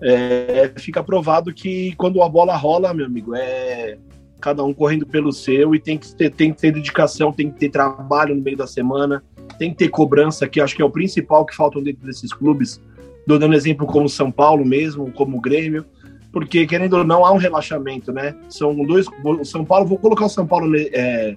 é, 0.02 0.70
fica 0.76 1.02
provado 1.02 1.50
que 1.50 1.94
quando 1.96 2.22
a 2.22 2.28
bola 2.28 2.54
rola, 2.54 2.92
meu 2.92 3.06
amigo, 3.06 3.34
é 3.34 3.96
cada 4.38 4.62
um 4.62 4.74
correndo 4.74 5.06
pelo 5.06 5.32
seu 5.32 5.74
e 5.74 5.78
tem 5.78 5.96
que 5.96 6.14
ter, 6.14 6.30
tem 6.30 6.52
que 6.52 6.60
ter 6.60 6.72
dedicação, 6.72 7.32
tem 7.32 7.50
que 7.50 7.58
ter 7.58 7.70
trabalho 7.70 8.34
no 8.34 8.42
meio 8.42 8.56
da 8.56 8.66
semana, 8.66 9.24
tem 9.58 9.70
que 9.70 9.76
ter 9.76 9.88
cobrança, 9.88 10.46
que 10.46 10.60
acho 10.60 10.76
que 10.76 10.82
é 10.82 10.84
o 10.84 10.90
principal 10.90 11.46
que 11.46 11.56
falta 11.56 11.80
dentro 11.80 12.04
desses 12.04 12.34
clubes. 12.34 12.82
Dando 13.26 13.54
exemplo 13.54 13.86
como 13.86 14.08
São 14.10 14.30
Paulo 14.30 14.62
mesmo, 14.62 15.10
como 15.12 15.38
o 15.38 15.40
Grêmio, 15.40 15.86
porque 16.32 16.66
querendo 16.66 16.94
ou 16.94 17.04
não 17.04 17.24
há 17.24 17.32
um 17.32 17.36
relaxamento, 17.36 18.10
né? 18.10 18.34
São 18.48 18.74
dois. 18.86 19.06
O 19.24 19.44
São 19.44 19.64
Paulo, 19.64 19.86
vou 19.86 19.98
colocar 19.98 20.24
o 20.24 20.30
São 20.30 20.46
Paulo 20.46 20.74
é, 20.76 21.36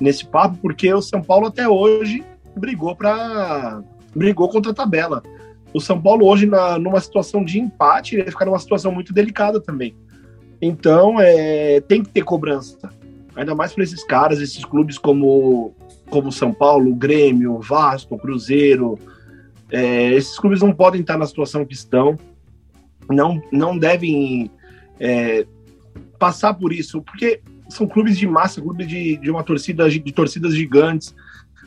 nesse 0.00 0.26
papo, 0.26 0.58
porque 0.62 0.92
o 0.92 1.02
São 1.02 1.22
Paulo 1.22 1.46
até 1.46 1.68
hoje 1.68 2.24
brigou 2.56 2.96
para 2.96 3.82
brigou 4.14 4.48
contra 4.48 4.72
a 4.72 4.74
tabela. 4.74 5.22
O 5.72 5.80
São 5.80 6.00
Paulo 6.00 6.26
hoje 6.26 6.46
na, 6.46 6.78
numa 6.78 7.00
situação 7.00 7.44
de 7.44 7.60
empate, 7.60 8.16
ele 8.16 8.30
fica 8.30 8.44
numa 8.44 8.58
situação 8.58 8.90
muito 8.90 9.12
delicada 9.12 9.60
também. 9.60 9.94
Então, 10.60 11.20
é, 11.20 11.80
tem 11.82 12.02
que 12.02 12.10
ter 12.10 12.22
cobrança. 12.22 12.90
Ainda 13.36 13.54
mais 13.54 13.72
para 13.72 13.84
esses 13.84 14.02
caras, 14.02 14.40
esses 14.40 14.64
clubes 14.64 14.98
como 14.98 15.74
como 16.10 16.32
São 16.32 16.52
Paulo, 16.52 16.92
Grêmio, 16.92 17.60
Vasco, 17.60 18.18
Cruzeiro, 18.18 18.98
é, 19.70 20.12
esses 20.12 20.36
clubes 20.36 20.60
não 20.60 20.72
podem 20.72 21.00
estar 21.02 21.16
na 21.16 21.24
situação 21.24 21.64
que 21.64 21.72
estão, 21.72 22.18
não, 23.10 23.42
não 23.52 23.76
devem 23.76 24.50
é, 24.98 25.46
passar 26.18 26.54
por 26.54 26.72
isso, 26.72 27.02
porque 27.02 27.40
são 27.68 27.86
clubes 27.86 28.18
de 28.18 28.26
massa, 28.26 28.60
clubes 28.60 28.86
de, 28.86 29.16
de 29.16 29.30
uma 29.30 29.42
torcida, 29.42 29.88
de 29.88 30.12
torcidas 30.12 30.54
gigantes, 30.54 31.14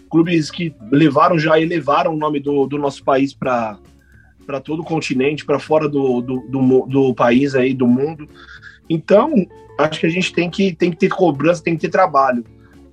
clubes 0.10 0.52
que 0.52 0.76
levaram 0.92 1.40
já 1.40 1.60
elevaram 1.60 2.14
o 2.14 2.18
nome 2.18 2.40
do, 2.40 2.68
do 2.68 2.78
nosso 2.78 3.04
país 3.04 3.34
para 3.34 3.80
para 4.46 4.60
todo 4.60 4.82
o 4.82 4.86
continente, 4.86 5.46
para 5.46 5.58
fora 5.58 5.88
do, 5.88 6.22
do, 6.22 6.40
do, 6.42 6.86
do, 6.86 7.16
país 7.16 7.56
aí, 7.56 7.74
do 7.74 7.88
mundo. 7.88 8.28
Então, 8.90 9.34
acho 9.80 10.02
que 10.02 10.06
a 10.06 10.10
gente 10.10 10.34
tem 10.34 10.50
que, 10.50 10.76
tem 10.76 10.92
que 10.92 10.98
ter 10.98 11.10
cobrança, 11.10 11.64
tem 11.64 11.76
que 11.76 11.82
ter 11.82 11.90
trabalho. 11.90 12.44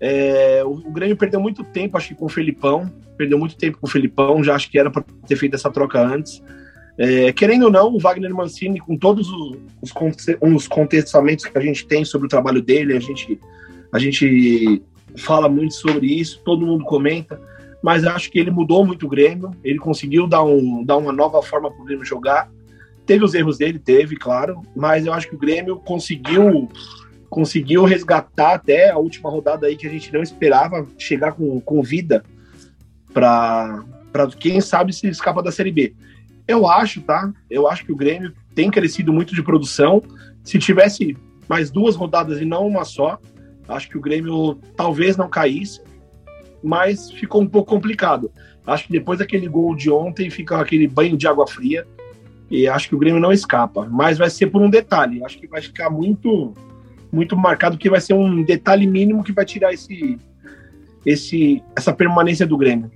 É, 0.01 0.63
o, 0.65 0.71
o, 0.71 0.93
Grêmio 0.93 1.17
perdeu 1.17 1.41
muito 1.41 1.63
tempo, 1.65 1.97
acho 1.97 2.09
que 2.09 2.15
com 2.15 2.27
o 2.27 2.29
Felipão, 2.29 2.91
perdeu 3.17 3.39
muito 3.39 3.57
tempo 3.57 3.79
com 3.79 3.87
o 3.87 3.91
Felipão, 3.91 4.43
já 4.43 4.55
acho 4.55 4.71
que 4.71 4.79
era 4.79 4.91
para 4.91 5.05
ter 5.27 5.37
feito 5.37 5.55
essa 5.55 5.71
troca 5.71 6.01
antes. 6.01 6.43
É, 7.03 7.33
querendo 7.33 7.63
ou 7.63 7.71
não, 7.71 7.95
o 7.95 7.99
Wagner 7.99 8.35
Mancini, 8.35 8.79
com 8.79 8.95
todos 8.95 9.27
os, 9.31 9.57
os, 9.81 9.91
os 10.39 10.69
contestamentos 10.69 11.47
que 11.47 11.57
a 11.57 11.61
gente 11.63 11.87
tem 11.87 12.05
sobre 12.05 12.27
o 12.27 12.29
trabalho 12.29 12.61
dele, 12.61 12.95
a 12.95 13.01
gente, 13.01 13.41
a 13.91 13.99
gente 13.99 14.83
fala 15.17 15.49
muito 15.49 15.73
sobre 15.73 16.09
isso, 16.09 16.43
todo 16.45 16.67
mundo 16.67 16.85
comenta, 16.85 17.41
mas 17.83 18.05
acho 18.05 18.31
que 18.31 18.39
ele 18.39 18.51
mudou 18.51 18.85
muito 18.85 19.07
o 19.07 19.09
Grêmio, 19.09 19.51
ele 19.65 19.79
conseguiu 19.79 20.27
dar, 20.27 20.45
um, 20.45 20.85
dar 20.85 20.99
uma 20.99 21.11
nova 21.11 21.41
forma 21.41 21.71
para 21.71 21.81
o 21.81 21.85
Grêmio 21.87 22.05
jogar. 22.05 22.51
Teve 23.07 23.25
os 23.25 23.33
erros 23.33 23.57
dele, 23.57 23.79
teve, 23.79 24.15
claro, 24.15 24.61
mas 24.77 25.07
eu 25.07 25.15
acho 25.15 25.27
que 25.27 25.35
o 25.35 25.39
Grêmio 25.39 25.77
conseguiu 25.77 26.69
conseguiu 27.31 27.85
resgatar 27.85 28.55
até 28.55 28.91
a 28.91 28.99
última 28.99 29.31
rodada 29.31 29.69
aí 29.69 29.77
que 29.77 29.87
a 29.87 29.91
gente 29.91 30.13
não 30.13 30.21
esperava 30.21 30.87
chegar 30.99 31.33
com, 31.33 31.61
com 31.61 31.81
vida 31.81 32.25
para 33.15 33.85
quem 34.39 34.61
sabe 34.61 34.93
se 34.93 35.07
escapa 35.09 35.41
da 35.41 35.53
Série 35.53 35.71
B. 35.71 35.95
Eu 36.51 36.67
acho, 36.67 37.01
tá? 37.03 37.33
Eu 37.49 37.69
acho 37.69 37.85
que 37.85 37.93
o 37.93 37.97
Grêmio 37.97 38.33
tem 38.57 38.73
crescido 38.73 39.13
muito 39.13 39.37
de 39.37 39.41
produção. 39.41 40.03
Se 40.43 40.59
tivesse 40.59 41.17
mais 41.49 41.71
duas 41.71 41.95
rodadas 41.95 42.41
e 42.41 42.45
não 42.45 42.67
uma 42.67 42.85
só, 42.85 43.21
acho 43.69 43.89
que 43.89 43.97
o 43.97 44.01
Grêmio 44.01 44.59
talvez 44.77 45.17
não 45.17 45.29
caísse, 45.29 45.81
mas 46.61 47.09
ficou 47.09 47.41
um 47.41 47.47
pouco 47.47 47.71
complicado. 47.71 48.33
Acho 48.67 48.87
que 48.87 48.93
depois 48.93 49.21
daquele 49.21 49.47
gol 49.47 49.77
de 49.77 49.89
ontem 49.93 50.29
fica 50.29 50.61
aquele 50.61 50.89
banho 50.89 51.17
de 51.17 51.29
água 51.29 51.47
fria 51.47 51.87
e 52.51 52.67
acho 52.67 52.89
que 52.89 52.97
o 52.97 52.99
Grêmio 52.99 53.21
não 53.21 53.31
escapa. 53.31 53.87
Mas 53.89 54.19
vai 54.19 54.29
ser 54.29 54.49
por 54.49 54.61
um 54.61 54.69
detalhe. 54.69 55.25
Acho 55.25 55.39
que 55.39 55.47
vai 55.47 55.63
ficar 55.63 55.89
muito 55.89 56.53
muito 57.13 57.37
marcado, 57.37 57.79
que 57.79 57.89
vai 57.89 58.01
ser 58.01 58.15
um 58.15 58.43
detalhe 58.43 58.89
mínimo 58.89 59.23
que 59.23 59.33
vai 59.33 59.45
tirar 59.45 59.73
esse, 59.73 60.19
esse, 61.07 61.63
essa 61.77 61.93
permanência 61.93 62.45
do 62.45 62.57
Grêmio. 62.57 62.91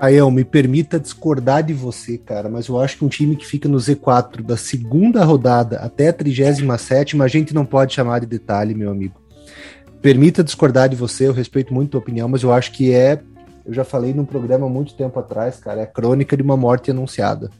Aiel, 0.00 0.30
me 0.30 0.44
permita 0.44 0.98
discordar 0.98 1.62
de 1.62 1.74
você, 1.74 2.16
cara, 2.16 2.48
mas 2.48 2.68
eu 2.68 2.80
acho 2.80 2.96
que 2.96 3.04
um 3.04 3.08
time 3.08 3.36
que 3.36 3.46
fica 3.46 3.68
no 3.68 3.76
Z4 3.76 4.40
da 4.42 4.56
segunda 4.56 5.22
rodada 5.22 5.76
até 5.76 6.08
a 6.08 6.12
37 6.12 7.20
a 7.20 7.28
gente 7.28 7.52
não 7.52 7.66
pode 7.66 7.92
chamar 7.92 8.20
de 8.20 8.26
detalhe, 8.26 8.74
meu 8.74 8.90
amigo. 8.90 9.20
Permita 10.00 10.42
discordar 10.42 10.88
de 10.88 10.96
você, 10.96 11.28
eu 11.28 11.34
respeito 11.34 11.74
muito 11.74 11.88
a 11.88 11.90
tua 11.92 12.00
opinião, 12.00 12.26
mas 12.28 12.42
eu 12.42 12.50
acho 12.50 12.72
que 12.72 12.94
é 12.94 13.20
eu 13.62 13.74
já 13.74 13.84
falei 13.84 14.14
num 14.14 14.24
programa 14.24 14.66
muito 14.70 14.94
tempo 14.94 15.20
atrás, 15.20 15.58
cara, 15.58 15.80
é 15.80 15.82
a 15.84 15.86
crônica 15.86 16.34
de 16.34 16.42
uma 16.42 16.56
morte 16.56 16.90
anunciada. 16.90 17.50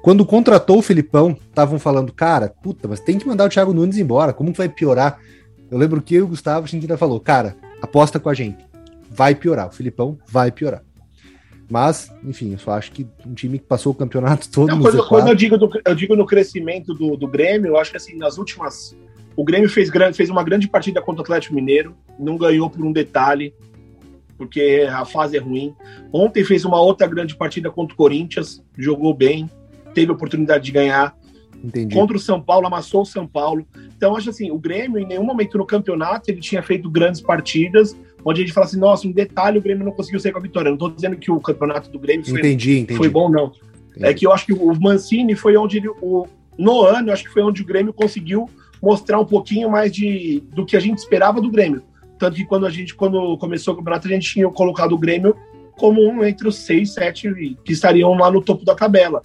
Quando 0.00 0.24
contratou 0.24 0.78
o 0.78 0.82
Filipão, 0.82 1.36
estavam 1.48 1.80
falando, 1.80 2.12
cara, 2.12 2.54
puta, 2.62 2.86
mas 2.86 3.00
tem 3.00 3.18
que 3.18 3.26
mandar 3.26 3.46
o 3.46 3.48
Thiago 3.48 3.74
Nunes 3.74 3.98
embora, 3.98 4.32
como 4.32 4.52
que 4.52 4.58
vai 4.58 4.68
piorar? 4.68 5.18
Eu 5.68 5.76
lembro 5.76 6.00
que 6.00 6.14
eu 6.14 6.20
e 6.20 6.22
o 6.22 6.28
Gustavo, 6.28 6.64
a 6.64 6.68
gente 6.68 6.84
ainda 6.84 6.96
falou, 6.96 7.18
cara, 7.18 7.56
aposta 7.82 8.20
com 8.20 8.28
a 8.28 8.34
gente, 8.34 8.64
vai 9.10 9.34
piorar, 9.34 9.66
o 9.66 9.72
Filipão 9.72 10.16
vai 10.28 10.52
piorar. 10.52 10.82
Mas, 11.68 12.12
enfim, 12.22 12.52
eu 12.52 12.58
só 12.58 12.72
acho 12.72 12.92
que 12.92 13.06
um 13.26 13.34
time 13.34 13.58
que 13.58 13.64
passou 13.64 13.92
o 13.92 13.94
campeonato 13.94 14.48
todo. 14.50 14.68
Não, 14.68 14.80
quando, 14.80 15.08
quando 15.08 15.28
eu, 15.28 15.34
digo 15.34 15.58
do, 15.58 15.68
eu 15.84 15.94
digo 15.94 16.14
no 16.14 16.24
crescimento 16.24 16.94
do, 16.94 17.16
do 17.16 17.26
Grêmio, 17.26 17.68
eu 17.68 17.78
acho 17.78 17.90
que 17.90 17.96
assim, 17.96 18.16
nas 18.16 18.38
últimas. 18.38 18.96
O 19.34 19.44
Grêmio 19.44 19.68
fez, 19.68 19.90
fez 20.14 20.30
uma 20.30 20.42
grande 20.42 20.68
partida 20.68 21.02
contra 21.02 21.20
o 21.20 21.24
Atlético 21.24 21.54
Mineiro, 21.54 21.94
não 22.18 22.38
ganhou 22.38 22.70
por 22.70 22.82
um 22.84 22.92
detalhe 22.92 23.52
porque 24.36 24.86
a 24.90 25.04
fase 25.04 25.36
é 25.36 25.40
ruim. 25.40 25.74
Ontem 26.12 26.44
fez 26.44 26.64
uma 26.64 26.80
outra 26.80 27.06
grande 27.06 27.36
partida 27.36 27.70
contra 27.70 27.94
o 27.94 27.96
Corinthians, 27.96 28.62
jogou 28.76 29.14
bem, 29.14 29.50
teve 29.94 30.12
oportunidade 30.12 30.64
de 30.64 30.72
ganhar. 30.72 31.16
Entendi. 31.62 31.94
Contra 31.94 32.16
o 32.16 32.20
São 32.20 32.40
Paulo, 32.40 32.66
amassou 32.66 33.02
o 33.02 33.06
São 33.06 33.26
Paulo. 33.26 33.66
Então, 33.96 34.14
acho 34.14 34.30
assim, 34.30 34.50
o 34.50 34.58
Grêmio, 34.58 34.98
em 34.98 35.06
nenhum 35.06 35.24
momento 35.24 35.56
no 35.56 35.66
campeonato, 35.66 36.30
ele 36.30 36.40
tinha 36.40 36.62
feito 36.62 36.90
grandes 36.90 37.20
partidas, 37.20 37.96
onde 38.28 38.42
a 38.42 38.44
gente 38.44 38.52
fala 38.52 38.66
assim, 38.66 38.78
nossa, 38.78 39.06
um 39.06 39.12
detalhe, 39.12 39.56
o 39.56 39.62
Grêmio 39.62 39.84
não 39.84 39.92
conseguiu 39.92 40.18
sair 40.18 40.32
com 40.32 40.38
a 40.38 40.42
vitória. 40.42 40.68
Não 40.68 40.74
estou 40.74 40.90
dizendo 40.90 41.16
que 41.16 41.30
o 41.30 41.40
campeonato 41.40 41.88
do 41.88 41.98
Grêmio 41.98 42.26
foi, 42.26 42.40
entendi, 42.40 42.80
entendi. 42.80 42.98
foi 42.98 43.08
bom, 43.08 43.30
não. 43.30 43.52
Entendi. 43.90 44.04
É 44.04 44.12
que 44.12 44.26
eu 44.26 44.32
acho 44.32 44.46
que 44.46 44.52
o 44.52 44.74
Mancini 44.80 45.36
foi 45.36 45.56
onde 45.56 45.76
ele, 45.76 45.88
o, 45.88 46.26
no 46.58 46.82
ano, 46.82 47.08
eu 47.08 47.12
acho 47.12 47.22
que 47.22 47.30
foi 47.30 47.42
onde 47.42 47.62
o 47.62 47.64
Grêmio 47.64 47.92
conseguiu 47.92 48.50
mostrar 48.82 49.20
um 49.20 49.24
pouquinho 49.24 49.70
mais 49.70 49.92
de, 49.92 50.42
do 50.52 50.66
que 50.66 50.76
a 50.76 50.80
gente 50.80 50.98
esperava 50.98 51.40
do 51.40 51.48
Grêmio. 51.48 51.82
Tanto 52.18 52.34
que 52.34 52.44
quando 52.44 52.66
a 52.66 52.70
gente, 52.70 52.96
quando 52.96 53.38
começou 53.38 53.74
o 53.74 53.76
campeonato, 53.76 54.08
a 54.08 54.10
gente 54.10 54.28
tinha 54.28 54.48
colocado 54.50 54.92
o 54.92 54.98
Grêmio 54.98 55.36
como 55.78 56.02
um 56.02 56.24
entre 56.24 56.48
os 56.48 56.56
seis, 56.56 56.94
sete 56.94 57.56
que 57.64 57.72
estariam 57.72 58.12
lá 58.14 58.28
no 58.28 58.42
topo 58.42 58.64
da 58.64 58.74
tabela. 58.74 59.22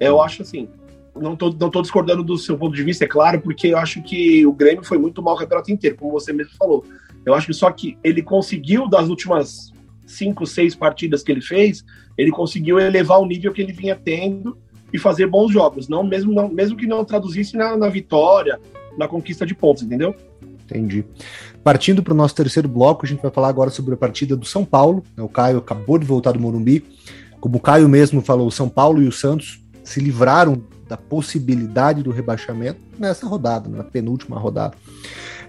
Eu 0.00 0.20
acho 0.20 0.42
assim, 0.42 0.68
não 1.14 1.36
tô, 1.36 1.50
não 1.50 1.70
tô 1.70 1.82
discordando 1.82 2.24
do 2.24 2.36
seu 2.36 2.58
ponto 2.58 2.74
de 2.74 2.82
vista, 2.82 3.04
é 3.04 3.08
claro, 3.08 3.40
porque 3.40 3.68
eu 3.68 3.78
acho 3.78 4.02
que 4.02 4.44
o 4.44 4.52
Grêmio 4.52 4.82
foi 4.82 4.98
muito 4.98 5.22
mal 5.22 5.34
o 5.34 5.38
campeonato 5.38 5.70
inteiro, 5.70 5.96
como 5.96 6.10
você 6.10 6.32
mesmo 6.32 6.52
falou. 6.58 6.84
Eu 7.24 7.34
acho 7.34 7.46
que 7.46 7.54
só 7.54 7.70
que 7.70 7.96
ele 8.02 8.22
conseguiu, 8.22 8.88
das 8.88 9.08
últimas 9.08 9.72
cinco, 10.06 10.46
seis 10.46 10.74
partidas 10.74 11.22
que 11.22 11.30
ele 11.30 11.40
fez, 11.40 11.84
ele 12.16 12.30
conseguiu 12.30 12.78
elevar 12.78 13.20
o 13.20 13.26
nível 13.26 13.52
que 13.52 13.62
ele 13.62 13.72
vinha 13.72 13.94
tendo 13.94 14.58
e 14.92 14.98
fazer 14.98 15.26
bons 15.26 15.52
jogos, 15.52 15.88
não 15.88 16.02
mesmo, 16.02 16.32
não, 16.32 16.48
mesmo 16.48 16.76
que 16.76 16.86
não 16.86 17.04
traduzisse 17.04 17.56
na, 17.56 17.76
na 17.76 17.88
vitória, 17.88 18.58
na 18.98 19.06
conquista 19.06 19.46
de 19.46 19.54
pontos, 19.54 19.82
entendeu? 19.82 20.14
Entendi. 20.64 21.04
Partindo 21.62 22.02
para 22.02 22.12
o 22.12 22.16
nosso 22.16 22.34
terceiro 22.34 22.68
bloco, 22.68 23.04
a 23.04 23.08
gente 23.08 23.22
vai 23.22 23.30
falar 23.30 23.48
agora 23.48 23.70
sobre 23.70 23.94
a 23.94 23.96
partida 23.96 24.36
do 24.36 24.46
São 24.46 24.64
Paulo. 24.64 25.02
O 25.16 25.28
Caio 25.28 25.58
acabou 25.58 25.98
de 25.98 26.06
voltar 26.06 26.32
do 26.32 26.40
Morumbi. 26.40 26.84
Como 27.40 27.56
o 27.56 27.60
Caio 27.60 27.88
mesmo 27.88 28.20
falou, 28.20 28.46
o 28.46 28.52
São 28.52 28.68
Paulo 28.68 29.02
e 29.02 29.08
o 29.08 29.12
Santos 29.12 29.62
se 29.82 30.00
livraram 30.00 30.62
da 30.88 30.96
possibilidade 30.96 32.02
do 32.02 32.10
rebaixamento 32.10 32.80
nessa 32.98 33.26
rodada, 33.26 33.68
na 33.68 33.84
penúltima 33.84 34.38
rodada. 34.38 34.76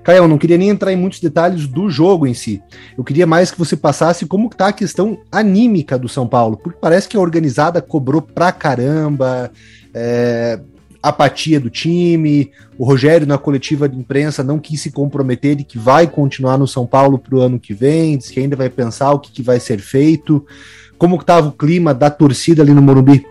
Caio, 0.04 0.24
eu 0.24 0.28
não 0.28 0.38
queria 0.38 0.58
nem 0.58 0.70
entrar 0.70 0.92
em 0.92 0.96
muitos 0.96 1.20
detalhes 1.20 1.68
do 1.68 1.90
jogo 1.90 2.26
em 2.26 2.34
si. 2.34 2.62
Eu 2.98 3.04
queria 3.04 3.28
mais 3.28 3.52
que 3.52 3.60
você 3.60 3.78
passasse 3.78 4.26
como 4.26 4.48
está 4.48 4.68
a 4.68 4.74
questão 4.74 5.20
anímica 5.32 5.98
do 5.98 6.10
São 6.10 6.28
Paulo, 6.28 6.58
porque 6.58 6.80
parece 6.82 7.08
que 7.08 7.16
a 7.16 7.20
organizada 7.20 7.82
cobrou 7.82 8.22
pra 8.22 8.52
caramba, 8.52 9.52
é, 9.94 10.60
apatia 11.02 11.60
do 11.60 11.70
time. 11.70 12.52
O 12.78 12.84
Rogério, 12.84 13.28
na 13.28 13.38
coletiva 13.38 13.88
de 13.88 13.98
imprensa, 13.98 14.44
não 14.44 14.60
quis 14.60 14.82
se 14.82 14.92
comprometer 14.92 15.56
de 15.56 15.64
que 15.64 15.78
vai 15.78 16.08
continuar 16.08 16.58
no 16.58 16.68
São 16.68 16.86
Paulo 16.88 17.20
para 17.20 17.36
o 17.36 17.42
ano 17.42 17.60
que 17.60 17.74
vem, 17.74 18.18
diz 18.18 18.30
que 18.30 18.40
ainda 18.40 18.56
vai 18.56 18.70
pensar 18.70 19.12
o 19.12 19.20
que, 19.20 19.32
que 19.32 19.44
vai 19.44 19.60
ser 19.60 19.80
feito. 19.80 20.46
Como 20.98 21.16
estava 21.16 21.48
o 21.48 21.52
clima 21.52 21.94
da 21.94 22.10
torcida 22.10 22.62
ali 22.62 22.74
no 22.74 22.82
Morumbi? 22.82 23.26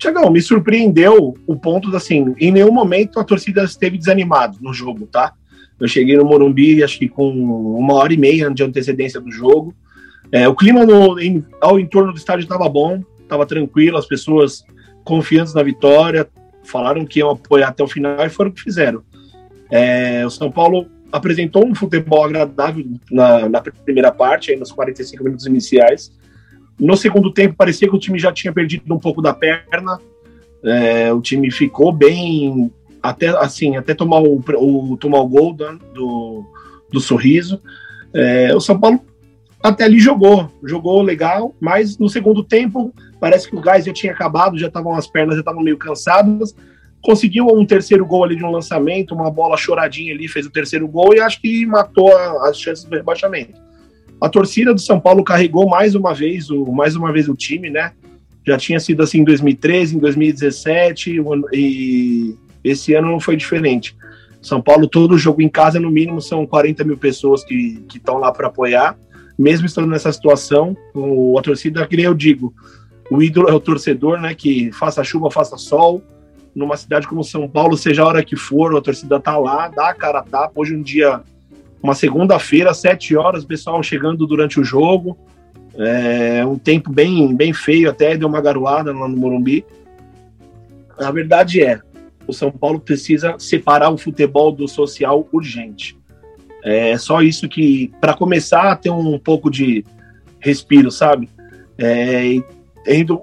Tiagão, 0.00 0.30
me 0.30 0.40
surpreendeu 0.40 1.36
o 1.46 1.56
ponto 1.56 1.94
assim, 1.94 2.34
em 2.40 2.50
nenhum 2.50 2.72
momento 2.72 3.20
a 3.20 3.24
torcida 3.24 3.62
esteve 3.62 3.98
desanimada 3.98 4.56
no 4.60 4.72
jogo, 4.72 5.06
tá? 5.06 5.34
Eu 5.78 5.86
cheguei 5.86 6.16
no 6.16 6.24
Morumbi, 6.24 6.82
acho 6.82 6.98
que 6.98 7.06
com 7.08 7.30
uma 7.30 7.94
hora 7.94 8.12
e 8.12 8.16
meia 8.16 8.50
de 8.50 8.62
antecedência 8.62 9.20
do 9.20 9.30
jogo. 9.30 9.74
É, 10.32 10.48
o 10.48 10.54
clima 10.54 10.86
no, 10.86 11.20
em, 11.20 11.44
ao 11.60 11.78
entorno 11.78 12.12
do 12.12 12.18
estádio 12.18 12.44
estava 12.44 12.68
bom, 12.68 13.02
estava 13.22 13.44
tranquilo, 13.44 13.98
as 13.98 14.06
pessoas 14.06 14.64
confiantes 15.04 15.52
na 15.52 15.62
vitória, 15.62 16.26
falaram 16.64 17.04
que 17.04 17.18
iam 17.18 17.30
apoiar 17.30 17.68
até 17.68 17.84
o 17.84 17.88
final 17.88 18.24
e 18.24 18.30
foram 18.30 18.50
o 18.50 18.54
que 18.54 18.62
fizeram. 18.62 19.02
É, 19.70 20.24
o 20.24 20.30
São 20.30 20.50
Paulo 20.50 20.86
apresentou 21.12 21.66
um 21.66 21.74
futebol 21.74 22.24
agradável 22.24 22.86
na, 23.10 23.48
na, 23.50 23.60
primeira 23.60 24.10
parte, 24.10 24.56
nos 24.56 24.72
45 24.72 25.22
minutos 25.24 25.46
iniciais. 25.46 26.10
No 26.80 26.96
segundo 26.96 27.30
tempo, 27.30 27.54
parecia 27.56 27.88
que 27.88 27.94
o 27.94 27.98
time 27.98 28.18
já 28.18 28.32
tinha 28.32 28.52
perdido 28.52 28.92
um 28.92 28.98
pouco 28.98 29.20
da 29.20 29.34
perna. 29.34 30.00
É, 30.64 31.12
o 31.12 31.20
time 31.20 31.50
ficou 31.50 31.92
bem, 31.92 32.72
até 33.02 33.28
assim, 33.28 33.76
até 33.76 33.94
tomar 33.94 34.20
o, 34.20 34.42
o 34.56 34.96
tomar 34.96 35.20
o 35.20 35.28
gol 35.28 35.52
do, 35.52 35.78
do, 35.94 36.44
do 36.90 37.00
sorriso. 37.00 37.60
É, 38.14 38.54
o 38.54 38.60
São 38.60 38.80
Paulo 38.80 39.00
até 39.62 39.84
ali 39.84 40.00
jogou, 40.00 40.50
jogou 40.64 41.02
legal, 41.02 41.54
mas 41.60 41.98
no 41.98 42.08
segundo 42.08 42.42
tempo 42.42 42.94
parece 43.20 43.48
que 43.48 43.54
o 43.54 43.60
gás 43.60 43.84
já 43.84 43.92
tinha 43.92 44.12
acabado, 44.12 44.58
já 44.58 44.68
estavam 44.68 44.94
as 44.94 45.06
pernas 45.06 45.34
já 45.34 45.40
estavam 45.40 45.62
meio 45.62 45.76
cansadas. 45.76 46.56
Conseguiu 47.02 47.46
um 47.46 47.64
terceiro 47.64 48.06
gol 48.06 48.24
ali 48.24 48.36
de 48.36 48.44
um 48.44 48.50
lançamento, 48.50 49.14
uma 49.14 49.30
bola 49.30 49.56
choradinha 49.56 50.14
ali, 50.14 50.28
fez 50.28 50.46
o 50.46 50.50
terceiro 50.50 50.88
gol 50.88 51.14
e 51.14 51.20
acho 51.20 51.40
que 51.40 51.66
matou 51.66 52.14
as 52.16 52.58
chances 52.58 52.84
do 52.84 52.96
rebaixamento. 52.96 53.69
A 54.20 54.28
torcida 54.28 54.74
do 54.74 54.80
São 54.80 55.00
Paulo 55.00 55.24
carregou 55.24 55.68
mais 55.68 55.94
uma 55.94 56.12
vez 56.12 56.50
o 56.50 56.70
mais 56.72 56.94
uma 56.96 57.12
vez 57.12 57.28
o 57.28 57.34
time, 57.34 57.70
né? 57.70 57.92
Já 58.46 58.56
tinha 58.56 58.80
sido 58.80 59.02
assim 59.02 59.20
em 59.20 59.24
2013, 59.24 59.96
em 59.96 59.98
2017 59.98 61.20
e 61.52 62.34
esse 62.62 62.94
ano 62.94 63.10
não 63.10 63.20
foi 63.20 63.36
diferente. 63.36 63.96
São 64.42 64.60
Paulo, 64.60 64.88
todo 64.88 65.18
jogo 65.18 65.42
em 65.42 65.48
casa, 65.48 65.78
no 65.78 65.90
mínimo, 65.90 66.20
são 66.20 66.46
40 66.46 66.82
mil 66.84 66.96
pessoas 66.96 67.44
que 67.44 67.84
estão 67.94 68.18
lá 68.18 68.32
para 68.32 68.46
apoiar 68.48 68.96
mesmo 69.40 69.64
estando 69.64 69.88
nessa 69.88 70.12
situação, 70.12 70.76
o, 70.92 71.38
a 71.38 71.42
torcida, 71.42 71.86
que 71.86 71.96
nem 71.96 72.04
eu 72.04 72.12
digo, 72.12 72.52
o 73.10 73.22
ídolo 73.22 73.48
é 73.48 73.54
o 73.54 73.58
torcedor, 73.58 74.20
né? 74.20 74.34
Que 74.34 74.70
faça 74.70 75.02
chuva, 75.02 75.30
faça 75.30 75.56
sol. 75.56 76.02
Numa 76.54 76.76
cidade 76.76 77.08
como 77.08 77.24
São 77.24 77.48
Paulo, 77.48 77.74
seja 77.74 78.02
a 78.02 78.06
hora 78.06 78.24
que 78.24 78.36
for, 78.36 78.76
a 78.76 78.82
torcida 78.82 79.18
tá 79.18 79.38
lá, 79.38 79.68
dá 79.68 79.88
a 79.88 79.94
cara 79.94 80.18
a 80.18 80.22
tapa. 80.22 80.52
Hoje 80.56 80.76
um 80.76 80.82
dia, 80.82 81.22
uma 81.82 81.94
segunda-feira, 81.94 82.74
sete 82.74 83.16
horas, 83.16 83.44
o 83.44 83.46
pessoal 83.46 83.82
chegando 83.82 84.26
durante 84.26 84.60
o 84.60 84.64
jogo. 84.64 85.16
É 85.76 86.44
um 86.44 86.58
tempo 86.58 86.92
bem, 86.92 87.34
bem 87.34 87.52
feio, 87.52 87.88
até 87.88 88.16
deu 88.16 88.28
uma 88.28 88.40
garoada 88.40 88.92
lá 88.92 89.08
no 89.08 89.16
Morumbi. 89.16 89.64
A 90.98 91.10
verdade 91.10 91.62
é, 91.62 91.80
o 92.26 92.32
São 92.32 92.50
Paulo 92.50 92.80
precisa 92.80 93.36
separar 93.38 93.90
o 93.90 93.96
futebol 93.96 94.52
do 94.52 94.68
social 94.68 95.26
urgente. 95.32 95.96
É 96.62 96.98
só 96.98 97.22
isso 97.22 97.48
que, 97.48 97.90
para 98.00 98.12
começar 98.12 98.70
a 98.70 98.76
ter 98.76 98.90
um 98.90 99.18
pouco 99.18 99.50
de 99.50 99.84
respiro, 100.38 100.90
sabe? 100.90 101.30
É, 101.78 102.42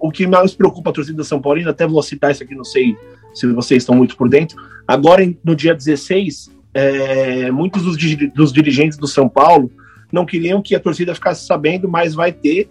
o 0.01 0.11
que 0.11 0.25
mais 0.25 0.55
preocupa 0.55 0.89
a 0.89 0.93
torcida 0.93 1.23
São 1.23 1.41
Paulino, 1.41 1.69
até 1.69 1.85
vou 1.85 2.01
citar 2.01 2.31
isso 2.31 2.43
aqui, 2.43 2.55
não 2.55 2.63
sei 2.63 2.95
se 3.33 3.45
vocês 3.53 3.83
estão 3.83 3.95
muito 3.95 4.17
por 4.17 4.27
dentro. 4.27 4.57
Agora, 4.87 5.21
no 5.43 5.55
dia 5.55 5.75
16, 5.75 6.49
é, 6.77 7.49
muitos 7.49 7.81
dos, 7.81 7.97
dos 8.35 8.53
dirigentes 8.53 8.99
do 8.99 9.07
São 9.07 9.27
Paulo 9.27 9.71
não 10.11 10.27
queriam 10.27 10.61
que 10.61 10.75
a 10.75 10.79
torcida 10.79 11.15
ficasse 11.15 11.43
sabendo, 11.47 11.89
mas 11.89 12.13
vai 12.13 12.31
ter 12.31 12.69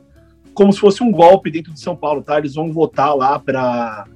como 0.54 0.72
se 0.72 0.78
fosse 0.78 1.02
um 1.02 1.10
golpe 1.10 1.50
dentro 1.50 1.72
de 1.72 1.80
São 1.80 1.96
Paulo, 1.96 2.22
tá? 2.22 2.38
Eles 2.38 2.54
vão 2.54 2.72
votar 2.72 3.14
lá 3.16 3.36
para 3.36 4.06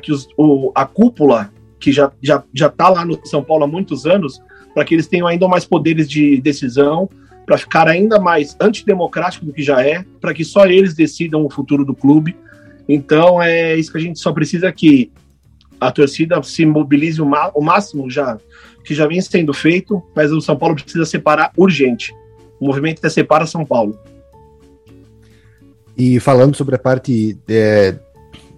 que 0.00 0.12
os, 0.12 0.28
o, 0.38 0.70
a 0.72 0.86
cúpula, 0.86 1.50
que 1.80 1.90
já, 1.90 2.12
já, 2.22 2.44
já 2.54 2.68
tá 2.68 2.88
lá 2.88 3.04
no 3.04 3.18
São 3.26 3.42
Paulo 3.42 3.64
há 3.64 3.66
muitos 3.66 4.06
anos, 4.06 4.40
para 4.72 4.84
que 4.84 4.94
eles 4.94 5.08
tenham 5.08 5.26
ainda 5.26 5.48
mais 5.48 5.64
poderes 5.64 6.08
de 6.08 6.40
decisão, 6.40 7.10
para 7.44 7.58
ficar 7.58 7.88
ainda 7.88 8.20
mais 8.20 8.56
antidemocrático 8.60 9.44
do 9.44 9.52
que 9.52 9.64
já 9.64 9.84
é, 9.84 10.04
para 10.20 10.32
que 10.32 10.44
só 10.44 10.64
eles 10.64 10.94
decidam 10.94 11.44
o 11.44 11.50
futuro 11.50 11.84
do 11.84 11.94
clube. 11.94 12.36
Então 12.88 13.42
é 13.42 13.74
isso 13.74 13.90
que 13.90 13.98
a 13.98 14.00
gente 14.00 14.20
só 14.20 14.32
precisa 14.32 14.72
que 14.72 15.10
a 15.80 15.90
torcida 15.90 16.40
se 16.42 16.64
mobilize 16.64 17.20
o, 17.20 17.28
o 17.54 17.60
máximo 17.62 18.08
já 18.08 18.38
que 18.84 18.94
já 18.94 19.06
vem 19.06 19.20
sendo 19.20 19.52
feito, 19.52 20.02
mas 20.14 20.30
o 20.30 20.40
São 20.40 20.56
Paulo 20.56 20.74
precisa 20.74 21.04
separar 21.04 21.52
urgente. 21.56 22.14
O 22.60 22.66
movimento 22.66 23.04
é 23.04 23.08
separa 23.08 23.46
São 23.46 23.64
Paulo. 23.64 23.98
E 25.96 26.20
falando 26.20 26.56
sobre 26.56 26.74
a 26.74 26.78
parte 26.78 27.38
é, 27.48 27.96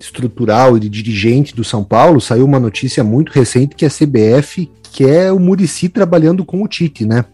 estrutural 0.00 0.76
e 0.76 0.80
de 0.80 0.88
dirigente 0.88 1.54
do 1.54 1.62
São 1.62 1.84
Paulo, 1.84 2.20
saiu 2.20 2.44
uma 2.44 2.58
notícia 2.58 3.04
muito 3.04 3.30
recente 3.30 3.76
que 3.76 3.84
a 3.84 3.90
CBF 3.90 4.70
que 4.96 5.04
é 5.04 5.30
o 5.30 5.38
Murici 5.38 5.90
trabalhando 5.90 6.42
com 6.42 6.62
o 6.62 6.66
Tite, 6.66 7.04
né? 7.04 7.26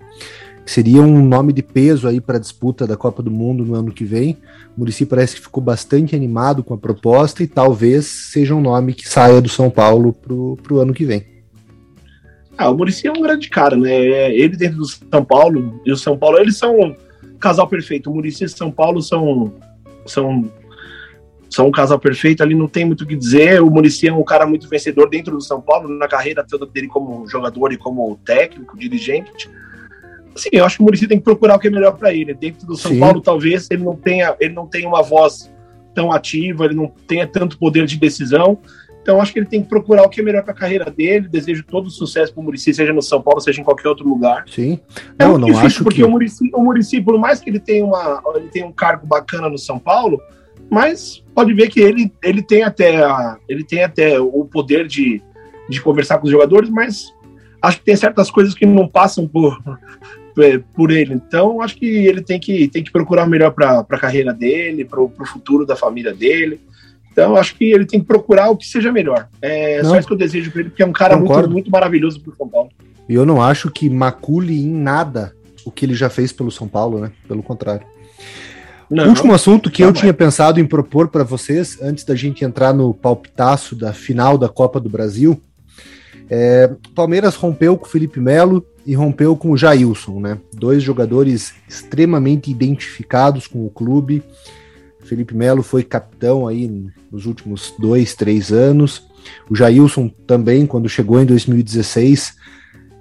Seria 0.66 1.00
um 1.00 1.24
nome 1.24 1.52
de 1.52 1.62
peso 1.62 2.08
aí 2.08 2.20
para 2.20 2.36
a 2.36 2.40
disputa 2.40 2.88
da 2.88 2.96
Copa 2.96 3.22
do 3.22 3.30
Mundo 3.30 3.64
no 3.64 3.76
ano 3.76 3.92
que 3.92 4.04
vem. 4.04 4.36
O 4.76 4.80
Murici 4.80 5.06
parece 5.06 5.36
que 5.36 5.42
ficou 5.42 5.62
bastante 5.62 6.16
animado 6.16 6.64
com 6.64 6.74
a 6.74 6.78
proposta 6.78 7.40
e 7.40 7.46
talvez 7.46 8.06
seja 8.32 8.52
um 8.52 8.60
nome 8.60 8.94
que 8.94 9.08
saia 9.08 9.40
do 9.40 9.48
São 9.48 9.70
Paulo 9.70 10.12
para 10.12 10.74
o 10.74 10.80
ano 10.80 10.92
que 10.92 11.04
vem. 11.04 11.24
Ah, 12.56 12.70
o 12.70 12.76
Murici 12.76 13.06
é 13.06 13.10
um 13.10 13.22
grande 13.22 13.48
cara, 13.48 13.76
né? 13.76 13.92
Ele 14.34 14.56
dentro 14.56 14.78
do 14.78 14.86
São 14.86 15.24
Paulo 15.24 15.80
e 15.84 15.92
o 15.92 15.96
São 15.96 16.16
Paulo, 16.16 16.38
eles 16.38 16.56
são 16.56 16.78
um 16.78 16.94
casal 17.38 17.66
perfeito. 17.66 18.10
O 18.10 18.14
Murici 18.14 18.44
e 18.44 18.48
São 18.48 18.70
Paulo 18.70 19.02
são, 19.02 19.54
são 20.06 20.50
são 21.52 21.66
um 21.66 21.70
casal 21.70 21.98
perfeito, 21.98 22.42
ali 22.42 22.54
não 22.54 22.66
tem 22.66 22.84
muito 22.84 23.04
o 23.04 23.06
que 23.06 23.14
dizer. 23.14 23.62
O 23.62 23.70
Murici 23.70 24.08
é 24.08 24.12
um 24.12 24.24
cara 24.24 24.46
muito 24.46 24.68
vencedor 24.68 25.08
dentro 25.10 25.36
do 25.36 25.42
São 25.42 25.60
Paulo, 25.60 25.86
na 25.86 26.08
carreira 26.08 26.42
toda 26.42 26.64
dele 26.64 26.88
como 26.88 27.28
jogador 27.28 27.72
e 27.72 27.76
como 27.76 28.18
técnico, 28.24 28.78
dirigente. 28.78 29.50
Sim, 30.34 30.48
eu 30.50 30.64
acho 30.64 30.78
que 30.78 30.82
o 30.82 30.86
Murici 30.86 31.06
tem 31.06 31.18
que 31.18 31.24
procurar 31.24 31.56
o 31.56 31.58
que 31.58 31.68
é 31.68 31.70
melhor 31.70 31.92
para 31.92 32.12
ele. 32.14 32.32
Dentro 32.32 32.66
do 32.66 32.74
São 32.74 32.92
Sim. 32.92 33.00
Paulo, 33.00 33.20
talvez 33.20 33.68
ele 33.70 33.84
não 33.84 33.94
tenha, 33.94 34.34
ele 34.40 34.54
não 34.54 34.66
tenha 34.66 34.88
uma 34.88 35.02
voz 35.02 35.52
tão 35.94 36.10
ativa, 36.10 36.64
ele 36.64 36.74
não 36.74 36.90
tenha 37.06 37.26
tanto 37.26 37.58
poder 37.58 37.84
de 37.84 37.98
decisão. 37.98 38.58
Então, 39.02 39.20
acho 39.20 39.32
que 39.32 39.40
ele 39.40 39.46
tem 39.46 39.60
que 39.60 39.68
procurar 39.68 40.04
o 40.04 40.08
que 40.08 40.20
é 40.20 40.22
melhor 40.24 40.44
para 40.44 40.52
a 40.52 40.56
carreira 40.56 40.88
dele. 40.88 41.28
Desejo 41.28 41.64
todo 41.64 41.86
o 41.86 41.90
sucesso 41.90 42.32
para 42.32 42.40
o 42.40 42.44
Murici, 42.44 42.72
seja 42.72 42.92
no 42.92 43.02
São 43.02 43.20
Paulo, 43.20 43.40
seja 43.40 43.60
em 43.60 43.64
qualquer 43.64 43.88
outro 43.88 44.08
lugar. 44.08 44.44
Sim. 44.48 44.78
É 45.18 45.24
não, 45.24 45.36
não 45.36 45.48
difícil, 45.48 45.66
acho 45.66 45.84
porque 45.84 45.96
que... 45.96 46.04
o 46.04 46.10
Murici, 46.10 46.50
o 46.54 46.62
Murici, 46.62 47.00
por 47.00 47.18
mais 47.18 47.40
que 47.40 47.50
ele 47.50 47.58
tenha, 47.58 47.84
uma, 47.84 48.22
ele 48.36 48.48
tenha 48.48 48.64
um 48.64 48.72
cargo 48.72 49.04
bacana 49.04 49.48
no 49.48 49.58
São 49.58 49.76
Paulo, 49.76 50.20
mas 50.70 51.22
pode 51.34 51.52
ver 51.52 51.68
que 51.68 51.80
ele, 51.80 52.12
ele 52.22 52.42
tem 52.42 52.62
até 52.62 53.02
a, 53.02 53.36
ele 53.48 53.64
tem 53.64 53.82
até 53.82 54.20
o 54.20 54.44
poder 54.44 54.86
de, 54.86 55.20
de 55.68 55.80
conversar 55.80 56.18
com 56.18 56.26
os 56.26 56.30
jogadores, 56.30 56.70
mas 56.70 57.12
acho 57.60 57.78
que 57.78 57.84
tem 57.84 57.96
certas 57.96 58.30
coisas 58.30 58.54
que 58.54 58.64
não 58.64 58.86
passam 58.86 59.26
por, 59.26 59.60
é, 60.38 60.58
por 60.74 60.92
ele. 60.92 61.14
Então, 61.14 61.60
acho 61.60 61.76
que 61.76 61.86
ele 61.86 62.22
tem 62.22 62.38
que, 62.38 62.68
tem 62.68 62.84
que 62.84 62.92
procurar 62.92 63.26
o 63.26 63.28
melhor 63.28 63.50
para 63.50 63.80
a 63.80 63.98
carreira 63.98 64.32
dele, 64.32 64.84
para 64.84 65.00
o 65.00 65.26
futuro 65.26 65.66
da 65.66 65.74
família 65.74 66.14
dele. 66.14 66.60
Então, 67.12 67.36
acho 67.36 67.54
que 67.56 67.64
ele 67.64 67.84
tem 67.84 68.00
que 68.00 68.06
procurar 68.06 68.50
o 68.50 68.56
que 68.56 68.66
seja 68.66 68.90
melhor. 68.90 69.28
É 69.40 69.82
não. 69.82 69.90
só 69.90 69.98
isso 69.98 70.08
que 70.08 70.14
eu 70.14 70.18
desejo 70.18 70.50
para 70.50 70.60
ele, 70.62 70.70
porque 70.70 70.82
é 70.82 70.86
um 70.86 70.92
cara 70.92 71.16
muito, 71.16 71.50
muito 71.50 71.70
maravilhoso 71.70 72.20
para 72.20 72.32
o 72.32 72.36
São 72.36 72.48
Paulo. 72.48 72.70
E 73.08 73.14
eu 73.14 73.26
não 73.26 73.42
acho 73.42 73.70
que 73.70 73.90
macule 73.90 74.58
em 74.58 74.72
nada 74.72 75.34
o 75.64 75.70
que 75.70 75.84
ele 75.84 75.94
já 75.94 76.08
fez 76.08 76.32
pelo 76.32 76.50
São 76.50 76.66
Paulo, 76.66 76.98
né? 76.98 77.12
Pelo 77.28 77.42
contrário. 77.42 77.86
Não, 78.90 79.08
Último 79.08 79.32
assunto 79.32 79.70
que 79.70 79.82
eu 79.82 79.92
tinha 79.92 80.12
pensado 80.12 80.60
em 80.60 80.66
propor 80.66 81.08
para 81.08 81.24
vocês, 81.24 81.78
antes 81.80 82.04
da 82.04 82.14
gente 82.14 82.44
entrar 82.44 82.74
no 82.74 82.92
palpitaço 82.92 83.74
da 83.74 83.92
final 83.92 84.36
da 84.36 84.48
Copa 84.48 84.78
do 84.78 84.88
Brasil, 84.88 85.40
é, 86.28 86.70
Palmeiras 86.94 87.34
rompeu 87.34 87.76
com 87.76 87.86
o 87.86 87.88
Felipe 87.88 88.20
Melo 88.20 88.66
e 88.86 88.94
rompeu 88.94 89.36
com 89.36 89.50
o 89.50 89.56
Jailson, 89.56 90.20
né? 90.20 90.38
Dois 90.54 90.82
jogadores 90.82 91.54
extremamente 91.68 92.50
identificados 92.50 93.46
com 93.46 93.64
o 93.64 93.70
clube. 93.70 94.22
Felipe 95.12 95.34
Melo 95.34 95.62
foi 95.62 95.82
capitão 95.82 96.48
aí 96.48 96.90
nos 97.10 97.26
últimos 97.26 97.74
dois, 97.78 98.14
três 98.14 98.50
anos. 98.50 99.06
O 99.50 99.54
Jailson 99.54 100.08
também, 100.26 100.66
quando 100.66 100.88
chegou 100.88 101.20
em 101.20 101.26
2016, 101.26 102.34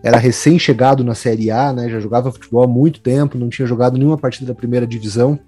era 0.04 0.18
recém-chegado 0.18 1.06
na 1.06 1.16
Série 1.16 1.50
A, 1.50 1.72
né? 1.72 1.90
Já 1.90 2.02
jogava 2.02 2.30
futebol 2.30 2.64
há 2.64 2.68
muito 2.68 3.00
tempo, 3.00 3.38
não 3.38 3.48
tinha 3.48 3.66
jogado 3.66 3.98
nenhuma 3.98 4.18
partida 4.18 4.48
da 4.48 4.54
primeira 4.54 4.86
divisão 4.86 5.40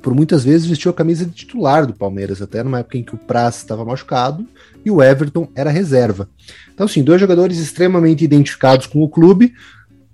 por 0.00 0.14
muitas 0.14 0.42
vezes 0.42 0.66
vestiu 0.66 0.90
a 0.90 0.94
camisa 0.94 1.26
de 1.26 1.32
titular 1.32 1.86
do 1.86 1.92
Palmeiras, 1.92 2.40
até 2.40 2.62
numa 2.62 2.78
época 2.78 2.96
em 2.96 3.02
que 3.02 3.14
o 3.14 3.18
Praz 3.18 3.56
estava 3.56 3.84
machucado 3.84 4.46
e 4.82 4.90
o 4.90 5.02
Everton 5.02 5.48
era 5.54 5.68
reserva. 5.68 6.30
Então, 6.72 6.88
sim, 6.88 7.02
dois 7.02 7.20
jogadores 7.20 7.58
extremamente 7.58 8.24
identificados 8.24 8.86
com 8.86 9.02
o 9.02 9.08
clube. 9.08 9.52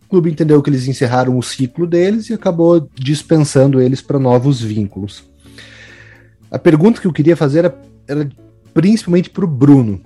O 0.05 0.09
clube 0.09 0.33
entendeu 0.33 0.61
que 0.61 0.69
eles 0.69 0.89
encerraram 0.89 1.39
o 1.39 1.43
ciclo 1.43 1.87
deles 1.87 2.29
e 2.29 2.35
acabou 2.35 2.89
dispensando 2.95 3.81
eles 3.81 4.01
para 4.01 4.19
novos 4.19 4.61
vínculos. 4.61 5.25
A 6.51 6.59
pergunta 6.59 7.01
que 7.01 7.07
eu 7.07 7.13
queria 7.13 7.37
fazer 7.37 7.61
era, 7.61 7.79
era 8.07 8.29
principalmente 8.73 9.31
para 9.31 9.45
o 9.45 9.49
Bruno. 9.49 10.01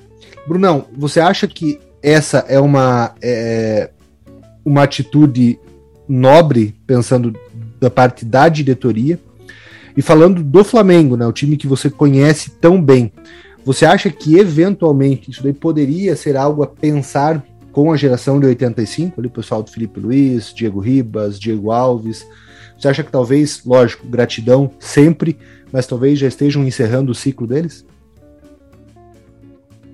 Brunão, 0.46 0.86
você 0.96 1.20
acha 1.20 1.46
que 1.46 1.78
essa 2.02 2.44
é 2.48 2.58
uma, 2.58 3.14
é, 3.20 3.90
uma 4.64 4.82
atitude 4.82 5.58
nobre, 6.08 6.74
pensando 6.86 7.34
da 7.78 7.90
parte 7.90 8.24
da 8.24 8.48
diretoria? 8.48 9.18
E 9.96 10.02
falando 10.02 10.42
do 10.42 10.64
Flamengo, 10.64 11.16
né, 11.16 11.26
o 11.26 11.32
time 11.32 11.56
que 11.56 11.66
você 11.66 11.90
conhece 11.90 12.50
tão 12.60 12.80
bem, 12.80 13.12
você 13.64 13.84
acha 13.84 14.10
que 14.10 14.38
eventualmente 14.38 15.30
isso 15.30 15.42
daí 15.42 15.52
poderia 15.52 16.16
ser 16.16 16.36
algo 16.36 16.62
a 16.62 16.66
pensar 16.66 17.44
com 17.72 17.92
a 17.92 17.96
geração 17.96 18.40
de 18.40 18.46
85, 18.46 19.20
ali 19.20 19.28
o 19.28 19.32
pessoal 19.32 19.62
do 19.62 19.70
Felipe 19.70 20.00
Luiz, 20.00 20.52
Diego 20.54 20.80
Ribas, 20.80 21.38
Diego 21.38 21.70
Alves? 21.70 22.26
Você 22.80 22.88
acha 22.88 23.04
que 23.04 23.12
talvez, 23.12 23.62
lógico, 23.62 24.06
gratidão 24.06 24.70
sempre, 24.80 25.36
mas 25.70 25.86
talvez 25.86 26.18
já 26.18 26.26
estejam 26.26 26.64
encerrando 26.64 27.12
o 27.12 27.14
ciclo 27.14 27.46
deles? 27.46 27.84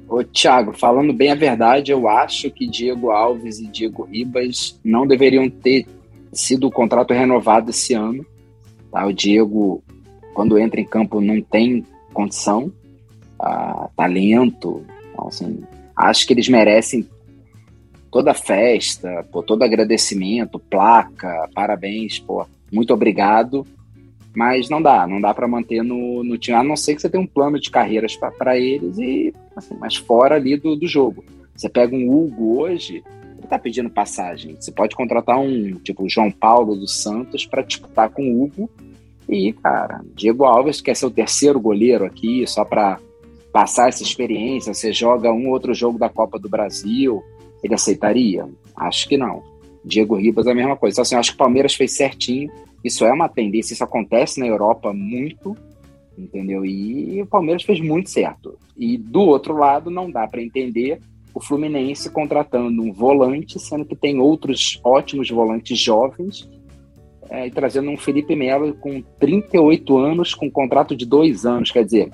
Ô, 0.08 0.22
Thiago, 0.22 0.72
falando 0.72 1.12
bem 1.12 1.32
a 1.32 1.34
verdade, 1.34 1.90
eu 1.90 2.06
acho 2.06 2.48
que 2.48 2.64
Diego 2.64 3.10
Alves 3.10 3.58
e 3.58 3.66
Diego 3.66 4.04
Ribas 4.04 4.78
não 4.84 5.04
deveriam 5.04 5.50
ter 5.50 5.84
sido 6.32 6.68
o 6.68 6.70
contrato 6.70 7.12
renovado 7.12 7.70
esse 7.70 7.92
ano. 7.92 8.24
Tá? 8.92 9.04
O 9.04 9.12
Diego, 9.12 9.82
quando 10.32 10.56
entra 10.56 10.80
em 10.80 10.86
campo, 10.86 11.20
não 11.20 11.42
tem 11.42 11.84
condição, 12.14 12.72
ah, 13.40 13.88
talento. 13.96 14.86
Então, 15.10 15.26
assim, 15.26 15.64
acho 15.96 16.24
que 16.24 16.32
eles 16.32 16.48
merecem 16.48 17.04
toda 18.12 18.30
a 18.30 18.34
festa, 18.34 19.26
pô, 19.32 19.42
todo 19.42 19.64
agradecimento, 19.64 20.60
placa, 20.60 21.50
parabéns, 21.52 22.20
pô, 22.20 22.46
muito 22.72 22.92
obrigado. 22.92 23.66
Mas 24.34 24.68
não 24.68 24.82
dá, 24.82 25.06
não 25.06 25.18
dá 25.18 25.32
para 25.32 25.48
manter 25.48 25.82
no, 25.82 26.22
no 26.22 26.36
time, 26.36 26.58
a 26.58 26.62
não 26.62 26.76
ser 26.76 26.94
que 26.94 27.00
você 27.00 27.08
tenha 27.08 27.22
um 27.22 27.26
plano 27.26 27.58
de 27.58 27.70
carreiras 27.70 28.14
para 28.16 28.58
eles, 28.58 28.98
e 28.98 29.32
assim, 29.56 29.74
mas 29.80 29.96
fora 29.96 30.34
ali 30.34 30.58
do, 30.58 30.76
do 30.76 30.86
jogo. 30.86 31.24
Você 31.54 31.70
pega 31.70 31.96
um 31.96 32.10
Hugo 32.10 32.60
hoje, 32.60 33.02
ele 33.38 33.46
tá 33.48 33.58
pedindo 33.58 33.88
passagem. 33.88 34.54
Você 34.60 34.70
pode 34.70 34.94
contratar 34.94 35.38
um, 35.38 35.72
tipo, 35.76 36.04
o 36.04 36.08
João 36.08 36.30
Paulo 36.30 36.76
dos 36.76 37.00
Santos 37.00 37.46
para 37.46 37.62
disputar 37.62 38.10
com 38.10 38.30
o 38.30 38.42
Hugo. 38.42 38.68
E, 39.26 39.54
cara, 39.54 40.02
Diego 40.14 40.44
Alves 40.44 40.82
quer 40.82 40.94
ser 40.94 41.06
o 41.06 41.10
terceiro 41.10 41.58
goleiro 41.58 42.04
aqui, 42.04 42.46
só 42.46 42.62
para 42.62 42.98
passar 43.50 43.88
essa 43.88 44.02
experiência. 44.02 44.74
Você 44.74 44.92
joga 44.92 45.32
um 45.32 45.48
outro 45.48 45.72
jogo 45.72 45.98
da 45.98 46.10
Copa 46.10 46.38
do 46.38 46.48
Brasil, 46.48 47.24
ele 47.64 47.74
aceitaria? 47.74 48.46
Acho 48.76 49.08
que 49.08 49.16
não. 49.16 49.42
Diego 49.86 50.16
Ribas 50.16 50.46
é 50.46 50.50
a 50.50 50.54
mesma 50.54 50.76
coisa. 50.76 50.94
Então, 50.94 51.02
assim, 51.02 51.14
acho 51.14 51.30
que 51.30 51.36
o 51.36 51.38
Palmeiras 51.38 51.74
fez 51.74 51.96
certinho 51.96 52.50
isso 52.86 53.04
é 53.04 53.12
uma 53.12 53.28
tendência, 53.28 53.74
isso 53.74 53.82
acontece 53.82 54.38
na 54.38 54.46
Europa 54.46 54.92
muito, 54.92 55.56
entendeu? 56.16 56.64
E 56.64 57.20
o 57.20 57.26
Palmeiras 57.26 57.64
fez 57.64 57.80
muito 57.80 58.08
certo. 58.08 58.56
E 58.76 58.96
do 58.96 59.22
outro 59.22 59.56
lado, 59.56 59.90
não 59.90 60.08
dá 60.08 60.24
para 60.28 60.40
entender 60.40 61.00
o 61.34 61.40
Fluminense 61.40 62.08
contratando 62.08 62.80
um 62.80 62.92
volante, 62.92 63.58
sendo 63.58 63.84
que 63.84 63.96
tem 63.96 64.20
outros 64.20 64.80
ótimos 64.84 65.28
volantes 65.28 65.76
jovens, 65.76 66.48
é, 67.28 67.48
e 67.48 67.50
trazendo 67.50 67.90
um 67.90 67.96
Felipe 67.96 68.36
Melo 68.36 68.72
com 68.74 69.02
38 69.18 69.98
anos, 69.98 70.32
com 70.32 70.46
um 70.46 70.50
contrato 70.50 70.94
de 70.94 71.04
dois 71.04 71.44
anos. 71.44 71.72
Quer 71.72 71.84
dizer, 71.84 72.10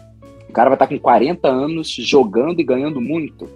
o 0.49 0.53
cara 0.53 0.70
vai 0.70 0.77
estar 0.77 0.87
com 0.87 0.99
40 0.99 1.47
anos 1.49 1.91
jogando 1.91 2.61
e 2.61 2.64
ganhando 2.64 2.99
muito. 2.99 3.47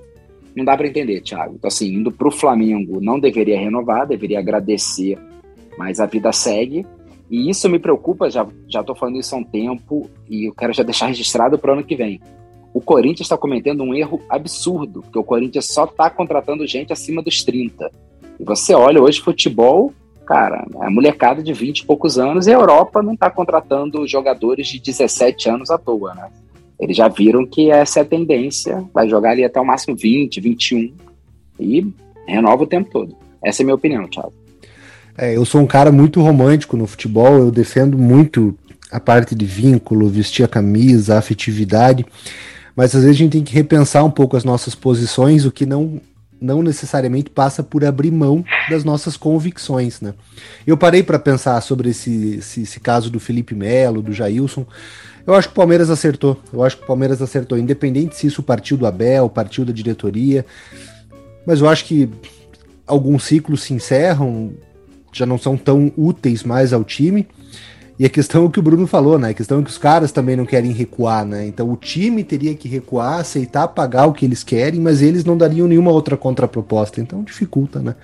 Não 0.57 0.65
dá 0.65 0.75
para 0.75 0.87
entender, 0.87 1.21
Thiago. 1.21 1.57
Então, 1.57 1.69
assim, 1.69 1.93
indo 1.93 2.11
para 2.11 2.27
o 2.27 2.31
Flamengo, 2.31 2.99
não 3.01 3.21
deveria 3.21 3.61
renovar, 3.61 4.07
deveria 4.07 4.39
agradecer, 4.39 5.19
mas 5.77 6.01
a 6.01 6.07
vida 6.07 6.33
segue. 6.33 6.87
E 7.31 7.51
isso 7.51 7.69
me 7.69 7.79
preocupa, 7.79 8.31
já 8.31 8.47
já 8.67 8.81
estou 8.81 8.97
falando 8.97 9.19
isso 9.19 9.35
há 9.35 9.39
um 9.39 9.45
tempo 9.45 10.09
e 10.31 10.49
eu 10.49 10.55
quero 10.55 10.73
já 10.73 10.83
deixar 10.83 11.07
registrado 11.07 11.59
para 11.59 11.73
o 11.73 11.75
ano 11.75 11.85
que 11.85 11.95
vem. 11.95 12.21
O 12.73 12.81
Corinthians 12.81 13.27
está 13.27 13.37
cometendo 13.37 13.83
um 13.83 13.95
erro 13.95 14.21
absurdo, 14.31 15.03
porque 15.03 15.19
o 15.19 15.25
Corinthians 15.25 15.67
só 15.67 15.85
está 15.85 16.09
contratando 16.09 16.67
gente 16.67 16.93
acima 16.93 17.23
dos 17.23 17.43
30. 17.43 17.91
E 18.39 18.45
você 18.45 18.75
olha 18.75 19.03
hoje 19.03 19.21
futebol, 19.21 19.93
cara, 20.27 20.65
é 20.83 20.89
molecada 20.89 21.43
de 21.43 21.53
20 21.53 21.81
e 21.81 21.87
poucos 21.87 22.19
anos 22.19 22.47
e 22.47 22.51
a 22.51 22.55
Europa 22.55 23.03
não 23.03 23.15
está 23.15 23.31
contratando 23.31 24.07
jogadores 24.07 24.69
de 24.69 24.81
17 24.81 25.51
anos 25.51 25.71
à 25.71 25.77
toa, 25.77 26.15
né? 26.15 26.31
Eles 26.79 26.97
já 26.97 27.09
viram 27.09 27.47
que 27.47 27.71
essa 27.71 28.01
é 28.01 28.03
a 28.03 28.07
tendência, 28.07 28.85
vai 28.93 29.09
jogar 29.09 29.31
ali 29.31 29.45
até 29.45 29.61
o 29.61 29.65
máximo 29.65 29.97
20, 29.97 30.41
21 30.41 30.93
e 31.59 31.87
renova 32.27 32.65
o 32.65 32.67
tempo 32.67 32.91
todo. 32.91 33.17
Essa 33.43 33.63
é 33.63 33.65
a 33.65 33.67
minha 33.67 33.75
opinião, 33.75 34.07
Thiago. 34.09 34.33
É, 35.17 35.35
eu 35.35 35.45
sou 35.45 35.63
um 35.63 35.67
cara 35.67 35.91
muito 35.91 36.21
romântico 36.21 36.77
no 36.77 36.87
futebol, 36.87 37.39
eu 37.39 37.51
defendo 37.51 37.97
muito 37.97 38.55
a 38.91 39.01
parte 39.01 39.35
de 39.35 39.47
vínculo, 39.47 40.09
vestir 40.09 40.45
a 40.45 40.49
camisa, 40.49 41.15
a 41.15 41.19
afetividade, 41.19 42.05
mas 42.75 42.95
às 42.95 43.03
vezes 43.03 43.17
a 43.17 43.19
gente 43.19 43.33
tem 43.33 43.43
que 43.43 43.55
repensar 43.55 44.05
um 44.05 44.11
pouco 44.11 44.37
as 44.37 44.45
nossas 44.45 44.75
posições, 44.75 45.47
o 45.47 45.51
que 45.51 45.65
não, 45.65 46.01
não 46.41 46.63
necessariamente 46.63 47.31
passa 47.31 47.63
por 47.63 47.85
abrir 47.85 48.11
mão 48.11 48.45
das 48.69 48.85
nossas 48.85 49.17
convicções, 49.17 50.01
né? 50.01 50.15
Eu 50.67 50.77
parei 50.77 51.03
para 51.03 51.19
pensar 51.19 51.61
sobre 51.63 51.91
esse, 51.91 52.37
esse, 52.37 52.63
esse, 52.63 52.81
caso 52.81 53.11
do 53.11 53.19
Felipe 53.19 53.55
Melo, 53.55 54.03
do 54.03 54.13
Jailson. 54.13 54.67
Eu 55.27 55.35
acho 55.35 55.49
que 55.49 55.53
o 55.53 55.57
Palmeiras 55.57 55.91
acertou. 55.91 56.41
Eu 56.53 56.63
acho 56.63 56.77
que 56.77 56.85
o 56.85 56.87
Palmeiras 56.87 57.21
acertou, 57.23 57.59
independente 57.59 58.17
se 58.17 58.27
isso 58.27 58.43
partiu 58.43 58.77
do 58.77 58.87
Abel, 58.87 59.29
partiu 59.29 59.65
da 59.65 59.73
diretoria. 59.73 60.45
Mas 61.47 61.61
eu 61.61 61.69
acho 61.69 61.85
que 61.85 62.09
alguns 62.87 63.25
ciclos 63.25 63.63
se 63.63 63.73
encerram, 63.73 64.53
já 65.13 65.25
não 65.25 65.39
são 65.39 65.57
tão 65.57 65.93
úteis 65.97 66.45
mais 66.45 66.73
ao 66.73 66.85
time. 66.85 67.27
E 67.99 68.05
a 68.05 68.11
questão 68.11 68.43
é 68.43 68.47
o 68.47 68.51
que 68.51 68.59
o 68.59 68.63
Bruno 68.63 68.87
falou, 68.87 69.19
né? 69.19 69.31
A 69.31 69.35
questão 69.35 69.61
é 69.61 69.63
que 69.63 69.71
os 69.71 69.79
caras 69.79 70.13
também 70.13 70.37
não 70.37 70.45
querem 70.45 70.71
recuar, 70.71 71.25
né? 71.25 71.47
Então 71.47 71.71
o 71.71 71.77
time 71.77 72.23
teria 72.23 72.55
que 72.55 72.69
recuar, 72.69 73.21
aceitar 73.21 73.69
pagar 73.69 74.07
o 74.07 74.13
que 74.13 74.25
eles 74.27 74.45
querem, 74.45 74.81
mas 74.81 75.01
eles 75.01 75.25
não 75.25 75.37
dariam 75.37 75.67
nenhuma 75.67 75.91
outra 75.91 76.17
contraproposta. 76.17 77.01
Então 77.01 77.23
dificulta, 77.23 77.81
né? 77.81 77.95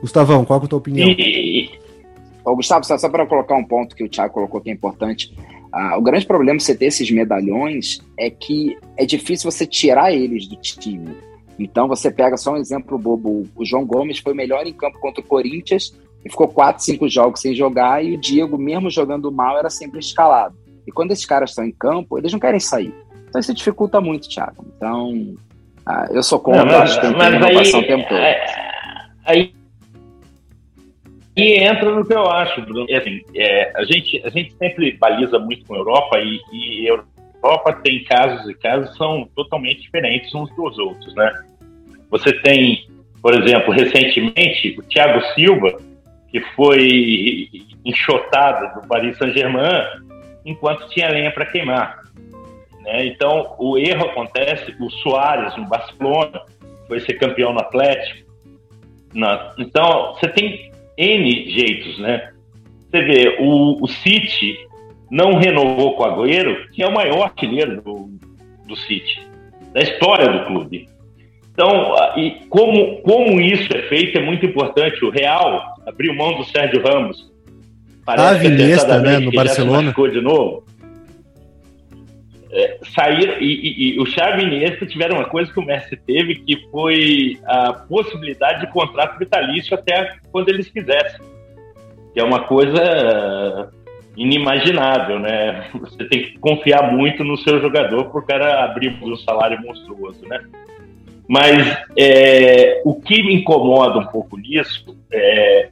Gustavão, 0.00 0.44
qual 0.44 0.60
é 0.60 0.64
a 0.64 0.68
tua 0.68 0.78
opinião? 0.78 1.08
Ô, 2.44 2.56
Gustavo, 2.56 2.84
só, 2.84 2.98
só 2.98 3.08
para 3.08 3.26
colocar 3.26 3.54
um 3.56 3.64
ponto 3.64 3.94
que 3.94 4.04
o 4.04 4.08
Thiago 4.08 4.34
colocou 4.34 4.60
que 4.60 4.70
é 4.70 4.72
importante. 4.72 5.34
Ah, 5.72 5.96
o 5.96 6.02
grande 6.02 6.26
problema 6.26 6.58
de 6.58 6.64
você 6.64 6.74
ter 6.74 6.86
esses 6.86 7.10
medalhões 7.10 8.00
é 8.18 8.28
que 8.28 8.76
é 8.96 9.06
difícil 9.06 9.50
você 9.50 9.66
tirar 9.66 10.12
eles 10.12 10.46
do 10.46 10.56
time. 10.56 11.16
Então 11.58 11.86
você 11.86 12.10
pega 12.10 12.36
só 12.36 12.54
um 12.54 12.56
exemplo 12.56 12.98
bobo. 12.98 13.46
O 13.54 13.64
João 13.64 13.86
Gomes 13.86 14.18
foi 14.18 14.34
melhor 14.34 14.66
em 14.66 14.72
campo 14.72 14.98
contra 14.98 15.20
o 15.20 15.26
Corinthians, 15.26 15.94
e 16.24 16.30
ficou 16.30 16.48
quatro, 16.48 16.82
cinco 16.82 17.08
jogos 17.08 17.40
sem 17.40 17.54
jogar 17.54 18.04
e 18.04 18.14
o 18.14 18.20
Diego, 18.20 18.58
mesmo 18.58 18.90
jogando 18.90 19.30
mal, 19.32 19.58
era 19.58 19.70
sempre 19.70 20.00
escalado. 20.00 20.54
E 20.86 20.92
quando 20.92 21.12
esses 21.12 21.24
caras 21.24 21.50
estão 21.50 21.64
em 21.64 21.72
campo, 21.72 22.18
eles 22.18 22.32
não 22.32 22.40
querem 22.40 22.60
sair. 22.60 22.94
Então 23.28 23.40
isso 23.40 23.54
dificulta 23.54 24.00
muito, 24.00 24.28
Thiago. 24.28 24.64
Então, 24.76 25.34
ah, 25.86 26.08
eu 26.10 26.22
sou 26.22 26.38
contra, 26.38 26.64
não, 26.64 26.72
mas, 26.72 26.90
acho 26.90 27.00
que 27.00 27.06
tem 27.06 27.16
ter 27.16 27.36
inovação 27.36 27.80
o 27.80 27.86
tempo 27.86 28.08
todo. 28.08 28.18
É, 28.18 28.44
aí, 29.24 29.54
aí 31.36 31.54
entra 31.58 31.94
no 31.94 32.04
que 32.04 32.12
eu 32.12 32.26
acho, 32.28 32.60
Bruno. 32.62 32.86
É 32.88 32.96
assim, 32.98 33.20
é, 33.34 33.72
a, 33.76 33.84
gente, 33.84 34.22
a 34.24 34.30
gente 34.30 34.54
sempre 34.56 34.96
baliza 34.98 35.38
muito 35.38 35.64
com 35.64 35.74
a 35.74 35.78
Europa 35.78 36.18
e, 36.18 36.40
e 36.52 36.90
a 36.90 37.02
Europa 37.42 37.72
tem 37.82 38.04
casos 38.04 38.48
e 38.48 38.54
casos 38.54 38.96
são 38.96 39.28
totalmente 39.34 39.80
diferentes 39.80 40.34
uns 40.34 40.54
dos 40.54 40.78
outros, 40.78 41.14
né? 41.14 41.32
Você 42.10 42.32
tem, 42.42 42.86
por 43.22 43.32
exemplo, 43.32 43.72
recentemente, 43.72 44.76
o 44.78 44.82
Thiago 44.82 45.22
Silva, 45.34 45.78
que 46.30 46.40
foi 46.54 47.48
enxotado 47.84 48.80
do 48.80 48.86
Paris 48.86 49.16
Saint-Germain 49.18 49.84
enquanto 50.44 50.88
tinha 50.88 51.10
lenha 51.10 51.30
para 51.30 51.46
queimar. 51.46 52.00
Né? 52.82 53.06
Então, 53.06 53.54
o 53.58 53.76
erro 53.76 54.06
acontece, 54.06 54.74
o 54.80 54.90
Soares 54.90 55.56
no 55.56 55.66
Barcelona 55.66 56.42
foi 56.86 57.00
ser 57.00 57.14
campeão 57.14 57.52
no 57.52 57.60
Atlético. 57.60 58.30
Na, 59.12 59.52
então, 59.58 60.14
você 60.14 60.28
tem 60.28 60.70
N 60.96 61.50
jeitos, 61.50 61.98
né? 61.98 62.32
Você 62.90 63.02
vê, 63.02 63.36
o, 63.40 63.82
o 63.82 63.88
City 63.88 64.56
não 65.10 65.34
renovou 65.34 65.94
com 65.94 66.02
o 66.02 66.06
Agüero, 66.06 66.68
que 66.70 66.82
é 66.82 66.86
o 66.86 66.94
maior 66.94 67.22
artilheiro 67.24 67.80
do, 67.82 68.10
do 68.66 68.76
City, 68.76 69.20
da 69.72 69.80
história 69.80 70.28
do 70.28 70.46
clube. 70.46 70.88
Então, 71.52 71.94
e 72.16 72.46
como, 72.48 73.02
como 73.02 73.40
isso 73.40 73.68
é 73.76 73.82
feito 73.82 74.16
é 74.16 74.22
muito 74.22 74.46
importante. 74.46 75.04
O 75.04 75.10
Real 75.10 75.74
abriu 75.90 76.14
mão 76.14 76.36
do 76.36 76.44
Sérgio 76.44 76.82
Ramos. 76.82 77.30
Parece 78.04 78.46
ah, 78.46 78.50
Iniesta, 78.50 79.00
né, 79.00 79.18
no 79.18 79.30
Barcelona. 79.30 79.92
de 79.92 80.20
novo. 80.20 80.64
É, 82.52 82.78
sair 82.94 83.40
e, 83.40 83.44
e, 83.44 83.94
e, 83.94 84.00
o 84.00 84.06
Xavi 84.06 84.42
e 84.42 84.46
Iniesta 84.46 84.84
tiveram 84.84 85.18
uma 85.18 85.28
coisa 85.28 85.52
que 85.52 85.60
o 85.60 85.64
Messi 85.64 85.96
teve, 85.96 86.36
que 86.36 86.66
foi 86.70 87.38
a 87.44 87.72
possibilidade 87.72 88.66
de 88.66 88.72
contrato 88.72 89.18
vitalício 89.18 89.74
até 89.74 90.16
quando 90.32 90.48
eles 90.48 90.68
quisessem. 90.68 91.20
Que 92.12 92.18
é 92.18 92.24
uma 92.24 92.40
coisa 92.40 93.70
inimaginável, 94.16 95.20
né? 95.20 95.70
Você 95.80 96.04
tem 96.08 96.22
que 96.24 96.38
confiar 96.38 96.92
muito 96.92 97.22
no 97.22 97.36
seu 97.36 97.60
jogador 97.60 98.06
para 98.06 98.20
o 98.20 98.26
cara 98.26 98.64
abrir 98.64 98.98
um 99.00 99.16
salário 99.16 99.60
monstruoso, 99.62 100.26
né? 100.26 100.40
Mas 101.28 101.78
é, 101.96 102.82
o 102.84 103.00
que 103.00 103.22
me 103.22 103.36
incomoda 103.36 104.00
um 104.00 104.06
pouco 104.06 104.36
nisso 104.36 104.96
é, 105.12 105.68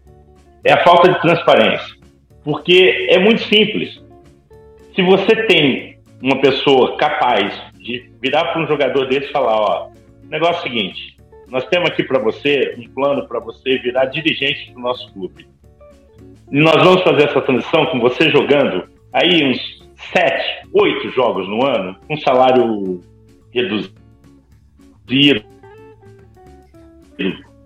é 0.69 0.73
a 0.75 0.85
falta 0.85 1.11
de 1.11 1.19
transparência. 1.23 1.97
Porque 2.45 3.09
é 3.09 3.19
muito 3.19 3.41
simples. 3.45 4.03
Se 4.95 5.01
você 5.01 5.35
tem 5.47 5.99
uma 6.23 6.41
pessoa 6.41 6.95
capaz 6.99 7.55
de 7.79 8.11
virar 8.21 8.53
para 8.53 8.63
um 8.63 8.67
jogador 8.67 9.09
desse 9.09 9.29
e 9.29 9.33
falar, 9.33 9.57
ó, 9.57 9.91
negócio 10.25 10.57
é 10.57 10.59
o 10.59 10.63
seguinte, 10.63 11.17
nós 11.49 11.65
temos 11.69 11.89
aqui 11.89 12.03
para 12.03 12.19
você 12.19 12.75
um 12.79 12.87
plano 12.93 13.27
para 13.27 13.41
você 13.41 13.79
virar 13.79 14.07
dirigente 14.07 14.71
do 14.73 14.81
nosso 14.81 15.11
clube. 15.15 15.49
E 16.53 16.61
nós 16.61 16.83
vamos 16.85 17.03
fazer 17.03 17.31
essa 17.31 17.41
transição 17.41 17.87
com 17.87 17.99
você 18.01 18.29
jogando 18.29 18.89
aí 19.11 19.43
uns 19.45 19.89
sete, 20.13 20.69
oito 20.75 21.11
jogos 21.13 21.49
no 21.49 21.65
ano, 21.65 21.97
com 22.07 22.17
salário 22.19 23.01
reduzido, 23.55 23.95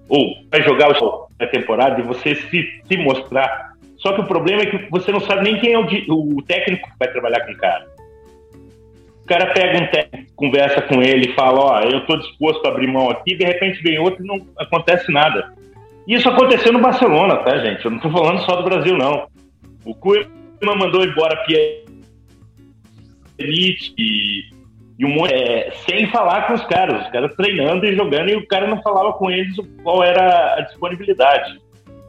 ou 0.08 0.36
vai 0.50 0.62
jogar 0.62 0.96
a 1.44 1.50
temporada 1.50 2.00
e 2.00 2.04
você 2.04 2.34
se, 2.34 2.82
se 2.84 2.96
mostrar. 2.96 3.72
Só 3.96 4.12
que 4.12 4.20
o 4.20 4.26
problema 4.26 4.62
é 4.62 4.66
que 4.66 4.90
você 4.90 5.12
não 5.12 5.20
sabe 5.20 5.44
nem 5.44 5.60
quem 5.60 5.74
é 5.74 5.78
o, 5.78 5.86
o 6.36 6.42
técnico 6.42 6.90
que 6.90 6.98
vai 6.98 7.08
trabalhar 7.08 7.46
com 7.46 7.52
o 7.52 7.56
cara. 7.56 7.86
O 9.22 9.26
cara 9.26 9.52
pega 9.52 9.84
um 9.84 9.86
técnico, 9.86 10.32
conversa 10.34 10.82
com 10.82 11.00
ele 11.00 11.32
fala, 11.34 11.60
ó, 11.60 11.80
eu 11.82 11.98
estou 11.98 12.18
disposto 12.18 12.66
a 12.66 12.70
abrir 12.70 12.88
mão 12.88 13.08
aqui, 13.08 13.36
de 13.36 13.44
repente 13.44 13.80
vem 13.82 13.98
outro 13.98 14.24
e 14.24 14.26
não 14.26 14.44
acontece 14.58 15.12
nada. 15.12 15.54
Isso 16.06 16.28
aconteceu 16.28 16.72
no 16.72 16.80
Barcelona, 16.80 17.36
tá, 17.36 17.58
gente? 17.58 17.84
Eu 17.84 17.92
não 17.92 17.98
estou 17.98 18.10
falando 18.10 18.40
só 18.40 18.56
do 18.56 18.64
Brasil, 18.64 18.98
não. 18.98 19.28
O 19.84 19.94
Koeman 19.94 20.26
mandou 20.76 21.04
embora 21.04 21.44
Pjanic 21.44 21.84
e, 23.96 24.42
um 25.04 25.14
monte, 25.14 25.32
é, 25.34 25.70
sem 25.86 26.06
falar 26.10 26.46
com 26.46 26.54
os 26.54 26.64
caras, 26.66 27.04
os 27.04 27.10
caras 27.10 27.34
treinando 27.34 27.86
e 27.86 27.96
jogando 27.96 28.30
e 28.30 28.36
o 28.36 28.46
cara 28.46 28.66
não 28.66 28.80
falava 28.82 29.12
com 29.14 29.30
eles 29.30 29.56
qual 29.82 30.02
era 30.02 30.54
a 30.54 30.60
disponibilidade. 30.62 31.60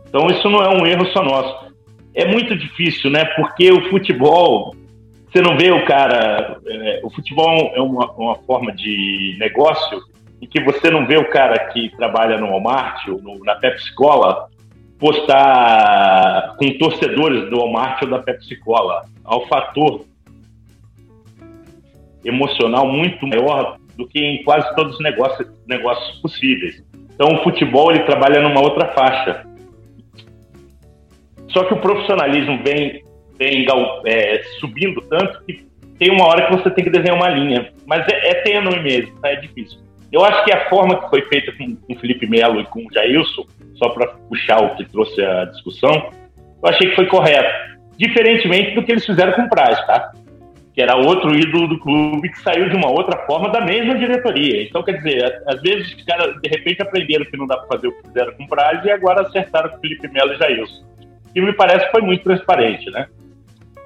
Então 0.08 0.28
isso 0.28 0.50
não 0.50 0.62
é 0.62 0.70
um 0.70 0.86
erro 0.86 1.06
só 1.08 1.24
nosso. 1.24 1.74
É 2.14 2.26
muito 2.26 2.56
difícil, 2.56 3.10
né? 3.10 3.26
Porque 3.36 3.72
o 3.72 3.89
futebol 3.89 4.76
você 5.34 5.41
não 5.41 5.58
vê 5.58 5.72
o 5.72 5.84
cara. 5.84 6.60
É, 6.68 7.02
o 7.04 7.10
futebol 7.10 7.72
é 7.74 7.82
uma, 7.82 8.12
uma, 8.12 8.36
forma 8.36 8.72
de 8.72 9.36
negócio 9.39 10.00
em 10.39 10.48
que 10.48 10.64
você 10.64 10.91
não 10.91 11.08
vê 11.08 11.18
o 11.18 11.30
cara 11.32 11.58
que 11.72 11.89
trabalha 11.98 12.38
no 12.38 12.50
Walmart 12.50 13.08
ou 13.08 13.20
no, 13.20 13.44
na 13.44 13.56
Pepsi 13.56 13.94
Cola 13.96 14.48
postar 15.00 16.56
com 16.58 16.78
torcedores 16.78 17.50
do 17.50 17.58
Walmart 17.58 18.04
ou 18.04 18.10
da 18.10 18.20
Pepsi 18.20 18.56
Cola. 18.58 19.06
Um 19.28 19.48
fator 19.48 20.06
emocional 22.24 22.88
muito 22.88 23.26
maior 23.28 23.78
do 23.97 24.07
que 24.07 24.19
em 24.19 24.43
quase 24.43 24.74
todos 24.76 24.95
os 24.95 25.01
negócios, 25.01 25.47
negócios 25.67 26.19
possíveis. 26.19 26.84
Então 27.13 27.36
o 27.36 27.43
futebol 27.43 27.91
ele 27.91 28.03
trabalha 28.03 28.41
numa 28.41 28.61
outra 28.61 28.88
faixa. 28.93 29.45
Só 31.49 31.63
que 31.65 31.74
o 31.74 31.80
profissionalismo 31.80 32.63
vem 32.63 33.03
vem 33.38 33.65
é, 34.05 34.41
subindo 34.59 35.01
tanto 35.01 35.43
que 35.45 35.65
tem 35.97 36.11
uma 36.11 36.28
hora 36.28 36.47
que 36.47 36.55
você 36.55 36.69
tem 36.71 36.84
que 36.84 36.89
desenhar 36.89 37.15
uma 37.15 37.30
linha. 37.30 37.71
Mas 37.86 38.07
é, 38.07 38.30
é 38.30 38.34
tênue 38.41 38.80
mesmo, 38.82 39.19
tá? 39.19 39.30
é 39.30 39.36
difícil. 39.36 39.80
Eu 40.11 40.24
acho 40.24 40.43
que 40.43 40.53
a 40.53 40.69
forma 40.69 41.01
que 41.01 41.09
foi 41.09 41.21
feita 41.24 41.51
com, 41.51 41.78
o 41.89 41.99
Felipe 41.99 42.28
Melo 42.28 42.61
e 42.61 42.65
com 42.65 42.80
o 42.82 42.93
Jailson, 42.93 43.45
só 43.76 43.89
para 43.89 44.07
puxar 44.07 44.63
o 44.63 44.76
que 44.76 44.86
trouxe 44.86 45.24
a 45.24 45.45
discussão, 45.45 46.11
eu 46.61 46.69
achei 46.69 46.89
que 46.89 46.95
foi 46.95 47.07
correto. 47.07 47.74
Diferentemente 47.97 48.76
do 48.76 48.84
que 48.84 48.91
eles 48.91 49.05
fizeram 49.05 49.34
com 49.34 49.43
o 49.43 49.49
Praz, 49.49 49.86
tá? 49.86 50.11
Que 50.74 50.82
era 50.82 50.95
outro 50.95 51.36
ídolo 51.36 51.67
do 51.67 51.80
clube 51.80 52.30
que 52.30 52.41
saiu 52.41 52.69
de 52.69 52.76
uma 52.76 52.89
outra 52.89 53.26
forma 53.26 53.49
da 53.49 53.61
mesma 53.61 53.95
diretoria. 53.95 54.63
Então, 54.63 54.84
quer 54.84 54.93
dizer, 54.93 55.43
às 55.47 55.61
vezes 55.61 55.93
os 55.93 56.03
caras 56.03 56.39
de 56.41 56.49
repente 56.49 56.82
aprenderam 56.82 57.26
que 57.26 57.38
não 57.38 57.45
dá 57.45 57.57
para 57.57 57.67
fazer 57.67 57.88
o 57.88 57.91
que 57.91 58.07
fizeram 58.07 58.34
com 58.34 58.43
o 58.43 58.47
Praz 58.47 58.84
e 58.84 58.89
agora 58.89 59.21
acertaram 59.21 59.69
com 59.69 59.78
o 59.78 59.80
Felipe 59.80 60.07
Melo 60.07 60.34
e 60.34 60.38
Jailson. 60.38 60.84
E 61.36 61.41
me 61.41 61.53
parece 61.53 61.86
que 61.86 61.91
foi 61.91 62.01
muito 62.01 62.24
transparente, 62.24 62.89
né? 62.89 63.07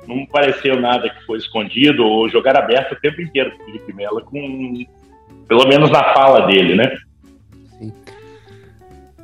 não 0.07 0.25
pareceu 0.25 0.79
nada 0.79 1.09
que 1.09 1.25
foi 1.25 1.37
escondido 1.37 2.05
ou 2.05 2.29
jogar 2.29 2.55
aberto 2.55 2.93
o 2.93 2.99
tempo 2.99 3.21
inteiro 3.21 3.51
com 3.51 3.63
o 3.63 3.65
Felipe 3.65 3.93
Melo, 3.93 4.21
com, 4.21 4.85
pelo 5.47 5.67
menos 5.67 5.91
na 5.91 6.13
fala 6.13 6.47
dele, 6.47 6.75
né? 6.75 6.95
Sim. 7.77 7.93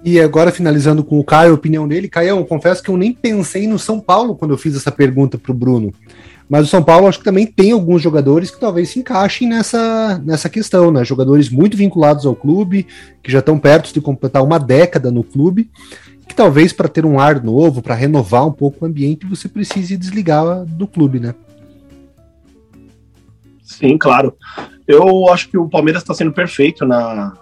E 0.03 0.19
agora, 0.19 0.51
finalizando 0.51 1.03
com 1.03 1.17
o 1.17 1.23
Caio, 1.23 1.51
a 1.51 1.55
opinião 1.55 1.87
dele. 1.87 2.09
Caio, 2.09 2.29
eu 2.29 2.45
confesso 2.45 2.83
que 2.83 2.89
eu 2.89 2.97
nem 2.97 3.13
pensei 3.13 3.65
no 3.65 3.79
São 3.79 3.99
Paulo 3.99 4.35
quando 4.35 4.51
eu 4.51 4.57
fiz 4.57 4.75
essa 4.75 4.91
pergunta 4.91 5.37
para 5.37 5.51
o 5.51 5.55
Bruno. 5.55 5.93
Mas 6.49 6.65
o 6.65 6.69
São 6.69 6.83
Paulo 6.83 7.07
acho 7.07 7.19
que 7.19 7.25
também 7.25 7.47
tem 7.47 7.71
alguns 7.71 8.01
jogadores 8.01 8.51
que 8.51 8.59
talvez 8.59 8.89
se 8.89 8.99
encaixem 8.99 9.47
nessa, 9.47 10.21
nessa 10.23 10.49
questão, 10.49 10.91
né? 10.91 11.03
Jogadores 11.03 11.49
muito 11.49 11.77
vinculados 11.77 12.25
ao 12.25 12.35
clube, 12.35 12.85
que 13.21 13.31
já 13.31 13.39
estão 13.39 13.57
perto 13.57 13.93
de 13.93 14.01
completar 14.01 14.43
uma 14.43 14.59
década 14.59 15.09
no 15.11 15.23
clube 15.23 15.69
que 16.27 16.35
talvez 16.35 16.73
para 16.73 16.87
ter 16.87 17.05
um 17.05 17.19
ar 17.19 17.43
novo, 17.43 17.81
para 17.81 17.93
renovar 17.93 18.47
um 18.47 18.51
pouco 18.51 18.83
o 18.83 18.87
ambiente, 18.87 19.25
você 19.25 19.47
precise 19.47 19.95
desligar 19.95 20.65
do 20.65 20.87
clube, 20.87 21.19
né? 21.19 21.35
Sim, 23.63 23.97
claro. 23.97 24.35
Eu 24.87 25.29
acho 25.29 25.49
que 25.49 25.57
o 25.57 25.69
Palmeiras 25.69 26.01
está 26.01 26.13
sendo 26.13 26.33
perfeito 26.33 26.85
na, 26.85 27.33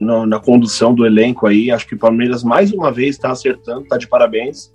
na, 0.00 0.26
na, 0.26 0.40
condução 0.40 0.94
do 0.94 1.06
elenco 1.06 1.46
aí. 1.46 1.70
Acho 1.70 1.86
que 1.86 1.94
o 1.94 1.98
Palmeiras 1.98 2.42
mais 2.42 2.72
uma 2.72 2.90
vez 2.90 3.16
está 3.16 3.30
acertando, 3.30 3.82
está 3.82 3.96
de 3.96 4.06
parabéns. 4.06 4.72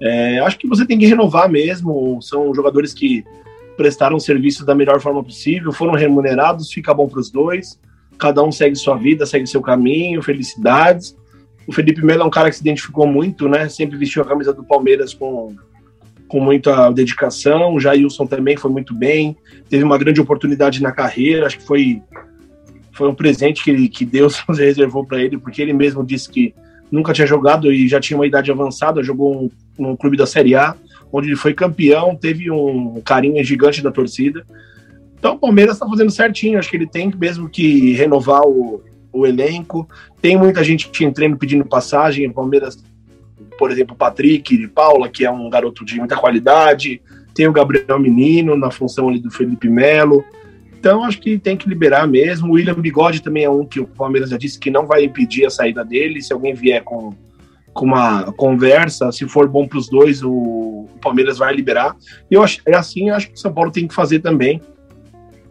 É, 0.00 0.38
acho 0.40 0.58
que 0.58 0.68
você 0.68 0.86
tem 0.86 0.98
que 0.98 1.06
renovar 1.06 1.48
mesmo. 1.48 2.20
São 2.22 2.54
jogadores 2.54 2.92
que 2.92 3.24
prestaram 3.76 4.18
serviço 4.18 4.64
da 4.64 4.74
melhor 4.74 5.00
forma 5.00 5.22
possível, 5.22 5.72
foram 5.72 5.92
remunerados, 5.92 6.72
fica 6.72 6.94
bom 6.94 7.08
para 7.08 7.20
os 7.20 7.30
dois. 7.30 7.78
Cada 8.18 8.42
um 8.42 8.50
segue 8.50 8.74
sua 8.76 8.96
vida, 8.96 9.26
segue 9.26 9.46
seu 9.46 9.60
caminho, 9.60 10.22
felicidades. 10.22 11.16
O 11.66 11.72
Felipe 11.72 12.04
Melo 12.04 12.22
é 12.22 12.24
um 12.24 12.30
cara 12.30 12.48
que 12.48 12.56
se 12.56 12.62
identificou 12.62 13.06
muito, 13.06 13.48
né? 13.48 13.68
Sempre 13.68 13.98
vestiu 13.98 14.22
a 14.22 14.24
camisa 14.24 14.52
do 14.52 14.64
Palmeiras 14.64 15.12
com, 15.12 15.54
com 16.28 16.40
muita 16.40 16.90
dedicação. 16.90 17.74
O 17.74 17.80
Jailson 17.80 18.26
também 18.26 18.56
foi 18.56 18.70
muito 18.70 18.94
bem. 18.94 19.36
Teve 19.68 19.84
uma 19.84 19.98
grande 19.98 20.20
oportunidade 20.20 20.80
na 20.80 20.92
carreira. 20.92 21.46
Acho 21.46 21.58
que 21.58 21.66
foi, 21.66 22.00
foi 22.92 23.08
um 23.08 23.14
presente 23.14 23.62
que, 23.62 23.88
que 23.88 24.04
Deus 24.04 24.42
reservou 24.48 25.04
para 25.04 25.20
ele, 25.20 25.36
porque 25.36 25.60
ele 25.60 25.72
mesmo 25.72 26.04
disse 26.04 26.30
que 26.30 26.54
nunca 26.90 27.12
tinha 27.12 27.26
jogado 27.26 27.72
e 27.72 27.88
já 27.88 28.00
tinha 28.00 28.16
uma 28.16 28.26
idade 28.26 28.50
avançada. 28.50 29.02
Jogou 29.02 29.50
no 29.78 29.90
um 29.90 29.96
clube 29.96 30.16
da 30.16 30.26
Série 30.26 30.54
A, 30.54 30.74
onde 31.12 31.28
ele 31.28 31.36
foi 31.36 31.54
campeão. 31.54 32.16
Teve 32.16 32.50
um 32.50 33.00
carinho 33.04 33.42
gigante 33.44 33.82
da 33.82 33.90
torcida. 33.90 34.44
Então 35.18 35.34
o 35.34 35.38
Palmeiras 35.38 35.76
está 35.76 35.88
fazendo 35.88 36.10
certinho. 36.10 36.58
Acho 36.58 36.70
que 36.70 36.76
ele 36.76 36.86
tem 36.86 37.12
mesmo 37.16 37.48
que 37.48 37.92
renovar 37.94 38.42
o, 38.42 38.82
o 39.12 39.26
elenco. 39.26 39.88
Tem 40.20 40.36
muita 40.36 40.62
gente 40.62 40.90
entrando 41.04 41.36
pedindo 41.36 41.64
passagem. 41.64 42.28
O 42.28 42.34
Palmeiras, 42.34 42.82
por 43.58 43.70
exemplo, 43.70 43.96
Patrick 43.96 44.56
de 44.56 44.68
Paula, 44.68 45.08
que 45.08 45.24
é 45.24 45.30
um 45.30 45.48
garoto 45.50 45.84
de 45.84 45.98
muita 45.98 46.16
qualidade. 46.16 47.00
Tem 47.34 47.46
o 47.46 47.52
Gabriel 47.52 47.98
Menino 47.98 48.56
na 48.56 48.70
função 48.70 49.08
ali 49.08 49.18
do 49.18 49.30
Felipe 49.30 49.68
Melo. 49.68 50.24
Então 50.78 51.04
acho 51.04 51.20
que 51.20 51.38
tem 51.38 51.56
que 51.56 51.68
liberar 51.68 52.06
mesmo. 52.06 52.48
O 52.48 52.52
William 52.52 52.74
Bigode 52.74 53.22
também 53.22 53.44
é 53.44 53.50
um 53.50 53.64
que 53.64 53.80
o 53.80 53.86
Palmeiras 53.86 54.30
já 54.30 54.36
disse 54.36 54.58
que 54.58 54.70
não 54.70 54.86
vai 54.86 55.04
impedir 55.04 55.46
a 55.46 55.50
saída 55.50 55.84
dele. 55.84 56.22
Se 56.22 56.32
alguém 56.32 56.54
vier 56.54 56.82
com, 56.82 57.12
com 57.72 57.84
uma 57.84 58.32
conversa, 58.32 59.10
se 59.10 59.26
for 59.28 59.48
bom 59.48 59.66
para 59.66 59.78
os 59.78 59.88
dois, 59.88 60.22
o, 60.22 60.30
o, 60.30 60.88
Palmeiras 61.00 61.38
vai 61.38 61.54
liberar. 61.54 61.96
E 62.30 62.34
eu 62.34 62.42
acho, 62.42 62.60
é 62.66 62.74
assim, 62.76 63.10
acho 63.10 63.28
que 63.28 63.34
o 63.34 63.38
São 63.38 63.52
Paulo 63.52 63.70
tem 63.70 63.86
que 63.88 63.94
fazer 63.94 64.20
também. 64.20 64.60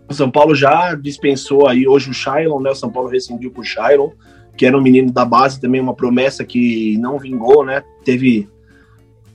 O 0.08 0.14
São 0.14 0.30
Paulo 0.30 0.54
já 0.54 0.96
dispensou 0.96 1.68
aí 1.68 1.88
hoje 1.88 2.10
o 2.10 2.14
Shailon, 2.14 2.62
né? 2.62 2.70
O 2.70 2.76
São 2.76 2.92
Paulo 2.92 3.10
rescindiu 3.10 3.52
com 3.52 3.62
o 3.62 3.66
Shailon, 3.66 4.12
que 4.56 4.66
era 4.66 4.78
um 4.78 4.82
menino 4.82 5.12
da 5.12 5.26
base 5.26 5.60
também, 5.60 5.82
uma 5.82 5.96
promessa 5.96 6.46
que 6.46 6.98
não 7.00 7.18
vingou, 7.18 7.66
né? 7.66 7.84
Teve 8.04 8.48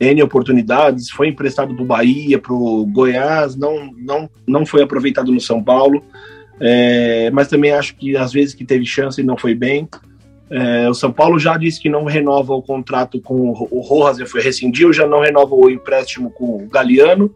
N 0.00 0.22
oportunidades, 0.22 1.10
foi 1.10 1.28
emprestado 1.28 1.74
para 1.74 1.82
o 1.82 1.86
Bahia, 1.86 2.38
para 2.38 2.54
o 2.54 2.86
Goiás, 2.86 3.54
não, 3.54 3.92
não, 3.98 4.30
não 4.46 4.64
foi 4.64 4.82
aproveitado 4.82 5.30
no 5.30 5.40
São 5.40 5.62
Paulo. 5.62 6.02
É, 6.58 7.30
mas 7.30 7.48
também 7.48 7.72
acho 7.72 7.94
que 7.96 8.16
às 8.16 8.32
vezes 8.32 8.54
que 8.54 8.64
teve 8.64 8.86
chance 8.86 9.20
e 9.20 9.24
não 9.24 9.36
foi 9.36 9.54
bem. 9.54 9.86
É, 10.50 10.88
o 10.88 10.94
São 10.94 11.12
Paulo 11.12 11.38
já 11.38 11.56
disse 11.56 11.80
que 11.80 11.88
não 11.88 12.04
renova 12.04 12.54
o 12.54 12.62
contrato 12.62 13.20
com 13.20 13.50
o 13.70 13.80
Rojas, 13.80 14.28
foi 14.30 14.42
rescindiu, 14.42 14.92
já 14.92 15.06
não 15.06 15.20
renova 15.20 15.54
o 15.54 15.70
empréstimo 15.70 16.30
com 16.30 16.64
o 16.64 16.68
Galeano. 16.68 17.32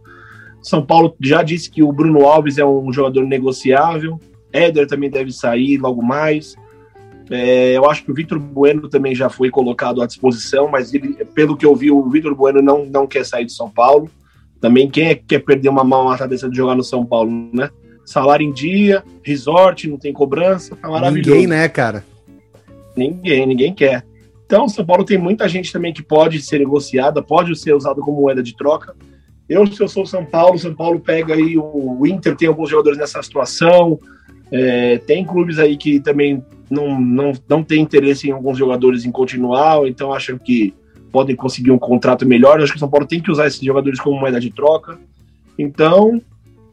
São 0.62 0.85
Paulo 0.85 1.15
já 1.21 1.43
disse 1.43 1.71
que 1.71 1.83
o 1.83 1.93
Bruno 1.93 2.27
Alves 2.27 2.57
é 2.57 2.65
um 2.65 2.91
jogador 2.93 3.27
negociável. 3.27 4.19
Éder 4.51 4.87
também 4.87 5.11
deve 5.11 5.31
sair 5.31 5.77
logo 5.77 6.03
mais. 6.03 6.57
É, 7.31 7.77
eu 7.77 7.89
acho 7.89 8.05
que 8.05 8.11
o 8.11 8.14
Vitor 8.14 8.39
Bueno 8.39 8.89
também 8.89 9.14
já 9.14 9.31
foi 9.31 9.51
colocado 9.51 10.03
à 10.03 10.07
disposição, 10.07 10.68
mas 10.68 10.93
ele, 10.93 11.25
pelo 11.35 11.57
que 11.57 11.64
eu 11.64 11.75
vi, 11.75 11.91
o 11.91 12.09
Vitor 12.09 12.35
Bueno 12.35 12.61
não, 12.61 12.85
não 12.85 13.07
quer 13.07 13.25
sair 13.25 13.45
de 13.45 13.53
São 13.53 13.70
Paulo. 13.70 14.11
Também 14.61 14.89
quem 14.89 15.09
é 15.09 15.14
que 15.14 15.25
quer 15.25 15.39
perder 15.41 15.68
uma 15.68 15.85
mão 15.85 16.09
na 16.09 16.18
cabeça 16.18 16.49
de 16.49 16.57
jogar 16.57 16.75
no 16.75 16.85
São 16.85 17.05
Paulo, 17.05 17.31
né? 17.53 17.70
Salário 18.05 18.47
em 18.47 18.53
dia, 18.53 19.03
resort, 19.22 19.89
não 19.89 19.97
tem 19.97 20.12
cobrança, 20.12 20.77
tá 20.77 20.89
maravilhoso. 20.89 21.31
Ninguém, 21.31 21.47
né, 21.47 21.68
cara? 21.68 22.05
Ninguém, 22.97 23.47
ninguém 23.47 23.75
quer. 23.75 24.05
Então, 24.47 24.68
São 24.68 24.85
Paulo 24.85 25.05
tem 25.05 25.18
muita 25.18 25.49
gente 25.49 25.72
também 25.72 25.93
que 25.93 26.03
pode 26.03 26.41
ser 26.43 26.59
negociada, 26.59 27.22
pode 27.22 27.57
ser 27.59 27.75
usado 27.75 28.01
como 28.03 28.20
moeda 28.20 28.43
de 28.43 28.55
troca. 28.55 28.95
Eu, 29.49 29.66
se 29.66 29.83
eu 29.83 29.89
sou 29.89 30.07
São 30.07 30.25
Paulo, 30.25 30.59
São 30.59 30.75
Paulo 30.75 31.01
pega 31.01 31.35
aí 31.35 31.57
o 31.59 32.07
Inter, 32.07 32.37
tem 32.37 32.49
alguns 32.49 32.70
jogadores 32.70 32.99
nessa 32.99 33.22
situação. 33.22 33.99
É, 34.51 34.99
tem 34.99 35.25
clubes 35.25 35.59
aí 35.59 35.77
que 35.77 36.01
também 36.01 36.45
não, 36.71 37.01
não, 37.01 37.33
não 37.49 37.63
tem 37.63 37.81
interesse 37.81 38.29
em 38.29 38.33
alguns 38.33 38.59
jogadores 38.59 39.05
em 39.05 39.11
continuar, 39.11 39.87
então 39.87 40.13
acham 40.13 40.39
que 40.39 40.75
podem 41.11 41.37
conseguir 41.37 41.71
um 41.71 41.79
contrato 41.79 42.27
melhor. 42.27 42.61
Acho 42.61 42.73
que 42.73 42.77
o 42.77 42.81
São 42.81 42.91
Paulo 42.91 43.07
tem 43.07 43.21
que 43.21 43.31
usar 43.31 43.47
esses 43.47 43.61
jogadores 43.61 44.01
como 44.01 44.19
moeda 44.19 44.41
de 44.41 44.51
troca. 44.51 44.99
Então, 45.59 46.21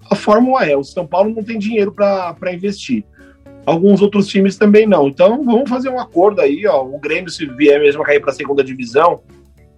a 0.10 0.16
fórmula 0.16 0.66
é: 0.66 0.76
o 0.76 0.84
São 0.84 1.06
Paulo 1.06 1.34
não 1.34 1.44
tem 1.44 1.60
dinheiro 1.60 1.92
para 1.92 2.54
investir. 2.54 3.04
Alguns 3.66 4.02
outros 4.02 4.28
times 4.28 4.58
também 4.58 4.88
não. 4.88 5.08
Então 5.08 5.44
vamos 5.44 5.70
fazer 5.70 5.90
um 5.90 6.00
acordo 6.00 6.42
aí, 6.42 6.66
ó. 6.66 6.84
O 6.84 6.98
Grêmio, 6.98 7.30
se 7.30 7.46
vier 7.46 7.80
mesmo 7.80 8.02
a 8.02 8.06
cair 8.06 8.20
para 8.20 8.32
a 8.32 8.34
segunda 8.34 8.64
divisão, 8.64 9.22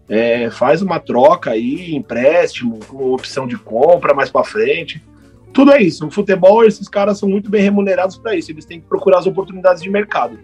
é, 0.07 0.49
faz 0.49 0.81
uma 0.81 0.99
troca 0.99 1.51
aí, 1.51 1.93
empréstimo, 1.93 2.79
com 2.87 3.11
opção 3.11 3.45
de 3.45 3.57
compra 3.57 4.13
mais 4.13 4.29
para 4.29 4.45
frente. 4.45 5.03
Tudo 5.53 5.71
é 5.71 5.81
isso. 5.81 6.03
No 6.03 6.11
futebol, 6.11 6.65
esses 6.65 6.89
caras 6.89 7.19
são 7.19 7.29
muito 7.29 7.49
bem 7.49 7.61
remunerados 7.61 8.17
para 8.17 8.35
isso. 8.35 8.51
Eles 8.51 8.65
têm 8.65 8.81
que 8.81 8.87
procurar 8.87 9.19
as 9.19 9.27
oportunidades 9.27 9.83
de 9.83 9.89
mercado. 9.89 10.37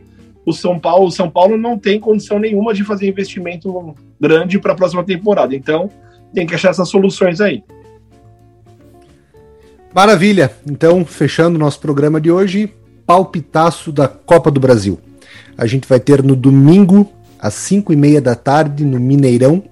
O 0.45 0.53
São 0.53 0.79
Paulo, 0.79 1.07
o 1.07 1.11
São 1.11 1.29
Paulo 1.29 1.57
não 1.57 1.77
tem 1.77 1.99
condição 1.99 2.39
nenhuma 2.39 2.73
de 2.73 2.83
fazer 2.83 3.07
investimento 3.07 3.95
grande 4.19 4.59
para 4.59 4.73
a 4.73 4.75
próxima 4.75 5.03
temporada. 5.03 5.55
Então, 5.55 5.89
tem 6.33 6.45
que 6.45 6.53
achar 6.53 6.69
essas 6.69 6.87
soluções 6.87 7.41
aí. 7.41 7.63
Maravilha. 9.93 10.51
Então, 10.69 11.03
fechando 11.03 11.55
o 11.55 11.59
nosso 11.59 11.79
programa 11.79 12.21
de 12.21 12.31
hoje, 12.31 12.71
palpitaço 13.05 13.91
da 13.91 14.07
Copa 14.07 14.51
do 14.51 14.59
Brasil. 14.59 14.99
A 15.57 15.65
gente 15.65 15.87
vai 15.87 15.99
ter 15.99 16.23
no 16.23 16.35
domingo, 16.35 17.11
às 17.39 17.55
5 17.55 17.91
e 17.91 17.95
meia 17.95 18.21
da 18.21 18.35
tarde, 18.35 18.85
no 18.85 18.99
Mineirão. 18.99 19.63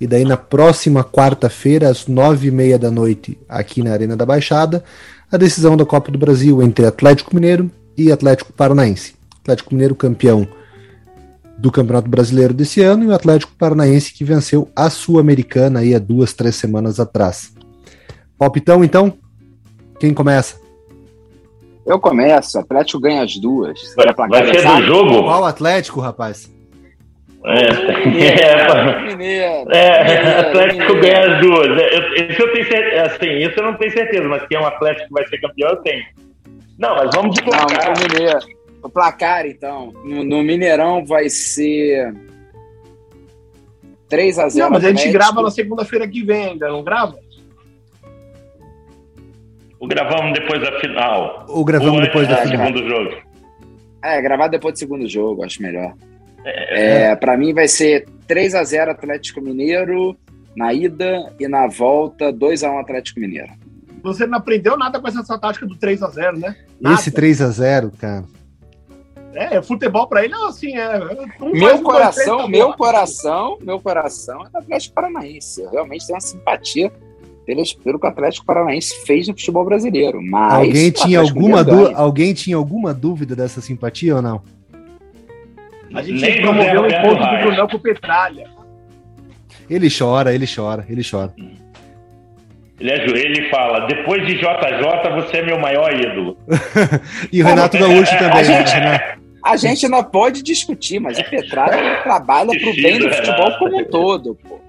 E 0.00 0.06
daí 0.06 0.24
na 0.24 0.36
próxima 0.36 1.02
quarta-feira, 1.02 1.88
às 1.88 2.06
9 2.06 2.48
e 2.48 2.50
meia 2.50 2.78
da 2.78 2.90
noite, 2.90 3.38
aqui 3.48 3.82
na 3.82 3.92
Arena 3.92 4.16
da 4.16 4.26
Baixada, 4.26 4.84
a 5.30 5.36
decisão 5.36 5.76
da 5.76 5.86
Copa 5.86 6.10
do 6.10 6.18
Brasil 6.18 6.62
entre 6.62 6.86
Atlético 6.86 7.34
Mineiro 7.34 7.70
e 7.96 8.12
Atlético 8.12 8.52
Paranaense. 8.52 9.14
Atlético 9.40 9.74
Mineiro 9.74 9.94
campeão 9.94 10.46
do 11.58 11.72
Campeonato 11.72 12.10
Brasileiro 12.10 12.52
desse 12.52 12.82
ano 12.82 13.04
e 13.04 13.06
o 13.06 13.14
Atlético 13.14 13.52
Paranaense 13.58 14.12
que 14.12 14.24
venceu 14.24 14.68
a 14.76 14.90
Sul-Americana 14.90 15.80
aí 15.80 15.94
há 15.94 15.98
duas, 15.98 16.34
três 16.34 16.56
semanas 16.56 17.00
atrás. 17.00 17.54
Palpitão, 18.36 18.84
então? 18.84 19.14
Quem 19.98 20.12
começa? 20.12 20.60
Eu 21.86 21.98
começo, 21.98 22.58
Atlético 22.58 23.00
ganha 23.00 23.22
as 23.22 23.36
duas. 23.36 23.94
Vai, 23.94 24.28
vai 24.28 24.60
ser 24.60 24.66
do 24.66 24.82
jogo? 24.82 25.22
Qual 25.22 25.44
Atlético, 25.44 26.00
rapaz? 26.00 26.50
É, 27.44 28.06
Mineiro, 28.06 28.40
é, 28.40 29.08
Mineiro, 29.08 29.70
é, 29.70 30.40
Atlético 30.40 30.94
Mineiro. 30.94 31.00
ganha 31.00 31.34
as 31.34 31.40
duas. 31.40 31.80
É, 31.80 32.32
isso 32.32 32.42
eu 32.42 32.52
tenho 32.52 32.66
certeza, 32.66 33.02
assim, 33.02 33.30
isso 33.38 33.60
eu 33.60 33.64
não 33.64 33.74
tenho 33.74 33.92
certeza, 33.92 34.28
mas 34.28 34.46
que 34.46 34.56
é 34.56 34.60
um 34.60 34.66
Atlético 34.66 35.06
que 35.08 35.12
vai 35.12 35.26
ser 35.28 35.40
campeão, 35.40 35.70
eu 35.70 35.76
tenho. 35.76 36.04
Não, 36.78 36.96
mas 36.96 37.10
vamos 37.14 37.34
de 37.34 37.42
placar. 37.42 37.84
Não, 37.84 37.94
o 37.94 37.98
Mineiro. 37.98 38.38
O 38.82 38.88
placar, 38.88 39.46
então, 39.46 39.92
no, 40.04 40.24
no 40.24 40.42
Mineirão 40.42 41.04
vai 41.04 41.28
ser 41.28 42.14
3 44.08 44.38
a 44.38 44.48
0 44.48 44.64
Não, 44.64 44.72
mas 44.72 44.84
a 44.84 44.88
gente 44.90 45.10
grava 45.10 45.42
na 45.42 45.50
segunda-feira 45.50 46.06
que 46.06 46.22
vem 46.22 46.46
ainda, 46.50 46.68
não 46.68 46.84
grava? 46.84 47.18
O 49.78 49.86
gravamos 49.86 50.38
depois 50.38 50.60
da 50.60 50.80
final. 50.80 51.46
O 51.48 51.64
gravamos 51.64 52.00
depois 52.00 52.28
da 52.28 52.38
é, 52.38 52.46
final. 52.46 52.66
segundo 52.66 52.88
jogo. 52.88 53.16
É, 54.02 54.20
gravar 54.22 54.48
depois 54.48 54.74
do 54.74 54.78
segundo 54.78 55.08
jogo, 55.08 55.44
acho 55.44 55.60
melhor. 55.60 55.94
É, 56.46 57.02
é 57.10 57.16
para 57.16 57.36
mim 57.36 57.52
vai 57.52 57.66
ser 57.66 58.06
3 58.26 58.54
a 58.54 58.62
0 58.62 58.92
Atlético 58.92 59.40
Mineiro 59.40 60.16
na 60.56 60.72
ida 60.72 61.32
e 61.38 61.48
na 61.48 61.66
volta 61.66 62.32
2 62.32 62.62
a 62.62 62.70
1 62.70 62.78
Atlético 62.78 63.20
Mineiro. 63.20 63.52
Você 64.02 64.26
não 64.26 64.38
aprendeu 64.38 64.76
nada 64.76 65.00
com 65.00 65.08
essa 65.08 65.38
tática 65.38 65.66
do 65.66 65.76
3 65.76 66.02
a 66.02 66.08
0 66.08 66.38
né? 66.38 66.56
Nada. 66.80 66.94
Esse 66.94 67.10
3 67.10 67.42
a 67.42 67.48
0 67.48 67.92
cara. 67.98 68.24
É, 69.34 69.60
futebol 69.60 70.06
para 70.06 70.24
ele 70.24 70.32
é 70.32 70.48
assim, 70.48 70.74
é. 70.74 70.98
Um 71.42 71.50
meu 71.50 71.82
coração, 71.82 72.38
dois, 72.38 72.48
meu 72.48 72.72
coração, 72.72 73.58
meu 73.60 73.78
coração 73.78 74.46
é 74.46 74.48
do 74.48 74.58
Atlético 74.58 74.94
Paranaense. 74.94 75.60
Eu 75.60 75.70
realmente 75.70 76.06
tenho 76.06 76.16
uma 76.16 76.20
simpatia 76.22 76.90
pelo, 77.44 77.62
pelo 77.84 78.00
que 78.00 78.06
o 78.06 78.08
Atlético 78.08 78.46
Paranaense 78.46 79.04
fez 79.04 79.28
no 79.28 79.34
futebol 79.34 79.64
brasileiro. 79.66 80.22
Mas 80.22 80.54
alguém 80.54 80.90
tinha 80.90 81.20
alguma 81.20 81.64
alguém 81.94 82.32
tinha 82.32 82.56
alguma 82.56 82.94
dúvida 82.94 83.36
dessa 83.36 83.60
simpatia 83.60 84.16
ou 84.16 84.22
não? 84.22 84.40
A 85.94 86.02
gente 86.02 86.20
Nem 86.20 86.40
promoveu 86.40 86.82
o 86.82 86.86
encontro 86.86 87.26
do 87.26 87.38
Brunão 87.38 87.68
com 87.68 87.76
o 87.76 87.80
Petralha. 87.80 88.44
Ele 89.68 89.88
chora, 89.90 90.34
ele 90.34 90.46
chora, 90.46 90.84
ele 90.88 91.02
chora. 91.08 91.32
Ele 92.78 92.92
ajoelha 92.92 93.46
e 93.46 93.50
fala: 93.50 93.86
depois 93.86 94.26
de 94.26 94.34
JJ, 94.34 95.10
você 95.14 95.38
é 95.38 95.42
meu 95.42 95.58
maior 95.58 95.92
ídolo. 95.92 96.36
e 97.32 97.42
o 97.42 97.46
Renato 97.46 97.78
Gaúcho 97.78 98.12
também, 98.18 98.40
a 98.40 98.42
gente, 98.42 98.74
né? 98.74 99.16
A 99.44 99.56
gente 99.56 99.88
não 99.88 100.02
pode 100.02 100.42
discutir, 100.42 100.98
mas 100.98 101.18
o 101.18 101.24
Petralha 101.24 102.00
trabalha 102.02 102.50
para 102.50 102.70
o 102.70 102.74
bem 102.74 102.98
do 102.98 103.10
futebol 103.10 103.58
como 103.58 103.80
um 103.80 103.84
todo, 103.84 104.34
pô. 104.46 104.60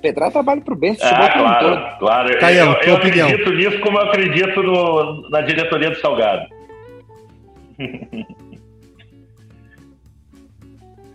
Petralha 0.00 0.32
trabalha 0.32 0.60
para 0.60 0.74
o 0.74 0.76
bem 0.76 0.92
do 0.92 0.98
futebol 0.98 1.24
ah, 1.24 1.30
como 1.30 1.44
claro, 1.44 1.66
um 1.66 1.70
todo. 1.70 1.98
Claro, 1.98 2.38
Caião, 2.38 2.72
eu, 2.72 2.80
eu 2.82 2.94
opinião. 2.96 3.28
acredito 3.28 3.52
nisso 3.52 3.80
como 3.80 3.98
eu 3.98 4.02
acredito 4.02 4.62
no, 4.62 5.30
na 5.30 5.40
diretoria 5.42 5.90
do 5.90 5.96
Salgado. 6.00 6.46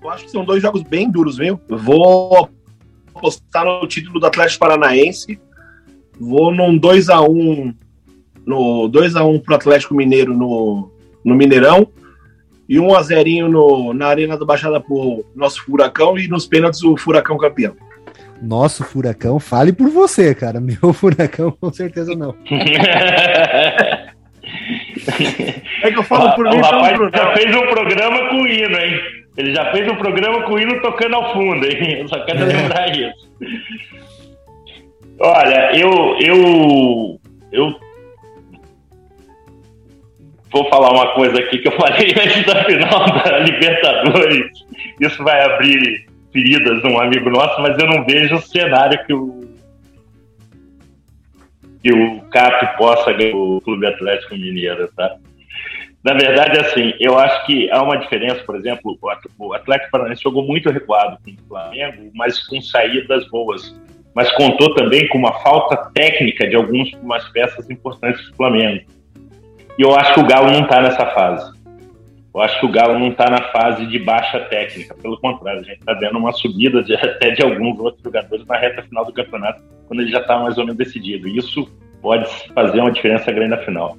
Eu 0.01 0.09
acho 0.09 0.25
que 0.25 0.31
são 0.31 0.45
dois 0.45 0.61
jogos 0.61 0.81
bem 0.83 1.09
duros, 1.09 1.37
viu? 1.37 1.59
Vou 1.67 2.49
apostar 3.13 3.65
no 3.65 3.85
título 3.87 4.19
do 4.19 4.25
Atlético 4.25 4.59
Paranaense. 4.59 5.39
Vou 6.19 6.53
num 6.53 6.79
2x1 6.79 7.75
no 8.45 8.89
2x1 8.89 9.41
pro 9.43 9.55
Atlético 9.55 9.93
Mineiro 9.93 10.33
no, 10.33 10.91
no 11.23 11.35
Mineirão. 11.35 11.87
E 12.67 12.77
1x0 12.77 13.47
no, 13.47 13.93
na 13.93 14.07
Arena 14.07 14.37
da 14.37 14.45
Baixada 14.45 14.79
pro 14.79 15.25
nosso 15.35 15.63
Furacão 15.65 16.17
e 16.17 16.27
nos 16.27 16.45
pênaltis 16.45 16.83
o 16.83 16.95
Furacão 16.95 17.37
campeão. 17.37 17.75
Nosso 18.41 18.83
Furacão, 18.83 19.39
fale 19.39 19.73
por 19.73 19.89
você, 19.89 20.33
cara. 20.33 20.59
Meu 20.61 20.93
Furacão, 20.93 21.51
com 21.51 21.73
certeza 21.73 22.15
não. 22.15 22.35
é 25.83 25.91
que 25.91 25.97
eu 25.97 26.03
falo 26.03 26.35
por 26.35 26.45
o, 26.47 26.49
mim, 26.49 26.57
o 26.57 26.61
rapaz 26.61 26.97
já 27.13 27.33
fez 27.33 27.55
um 27.55 27.67
programa 27.67 28.29
com 28.29 28.41
o 28.41 28.47
hino, 28.47 28.77
hein? 28.77 28.99
Ele 29.39 29.53
já 29.53 29.71
fez 29.71 29.89
um 29.89 29.95
programa 29.95 30.43
com 30.43 30.55
o 30.55 30.59
hino 30.59 30.81
tocando 30.81 31.15
ao 31.15 31.31
fundo, 31.31 31.65
hein? 31.65 31.99
Eu 32.01 32.09
só 32.09 32.19
quero 32.25 32.43
é. 32.43 32.45
lembrar 32.45 32.89
isso. 32.93 33.31
Olha, 35.17 35.77
eu, 35.77 36.17
eu, 36.19 37.21
eu 37.53 37.79
vou 40.51 40.69
falar 40.69 40.91
uma 40.91 41.13
coisa 41.13 41.39
aqui 41.39 41.57
que 41.59 41.69
eu 41.69 41.71
falei 41.71 42.13
antes 42.21 42.45
da 42.45 42.65
final 42.65 43.05
da 43.05 43.39
Libertadores. 43.39 44.51
Isso 44.99 45.23
vai 45.23 45.41
abrir 45.41 46.05
feridas 46.33 46.83
num 46.83 46.99
amigo 46.99 47.29
nosso, 47.29 47.61
mas 47.61 47.79
eu 47.79 47.87
não 47.87 48.05
vejo 48.05 48.35
o 48.35 48.41
cenário 48.41 49.05
que 49.05 49.13
o 49.13 49.39
que 51.81 51.93
o 51.93 52.19
CAP 52.23 52.77
possa 52.77 53.13
ganhar 53.13 53.37
o 53.37 53.61
Clube 53.61 53.87
Atlético 53.87 54.35
Mineiro, 54.35 54.89
tá? 54.97 55.15
Na 56.03 56.13
verdade, 56.13 56.57
assim, 56.59 56.93
eu 56.99 57.17
acho 57.19 57.45
que 57.45 57.69
há 57.71 57.83
uma 57.83 57.97
diferença, 57.97 58.41
por 58.45 58.55
exemplo, 58.55 58.97
o 59.37 59.53
Atlético 59.53 59.91
Paranaense 59.91 60.23
jogou 60.23 60.43
muito 60.43 60.69
recuado 60.69 61.17
com 61.23 61.31
o 61.31 61.47
Flamengo, 61.47 62.09
mas 62.13 62.39
com 62.47 62.61
saídas 62.61 63.27
boas. 63.27 63.77
Mas 64.15 64.31
contou 64.31 64.73
também 64.75 65.07
com 65.09 65.17
uma 65.17 65.33
falta 65.41 65.91
técnica 65.93 66.47
de 66.47 66.55
algumas 66.55 67.29
peças 67.29 67.69
importantes 67.69 68.25
do 68.29 68.35
Flamengo. 68.35 68.85
E 69.77 69.81
eu 69.81 69.93
acho 69.95 70.13
que 70.13 70.19
o 70.21 70.27
Galo 70.27 70.51
não 70.51 70.63
está 70.63 70.81
nessa 70.81 71.05
fase. 71.07 71.59
Eu 72.33 72.41
acho 72.41 72.59
que 72.59 72.65
o 72.65 72.71
Galo 72.71 72.97
não 72.97 73.09
está 73.09 73.29
na 73.29 73.41
fase 73.51 73.85
de 73.85 73.99
baixa 73.99 74.39
técnica. 74.41 74.95
Pelo 75.01 75.19
contrário, 75.19 75.61
a 75.61 75.63
gente 75.63 75.79
está 75.79 75.93
vendo 75.93 76.17
uma 76.17 76.31
subida 76.31 76.81
de, 76.81 76.93
até 76.99 77.31
de 77.31 77.43
alguns 77.43 77.77
outros 77.79 78.03
jogadores 78.03 78.45
na 78.45 78.57
reta 78.57 78.83
final 78.83 79.03
do 79.03 79.13
campeonato, 79.13 79.61
quando 79.87 80.01
ele 80.01 80.11
já 80.11 80.19
está 80.19 80.39
mais 80.39 80.57
ou 80.57 80.63
menos 80.63 80.77
decidido. 80.77 81.27
Isso 81.27 81.69
pode 82.01 82.25
fazer 82.53 82.79
uma 82.79 82.91
diferença 82.91 83.31
grande 83.31 83.51
na 83.51 83.57
final. 83.57 83.97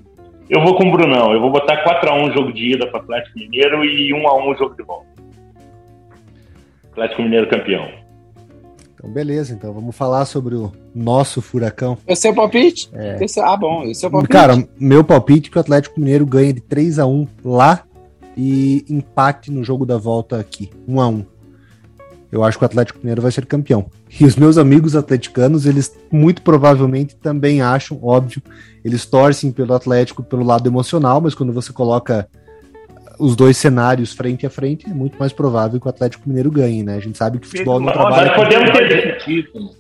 Eu 0.50 0.60
vou 0.64 0.76
com 0.76 0.88
o 0.88 0.90
Brunão. 0.90 1.32
Eu 1.32 1.40
vou 1.40 1.52
botar 1.52 1.84
4x1 1.84 2.34
jogo 2.34 2.52
de 2.52 2.74
ida 2.74 2.84
para 2.88 2.98
o 2.98 3.02
Atlético 3.02 3.38
Mineiro 3.38 3.84
e 3.84 4.12
1x1 4.12 4.58
jogo 4.58 4.74
de 4.74 4.82
volta. 4.82 5.06
Atlético 6.90 7.22
Mineiro 7.22 7.48
campeão. 7.48 7.88
Então, 8.92 9.08
beleza. 9.08 9.54
Então, 9.54 9.72
vamos 9.72 9.96
falar 9.96 10.24
sobre 10.24 10.56
o 10.56 10.72
nosso 10.92 11.40
furacão. 11.40 11.96
O 12.04 12.16
seu 12.16 12.34
palpite? 12.34 12.90
É. 12.92 13.16
Ah, 13.44 13.56
bom. 13.56 13.84
O 13.84 13.94
seu 13.94 14.10
palpite? 14.10 14.32
Cara, 14.32 14.54
meu 14.78 15.04
palpite 15.04 15.48
é 15.48 15.52
que 15.52 15.56
o 15.56 15.60
Atlético 15.60 16.00
Mineiro 16.00 16.26
ganha 16.26 16.52
de 16.52 16.60
3x1 16.60 17.28
lá 17.44 17.84
e 18.36 18.84
empate 18.90 19.52
no 19.52 19.62
jogo 19.62 19.86
da 19.86 19.98
volta 19.98 20.40
aqui. 20.40 20.68
1x1 20.88 21.26
eu 22.32 22.44
acho 22.44 22.56
que 22.56 22.64
o 22.64 22.66
Atlético 22.66 23.00
Mineiro 23.00 23.22
vai 23.22 23.32
ser 23.32 23.44
campeão. 23.44 23.90
E 24.20 24.24
os 24.24 24.36
meus 24.36 24.56
amigos 24.56 24.94
atleticanos, 24.94 25.66
eles 25.66 25.98
muito 26.10 26.42
provavelmente 26.42 27.16
também 27.16 27.60
acham, 27.60 27.98
óbvio, 28.02 28.40
eles 28.84 29.04
torcem 29.04 29.50
pelo 29.50 29.74
Atlético 29.74 30.22
pelo 30.22 30.44
lado 30.44 30.68
emocional, 30.68 31.20
mas 31.20 31.34
quando 31.34 31.52
você 31.52 31.72
coloca 31.72 32.28
os 33.18 33.36
dois 33.36 33.56
cenários 33.56 34.14
frente 34.14 34.46
a 34.46 34.50
frente, 34.50 34.88
é 34.88 34.94
muito 34.94 35.18
mais 35.18 35.32
provável 35.32 35.80
que 35.80 35.86
o 35.86 35.90
Atlético 35.90 36.28
Mineiro 36.28 36.50
ganhe, 36.50 36.82
né? 36.82 36.96
A 36.96 37.00
gente 37.00 37.18
sabe 37.18 37.38
que 37.38 37.46
o 37.46 37.50
futebol 37.50 37.80
não 37.80 37.92
trabalha. 37.92 38.28
Mas 38.28 38.36
podemos 38.36 38.70
ter 38.70 39.18
título. 39.18 39.70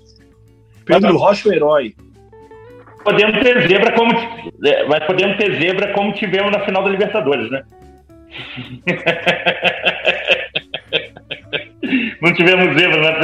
Pedro 0.84 1.16
Rocha, 1.16 1.48
o 1.48 1.52
herói. 1.52 1.94
Podemos 3.04 3.42
ter 3.42 3.66
zebra 3.66 3.92
como, 3.92 4.12
mas 4.88 5.06
podemos 5.06 5.38
ter 5.38 5.58
zebra 5.58 5.92
como 5.94 6.12
tivemos 6.12 6.52
na 6.52 6.60
final 6.66 6.84
da 6.84 6.90
Libertadores, 6.90 7.50
né? 7.50 7.62
Não 12.20 12.34
tivemos 12.34 12.78
zebra 12.78 13.00
na 13.00 13.14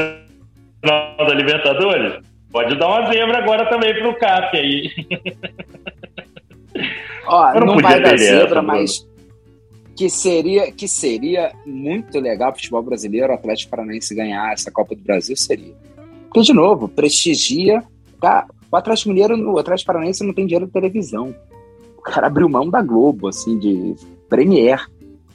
final 0.81 1.17
da 1.19 1.35
Libertadores? 1.35 2.25
Pode 2.51 2.79
dar 2.79 2.89
uma 2.89 3.13
zebra 3.13 3.37
agora 3.39 3.69
também 3.69 3.95
pro 3.95 4.19
CAP 4.19 4.57
aí. 4.57 4.91
Ó, 7.27 7.55
não 7.55 7.67
não, 7.67 7.79
vai 7.79 8.01
dar 8.01 8.15
essa, 8.15 8.25
zebra, 8.25 8.63
Bruno. 8.63 8.69
mas 8.69 9.07
que 9.97 10.11
seria, 10.11 10.71
que 10.71 10.87
seria 10.87 11.53
muito 11.65 12.21
legal 12.21 12.53
o 12.53 12.55
futebol 12.55 12.83
brasileiro, 12.83 13.33
o 13.33 13.35
Atlético 13.35 13.71
Paranaense 13.71 14.15
ganhar 14.15 14.53
essa 14.53 14.71
Copa 14.71 14.95
do 14.95 15.03
Brasil, 15.03 15.35
seria. 15.37 15.75
Porque, 16.25 16.43
de 16.43 16.53
novo, 16.53 16.87
prestigia. 16.87 17.83
Cara, 18.21 18.47
o 18.71 18.77
Atlético 18.77 19.09
Mineiro, 19.09 19.51
o 19.51 19.59
Atlético 19.59 19.87
Paranaense 19.87 20.25
não 20.25 20.35
tem 20.35 20.47
dinheiro 20.47 20.67
de 20.67 20.73
televisão. 20.73 21.35
O 21.97 22.03
cara 22.03 22.27
abriu 22.27 22.49
mão 22.49 22.69
da 22.69 22.83
Globo, 22.83 23.29
assim, 23.29 23.59
de 23.59 23.95
Premier. 24.29 24.85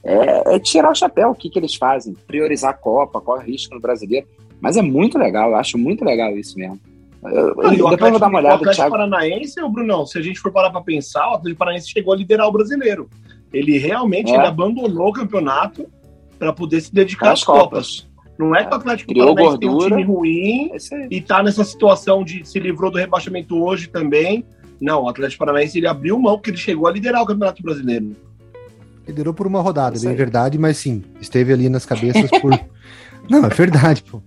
É, 0.04 0.56
é 0.56 0.60
tirar 0.60 0.92
o 0.92 0.96
chapéu 0.96 1.30
o 1.30 1.36
que, 1.36 1.50
que 1.50 1.60
eles 1.60 1.76
fazem, 1.76 2.16
priorizar 2.26 2.72
a 2.72 2.74
Copa, 2.74 3.22
corre 3.22 3.52
risco 3.52 3.76
no 3.76 3.82
brasileiro. 3.82 4.28
Mas 4.60 4.78
é 4.78 4.82
muito 4.82 5.18
legal, 5.18 5.50
eu 5.52 5.56
acho 5.56 5.78
muito 5.78 6.04
legal 6.06 6.36
isso 6.38 6.58
mesmo. 6.58 6.80
Eu- 7.24 7.56
Não, 7.56 7.74
e 7.74 7.82
o 7.82 7.90
depois 7.90 8.02
eu 8.02 8.12
vou 8.12 8.20
dar 8.20 8.28
uma 8.28 8.40
o 8.40 8.42
olhada, 8.42 8.56
Atlético 8.56 8.76
Thiago. 8.78 8.92
Paranaense, 8.92 9.62
o 9.62 9.70
Brunão, 9.70 10.06
se 10.08 10.18
a 10.18 10.22
gente 10.22 10.40
for 10.40 10.52
parar 10.52 10.72
pra 10.72 10.82
pensar, 10.82 11.30
o 11.30 11.34
Atlético 11.36 11.60
Paranaense 11.60 11.90
chegou 11.92 12.14
a 12.14 12.18
liderar 12.18 12.48
o 12.48 12.52
brasileiro. 12.52 13.08
Ele 13.54 13.78
realmente 13.78 14.32
É. 14.32 14.36
ele 14.36 14.46
abandonou 14.48 15.10
o 15.10 15.14
campeonato 15.14 15.86
para 16.40 16.52
poder 16.52 16.82
se 16.82 16.92
dedicar 16.94 17.26
Para 17.26 17.34
às 17.34 17.44
Copas. 17.44 18.10
Não 18.40 18.56
é 18.56 18.64
que 18.66 18.72
o 18.74 18.76
Atlético 18.76 19.10
Criou 19.12 19.36
Paranaense 19.36 19.60
tem 19.60 19.70
um 19.70 19.74
gordura. 19.74 19.96
time 19.98 20.04
ruim 20.12 20.72
É 20.74 21.08
e 21.12 21.22
tá 21.22 21.44
nessa 21.44 21.64
situação 21.64 22.24
de 22.24 22.44
se 22.48 22.60
livrou 22.60 22.90
do 22.90 22.98
rebaixamento 22.98 23.62
hoje 23.64 23.88
também. 23.88 24.44
Não, 24.82 25.04
o 25.04 25.10
Atlético 25.10 25.46
Paranaense 25.46 25.78
ele 25.78 25.86
abriu 25.86 26.18
mão 26.18 26.38
porque 26.38 26.50
ele 26.50 26.58
chegou 26.58 26.88
a 26.88 26.92
liderar 26.92 27.22
o 27.22 27.26
Campeonato 27.28 27.62
Brasileiro. 27.62 28.16
Liderou 29.08 29.34
por 29.34 29.48
uma 29.48 29.62
rodada, 29.62 29.96
Isso 29.96 30.06
bem 30.06 30.16
verdade, 30.16 30.58
mas 30.58 30.78
sim, 30.78 31.04
esteve 31.20 31.52
ali 31.52 31.68
nas 31.70 31.86
cabeças 31.86 32.30
por. 32.40 32.52
Não, 33.30 33.46
é 33.46 33.50
verdade, 33.50 34.04
pô. 34.04 34.22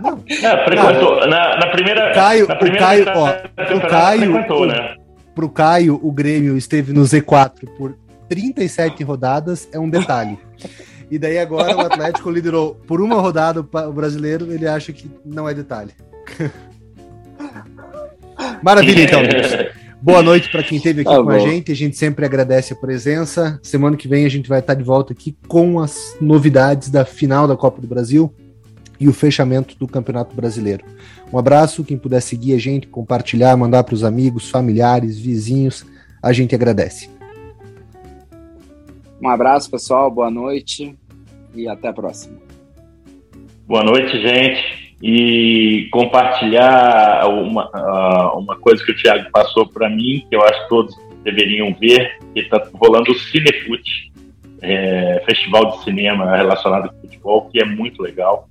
Não, 0.00 0.22
É, 0.28 0.64
frequentou. 0.64 1.26
na, 1.28 1.56
na 1.58 1.66
primeira. 1.68 2.12
Caio- 2.14 2.46
na 2.48 2.54
o 2.54 2.58
primeira 2.58 2.84
Caio, 2.86 3.04
metade 3.04 3.18
ó, 3.18 3.76
o 3.76 3.80
Caio- 3.88 4.32
frequentou, 4.32 4.62
o- 4.62 4.66
né? 4.66 4.96
pro 5.34 5.48
Caio, 5.48 6.00
o 6.02 6.10
Grêmio 6.12 6.56
esteve 6.56 6.92
no 6.92 7.02
Z4 7.02 7.68
por 7.76 7.94
37 8.28 9.02
rodadas, 9.04 9.68
é 9.72 9.78
um 9.78 9.88
detalhe. 9.90 10.38
E 11.10 11.18
daí 11.18 11.38
agora 11.38 11.76
o 11.76 11.80
Atlético 11.80 12.30
liderou 12.30 12.74
por 12.86 13.00
uma 13.02 13.16
rodada 13.20 13.60
o 13.60 13.64
o 13.88 13.92
brasileiro, 13.92 14.50
ele 14.52 14.66
acha 14.66 14.92
que 14.92 15.10
não 15.24 15.46
é 15.48 15.52
detalhe. 15.54 15.90
Maravilha, 18.62 19.02
então. 19.04 19.20
Boa 20.02 20.20
noite 20.20 20.50
para 20.50 20.64
quem 20.64 20.78
esteve 20.78 21.02
aqui 21.02 21.10
Tá 21.10 21.22
com 21.22 21.30
a 21.30 21.38
bom. 21.38 21.48
gente. 21.48 21.70
A 21.70 21.76
gente 21.76 21.96
sempre 21.96 22.24
agradece 22.24 22.72
a 22.72 22.76
presença. 22.76 23.60
Semana 23.62 23.96
que 23.96 24.08
vem 24.08 24.24
a 24.26 24.28
gente 24.28 24.48
vai 24.48 24.58
estar 24.58 24.74
de 24.74 24.82
volta 24.82 25.12
aqui 25.12 25.36
com 25.46 25.78
as 25.78 26.16
novidades 26.20 26.90
da 26.90 27.04
final 27.04 27.46
da 27.46 27.56
Copa 27.56 27.80
do 27.80 27.86
Brasil 27.86 28.34
e 28.98 29.08
o 29.08 29.12
fechamento 29.12 29.76
do 29.78 29.86
Campeonato 29.86 30.34
Brasileiro. 30.34 30.84
Um 31.32 31.38
abraço, 31.38 31.84
quem 31.84 31.96
puder 31.96 32.20
seguir 32.20 32.52
a 32.54 32.58
gente, 32.58 32.88
compartilhar, 32.88 33.56
mandar 33.56 33.84
para 33.84 33.94
os 33.94 34.02
amigos, 34.02 34.50
familiares, 34.50 35.20
vizinhos, 35.20 35.86
a 36.20 36.32
gente 36.32 36.52
agradece. 36.52 37.08
Um 39.22 39.28
abraço, 39.28 39.70
pessoal. 39.70 40.10
Boa 40.10 40.32
noite 40.32 40.98
e 41.54 41.68
até 41.68 41.86
a 41.86 41.92
próxima. 41.92 42.38
Boa 43.68 43.84
noite, 43.84 44.20
gente. 44.20 44.91
E 45.02 45.88
compartilhar 45.90 47.26
uma, 47.28 48.34
uma 48.34 48.56
coisa 48.56 48.84
que 48.84 48.92
o 48.92 48.96
Thiago 48.96 49.30
passou 49.32 49.66
para 49.66 49.90
mim, 49.90 50.24
que 50.28 50.36
eu 50.36 50.42
acho 50.42 50.62
que 50.62 50.68
todos 50.68 50.96
deveriam 51.24 51.74
ver, 51.74 52.18
que 52.32 52.40
está 52.40 52.62
rolando 52.74 53.10
o 53.10 53.18
Cinefute, 53.18 54.12
é, 54.60 55.22
festival 55.26 55.72
de 55.72 55.84
cinema 55.84 56.36
relacionado 56.36 56.88
com 56.88 57.00
futebol, 57.00 57.50
que 57.50 57.60
é 57.60 57.64
muito 57.64 58.00
legal. 58.00 58.48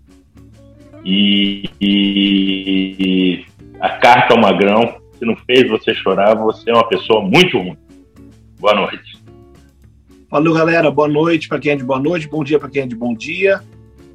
E, 1.05 1.69
e 1.79 3.45
a 3.79 3.89
carta 3.89 4.33
ao 4.33 4.39
magrão, 4.39 5.01
se 5.17 5.25
não 5.25 5.35
fez 5.37 5.69
você 5.69 5.93
chorar, 5.95 6.35
você 6.35 6.69
é 6.69 6.73
uma 6.73 6.87
pessoa 6.87 7.21
muito 7.21 7.57
ruim. 7.57 7.77
Boa 8.59 8.75
noite. 8.75 9.17
Valeu, 10.29 10.53
galera. 10.53 10.91
Boa 10.91 11.07
noite 11.07 11.47
para 11.47 11.59
quem 11.59 11.71
é 11.71 11.75
de 11.75 11.83
boa 11.83 11.99
noite, 11.99 12.27
bom 12.27 12.43
dia 12.43 12.59
para 12.59 12.69
quem 12.69 12.83
é 12.83 12.85
de 12.85 12.95
bom 12.95 13.13
dia. 13.13 13.61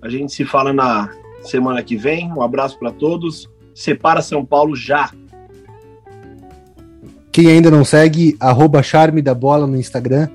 A 0.00 0.08
gente 0.08 0.32
se 0.32 0.44
fala 0.44 0.72
na 0.72 1.10
semana 1.46 1.82
que 1.82 1.96
vem. 1.96 2.30
Um 2.32 2.42
abraço 2.42 2.78
para 2.78 2.92
todos. 2.92 3.48
Separa 3.74 4.20
São 4.20 4.44
Paulo 4.44 4.76
já. 4.76 5.10
Quem 7.32 7.48
ainda 7.48 7.70
não 7.70 7.84
segue, 7.84 8.36
arroba 8.40 8.82
Charme 8.82 9.20
da 9.20 9.34
Bola 9.34 9.66
no 9.66 9.76
Instagram, 9.76 10.26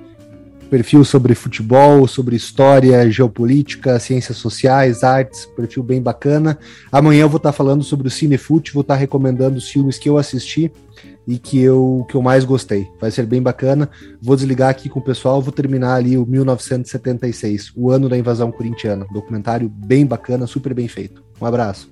perfil 0.70 1.04
sobre 1.04 1.34
futebol, 1.34 2.08
sobre 2.08 2.36
história, 2.36 3.10
geopolítica, 3.10 4.00
ciências 4.00 4.38
sociais, 4.38 5.04
artes, 5.04 5.46
perfil 5.46 5.82
bem 5.82 6.00
bacana. 6.00 6.60
Amanhã 6.92 7.22
eu 7.22 7.30
vou 7.30 7.38
estar 7.38 7.52
falando 7.52 7.84
sobre 7.84 8.08
o 8.08 8.12
Cinefute, 8.12 8.72
vou 8.72 8.82
estar 8.82 8.96
recomendando 8.96 9.58
os 9.58 9.68
filmes 9.68 9.98
que 9.98 10.08
eu 10.08 10.18
assisti 10.18 10.72
e 11.28 11.38
que 11.38 11.60
eu, 11.62 12.06
que 12.10 12.16
eu 12.16 12.22
mais 12.22 12.44
gostei. 12.44 12.88
Vai 13.00 13.12
ser 13.12 13.26
bem 13.26 13.42
bacana. 13.42 13.90
Vou 14.22 14.36
desligar 14.36 14.70
aqui 14.70 14.90
com 14.90 15.00
o 15.00 15.04
pessoal, 15.04 15.42
vou 15.42 15.52
terminar 15.52 15.96
ali 15.96 16.18
o 16.18 16.26
1976, 16.26 17.72
o 17.76 17.92
ano 17.92 18.10
da 18.10 18.18
invasão 18.18 18.52
corintiana. 18.52 19.06
Documentário 19.12 19.70
bem 19.70 20.06
bacana, 20.06 20.48
super 20.48 20.74
bem 20.74 20.88
feito. 20.88 21.24
Um 21.40 21.46
abraço. 21.46 21.92